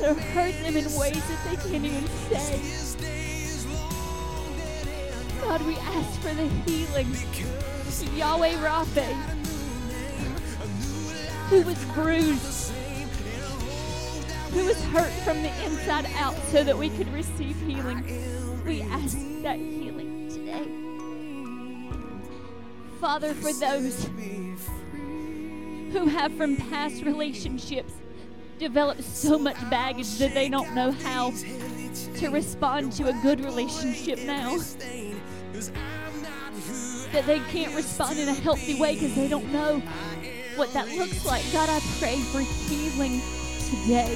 that 0.00 0.16
hurt 0.16 0.54
them 0.62 0.76
in 0.76 0.84
ways 0.96 1.22
that 1.28 1.44
they 1.44 1.56
can't 1.70 1.84
even 1.84 2.06
say. 2.30 2.60
God, 5.42 5.62
we 5.66 5.76
ask 5.76 6.20
for 6.20 6.34
the 6.34 6.48
healing. 6.66 7.14
Yahweh 8.16 8.54
Rapha, 8.54 9.06
who 11.48 11.62
was 11.62 11.84
bruised, 11.86 12.72
who 14.52 14.64
was 14.64 14.82
hurt 14.84 15.12
from 15.24 15.42
the 15.42 15.64
inside 15.64 16.06
out 16.16 16.36
so 16.48 16.64
that 16.64 16.76
we 16.76 16.88
could 16.90 17.12
receive 17.12 17.56
healing. 17.66 18.04
We 18.64 18.82
ask 18.82 19.18
that 19.42 19.58
healing 19.58 20.28
today. 20.28 20.66
Father, 23.00 23.34
for 23.34 23.52
those 23.52 24.08
who 25.92 26.06
have 26.06 26.32
from 26.34 26.56
past 26.56 27.02
relationships 27.02 27.92
developed 28.60 29.02
so 29.02 29.38
much 29.38 29.56
baggage 29.70 30.18
that 30.18 30.34
they 30.34 30.50
don't 30.50 30.74
know 30.74 30.92
how 30.92 31.30
to 31.30 32.28
respond 32.28 32.92
to 32.92 33.08
a 33.08 33.12
good 33.22 33.42
relationship 33.42 34.18
now. 34.20 34.58
That 37.12 37.26
they 37.26 37.40
can't 37.50 37.74
respond 37.74 38.18
in 38.18 38.28
a 38.28 38.34
healthy 38.34 38.78
way 38.78 38.94
because 38.94 39.14
they 39.14 39.28
don't 39.28 39.50
know 39.50 39.80
what 40.56 40.72
that 40.74 40.86
looks 40.88 41.24
like. 41.24 41.42
God, 41.54 41.70
I 41.70 41.80
pray 41.98 42.18
for 42.18 42.40
healing 42.40 43.22
today. 43.70 44.14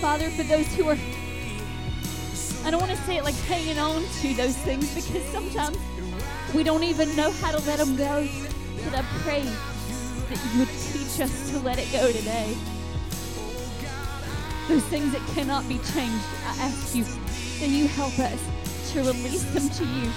Father, 0.00 0.30
for 0.30 0.44
those 0.44 0.72
who 0.76 0.88
are, 0.88 0.98
I 2.64 2.70
don't 2.70 2.80
want 2.80 2.92
to 2.92 2.98
say 2.98 3.16
it 3.16 3.24
like 3.24 3.34
hanging 3.34 3.80
on 3.80 4.04
to 4.20 4.34
those 4.34 4.56
things 4.58 4.94
because 4.94 5.24
sometimes 5.32 5.76
we 6.54 6.62
don't 6.62 6.84
even 6.84 7.14
know 7.16 7.32
how 7.32 7.50
to 7.50 7.58
let 7.66 7.78
them 7.80 7.96
go. 7.96 8.28
But 8.86 9.00
I 9.00 9.04
pray 9.24 9.42
that 9.42 10.38
you 10.52 10.60
would 10.60 10.68
teach 10.68 11.20
us 11.20 11.50
to 11.50 11.58
let 11.58 11.78
it 11.78 11.90
go 11.90 12.10
today. 12.12 12.56
Those 14.68 14.84
things 14.84 15.12
that 15.12 15.26
cannot 15.34 15.68
be 15.68 15.78
changed, 15.92 16.24
I 16.44 16.56
ask 16.60 16.94
you 16.94 17.02
that 17.04 17.68
you 17.68 17.88
help 17.88 18.16
us 18.20 18.40
to 18.92 19.00
release 19.00 19.42
them 19.42 19.68
to 19.68 19.84
you, 19.84 20.10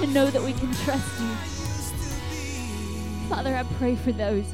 to 0.00 0.06
know 0.12 0.30
that 0.30 0.42
we 0.42 0.54
can 0.54 0.72
trust 0.84 1.20
you. 1.20 1.34
Father, 3.28 3.54
I 3.54 3.64
pray 3.78 3.96
for 3.96 4.12
those 4.12 4.46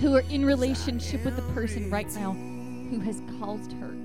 who 0.00 0.14
are 0.14 0.24
in 0.30 0.46
relationship 0.46 1.24
with 1.24 1.34
the 1.34 1.42
person 1.54 1.90
right 1.90 2.10
now 2.14 2.32
who 2.32 3.00
has 3.00 3.20
caused 3.40 3.72
hurt. 3.72 3.98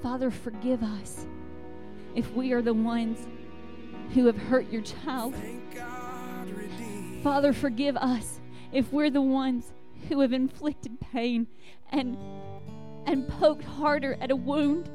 Father, 0.00 0.30
forgive 0.30 0.82
us 0.82 1.26
if 2.14 2.32
we 2.34 2.52
are 2.52 2.62
the 2.62 2.74
ones 2.74 3.26
who 4.12 4.26
have 4.26 4.36
hurt 4.36 4.70
your 4.70 4.82
child. 4.82 5.34
Father, 7.24 7.54
forgive 7.54 7.96
us 7.96 8.38
if 8.70 8.92
we're 8.92 9.08
the 9.08 9.22
ones 9.22 9.72
who 10.10 10.20
have 10.20 10.34
inflicted 10.34 11.00
pain 11.00 11.46
and 11.88 12.18
and 13.06 13.26
poked 13.26 13.64
harder 13.64 14.18
at 14.20 14.30
a 14.30 14.36
wound 14.36 14.90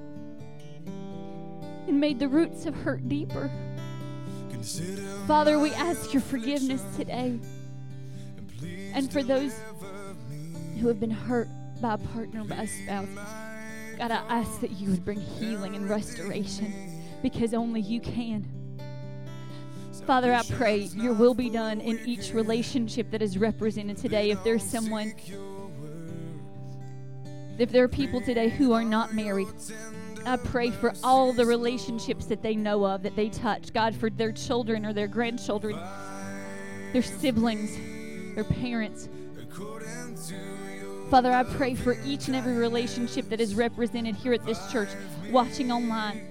and 1.87 1.99
made 1.99 2.19
the 2.19 2.27
roots 2.27 2.67
of 2.67 2.75
hurt 2.75 3.09
deeper. 3.09 3.49
Father, 5.25 5.57
we 5.57 5.71
ask 5.71 6.13
your 6.13 6.21
forgiveness 6.21 6.83
today. 6.95 7.39
And 8.93 9.11
for 9.11 9.23
those 9.23 9.55
who 10.79 10.87
have 10.87 10.99
been 10.99 11.09
hurt 11.09 11.47
by 11.81 11.95
a 11.95 11.97
partner, 11.97 12.43
by 12.43 12.57
a 12.57 12.67
spouse, 12.67 13.07
God, 13.97 14.11
I 14.11 14.23
ask 14.29 14.61
that 14.61 14.71
you 14.73 14.91
would 14.91 15.03
bring 15.03 15.19
healing 15.19 15.75
and 15.75 15.89
restoration 15.89 17.01
because 17.23 17.55
only 17.55 17.81
you 17.81 17.99
can. 17.99 18.58
Father, 20.09 20.33
I 20.33 20.41
pray 20.41 20.89
your 20.95 21.13
will 21.13 21.35
be 21.35 21.51
done 21.51 21.81
in 21.81 21.99
each 22.03 22.33
relationship 22.33 23.11
that 23.11 23.21
is 23.21 23.37
represented 23.37 23.95
today. 23.97 24.31
If 24.31 24.43
there's 24.43 24.63
someone, 24.63 25.13
if 27.59 27.71
there 27.71 27.83
are 27.83 27.87
people 27.87 28.19
today 28.19 28.49
who 28.49 28.73
are 28.73 28.83
not 28.83 29.13
married, 29.13 29.49
I 30.25 30.37
pray 30.37 30.71
for 30.71 30.95
all 31.03 31.31
the 31.31 31.45
relationships 31.45 32.25
that 32.25 32.41
they 32.41 32.55
know 32.55 32.87
of, 32.87 33.03
that 33.03 33.15
they 33.15 33.29
touch. 33.29 33.71
God, 33.71 33.95
for 33.95 34.09
their 34.09 34.31
children 34.31 34.83
or 34.83 34.93
their 34.93 35.05
grandchildren, 35.05 35.77
their 36.91 37.03
siblings, 37.03 37.77
their 38.33 38.45
parents. 38.45 39.09
Father, 41.11 41.31
I 41.31 41.43
pray 41.43 41.75
for 41.75 41.95
each 42.03 42.25
and 42.25 42.35
every 42.35 42.55
relationship 42.55 43.29
that 43.29 43.39
is 43.39 43.53
represented 43.53 44.15
here 44.15 44.33
at 44.33 44.43
this 44.43 44.71
church, 44.71 44.89
watching 45.29 45.71
online. 45.71 46.28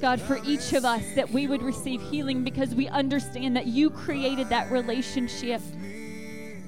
God, 0.00 0.20
for 0.20 0.38
each 0.44 0.72
of 0.74 0.84
us, 0.84 1.02
that 1.14 1.30
we 1.30 1.46
would 1.46 1.62
receive 1.62 2.00
healing 2.02 2.44
because 2.44 2.74
we 2.74 2.88
understand 2.88 3.56
that 3.56 3.66
you 3.66 3.90
created 3.90 4.48
that 4.50 4.70
relationship, 4.70 5.60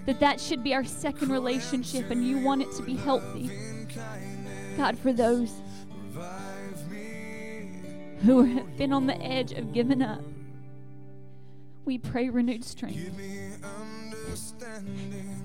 that 0.07 0.19
that 0.21 0.41
should 0.41 0.65
be 0.65 0.75
our 0.75 0.85
second 0.85 1.31
relationship, 1.31 2.11
and 2.11 2.27
you 2.27 2.39
want 2.39 2.63
it 2.63 2.73
to 2.73 2.83
be 2.83 2.97
healthy. 2.97 3.51
God, 4.77 4.99
for 4.99 5.13
those 5.13 5.53
who 8.23 8.45
have 8.45 8.77
been 8.77 8.93
on 8.93 9.07
the 9.07 9.21
edge 9.23 9.53
of 9.53 9.73
giving 9.73 10.03
up, 10.03 10.21
we 11.85 11.99
pray 11.99 12.29
renewed 12.29 12.65
strength. 12.65 13.11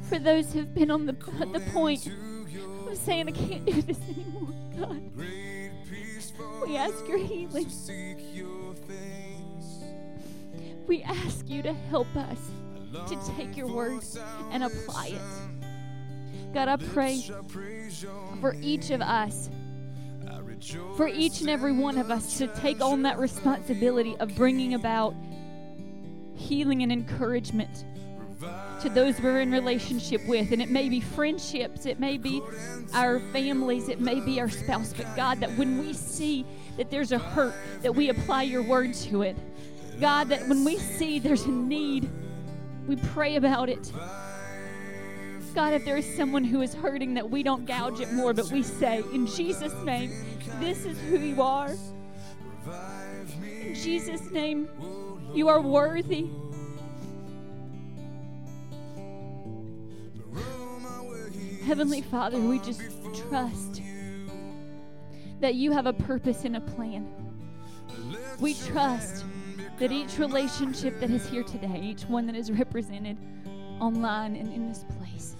For 0.09 0.19
those 0.19 0.53
who've 0.53 0.73
been 0.73 0.91
on 0.91 1.05
the, 1.05 1.13
the 1.13 1.63
point 1.71 2.07
of 2.87 2.97
saying, 2.97 3.27
I 3.27 3.31
can't 3.31 3.65
do 3.65 3.81
this 3.81 3.99
anymore, 4.09 4.53
God, 4.77 5.01
we 6.65 6.77
ask 6.77 7.07
your 7.07 7.17
healing. 7.17 7.69
We 10.87 11.01
ask 11.03 11.49
you 11.49 11.61
to 11.63 11.73
help 11.73 12.07
us 12.15 12.39
to 13.07 13.19
take 13.35 13.57
your 13.57 13.67
words 13.67 14.17
and 14.51 14.63
apply 14.63 15.07
it. 15.07 15.21
God, 16.53 16.67
I 16.69 16.77
pray 16.77 17.21
for 18.39 18.55
each 18.61 18.89
of 18.91 19.01
us, 19.01 19.49
for 20.95 21.07
each 21.07 21.41
and 21.41 21.49
every 21.49 21.73
one 21.73 21.97
of 21.97 22.11
us 22.11 22.37
to 22.37 22.47
take 22.47 22.81
on 22.81 23.01
that 23.01 23.17
responsibility 23.19 24.15
of 24.17 24.33
bringing 24.35 24.73
about 24.75 25.13
healing 26.35 26.83
and 26.83 26.91
encouragement 26.91 27.85
to 28.81 28.89
those 28.89 29.19
we're 29.19 29.41
in 29.41 29.51
relationship 29.51 30.25
with. 30.27 30.51
And 30.51 30.61
it 30.61 30.69
may 30.69 30.89
be 30.89 30.99
friendships, 30.99 31.85
it 31.85 31.99
may 31.99 32.17
be 32.17 32.41
our 32.93 33.19
families, 33.31 33.89
it 33.89 33.99
may 33.99 34.19
be 34.19 34.39
our 34.39 34.49
spouse. 34.49 34.93
But 34.93 35.15
God, 35.15 35.39
that 35.39 35.51
when 35.57 35.77
we 35.77 35.93
see 35.93 36.45
that 36.77 36.89
there's 36.89 37.11
a 37.11 37.19
hurt, 37.19 37.53
that 37.81 37.95
we 37.95 38.09
apply 38.09 38.43
your 38.43 38.63
word 38.63 38.93
to 38.93 39.21
it. 39.21 39.35
God, 39.99 40.29
that 40.29 40.47
when 40.47 40.65
we 40.65 40.77
see 40.77 41.19
there's 41.19 41.45
a 41.45 41.51
need, 41.51 42.09
we 42.87 42.97
pray 42.97 43.37
about 43.37 43.69
it. 43.69 43.91
God, 45.53 45.73
if 45.73 45.85
there 45.85 45.95
is 45.95 46.15
someone 46.17 46.43
who 46.43 46.61
is 46.61 46.73
hurting, 46.73 47.13
that 47.13 47.29
we 47.29 47.41
don't 47.41 47.65
gouge 47.65 48.01
it 48.01 48.11
more, 48.11 48.33
but 48.33 48.51
we 48.51 48.61
say, 48.61 49.01
in 49.13 49.25
Jesus' 49.25 49.73
name, 49.85 50.11
this 50.59 50.85
is 50.85 50.99
who 50.99 51.17
you 51.17 51.41
are. 51.41 51.73
In 53.37 53.73
Jesus' 53.73 54.29
name, 54.31 54.67
you 55.33 55.47
are 55.47 55.61
worthy. 55.61 56.27
Heavenly 61.65 62.03
Father, 62.03 62.39
we 62.39 62.59
just 62.59 62.81
trust 63.27 63.81
that 65.39 65.55
you 65.55 65.71
have 65.71 65.87
a 65.87 65.93
purpose 65.93 66.45
and 66.45 66.57
a 66.57 66.61
plan. 66.61 67.11
We 68.39 68.53
trust 68.53 69.25
that 69.79 69.91
each 69.91 70.19
relationship 70.19 70.99
that 70.99 71.09
is 71.09 71.27
here 71.27 71.41
today, 71.41 71.79
each 71.81 72.03
one 72.03 72.27
that 72.27 72.35
is 72.35 72.51
represented 72.51 73.17
online 73.79 74.35
and 74.35 74.53
in 74.53 74.67
this 74.69 74.85
place, 74.99 75.35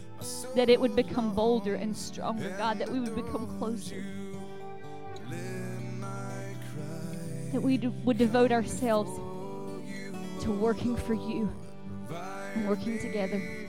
that 0.55 0.67
it 0.67 0.81
would 0.81 0.95
become 0.95 1.35
bolder 1.35 1.75
and 1.75 1.95
stronger, 1.95 2.49
God, 2.57 2.79
that 2.79 2.89
we 2.89 2.99
would 2.99 3.15
become 3.15 3.45
closer. 3.59 4.03
That 7.51 7.61
we 7.61 7.77
would 8.03 8.17
devote 8.17 8.51
ourselves 8.51 9.11
to 10.43 10.51
working 10.51 10.95
for 10.95 11.13
you 11.13 11.53
and 12.55 12.67
working 12.67 12.97
together. 12.97 13.64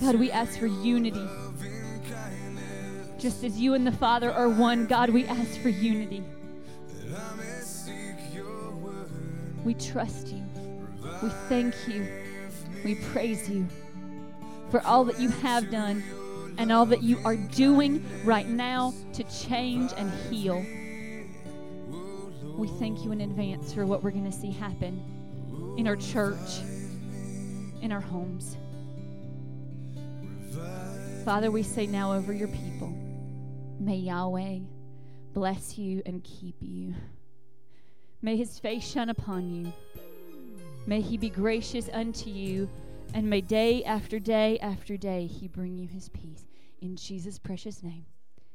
God, 0.00 0.16
we 0.16 0.30
ask 0.30 0.58
for 0.58 0.66
unity. 0.66 1.26
Just 3.18 3.44
as 3.44 3.58
you 3.58 3.74
and 3.74 3.86
the 3.86 3.92
Father 3.92 4.32
are 4.32 4.48
one, 4.48 4.86
God, 4.86 5.10
we 5.10 5.24
ask 5.26 5.60
for 5.60 5.68
unity. 5.68 6.22
We 9.64 9.74
trust 9.74 10.28
you. 10.28 10.44
We 11.22 11.28
thank 11.48 11.74
you. 11.88 12.06
We 12.84 12.96
praise 12.96 13.48
you 13.48 13.66
for 14.70 14.80
all 14.86 15.04
that 15.04 15.18
you 15.18 15.28
have 15.28 15.70
done 15.70 16.02
and 16.58 16.70
all 16.70 16.86
that 16.86 17.02
you 17.02 17.18
are 17.24 17.36
doing 17.36 18.04
right 18.24 18.48
now 18.48 18.94
to 19.14 19.24
change 19.24 19.92
and 19.96 20.10
heal. 20.30 20.64
We 22.56 22.68
thank 22.78 23.04
you 23.04 23.12
in 23.12 23.20
advance 23.20 23.72
for 23.72 23.84
what 23.84 24.02
we're 24.02 24.12
going 24.12 24.30
to 24.30 24.36
see 24.36 24.50
happen 24.50 25.74
in 25.76 25.86
our 25.86 25.96
church, 25.96 26.60
in 27.82 27.92
our 27.92 28.00
homes. 28.00 28.56
Father, 31.26 31.50
we 31.50 31.64
say 31.64 31.88
now 31.88 32.12
over 32.12 32.32
your 32.32 32.46
people, 32.46 32.96
may 33.80 33.96
Yahweh 33.96 34.60
bless 35.34 35.76
you 35.76 36.00
and 36.06 36.22
keep 36.22 36.54
you. 36.60 36.94
May 38.22 38.36
his 38.36 38.60
face 38.60 38.88
shine 38.88 39.08
upon 39.08 39.50
you. 39.50 39.72
May 40.86 41.00
he 41.00 41.16
be 41.16 41.28
gracious 41.28 41.90
unto 41.92 42.30
you, 42.30 42.70
and 43.12 43.28
may 43.28 43.40
day 43.40 43.82
after 43.82 44.20
day 44.20 44.56
after 44.60 44.96
day 44.96 45.26
he 45.26 45.48
bring 45.48 45.76
you 45.76 45.88
his 45.88 46.08
peace. 46.10 46.46
In 46.80 46.94
Jesus' 46.94 47.40
precious 47.40 47.82
name. 47.82 48.06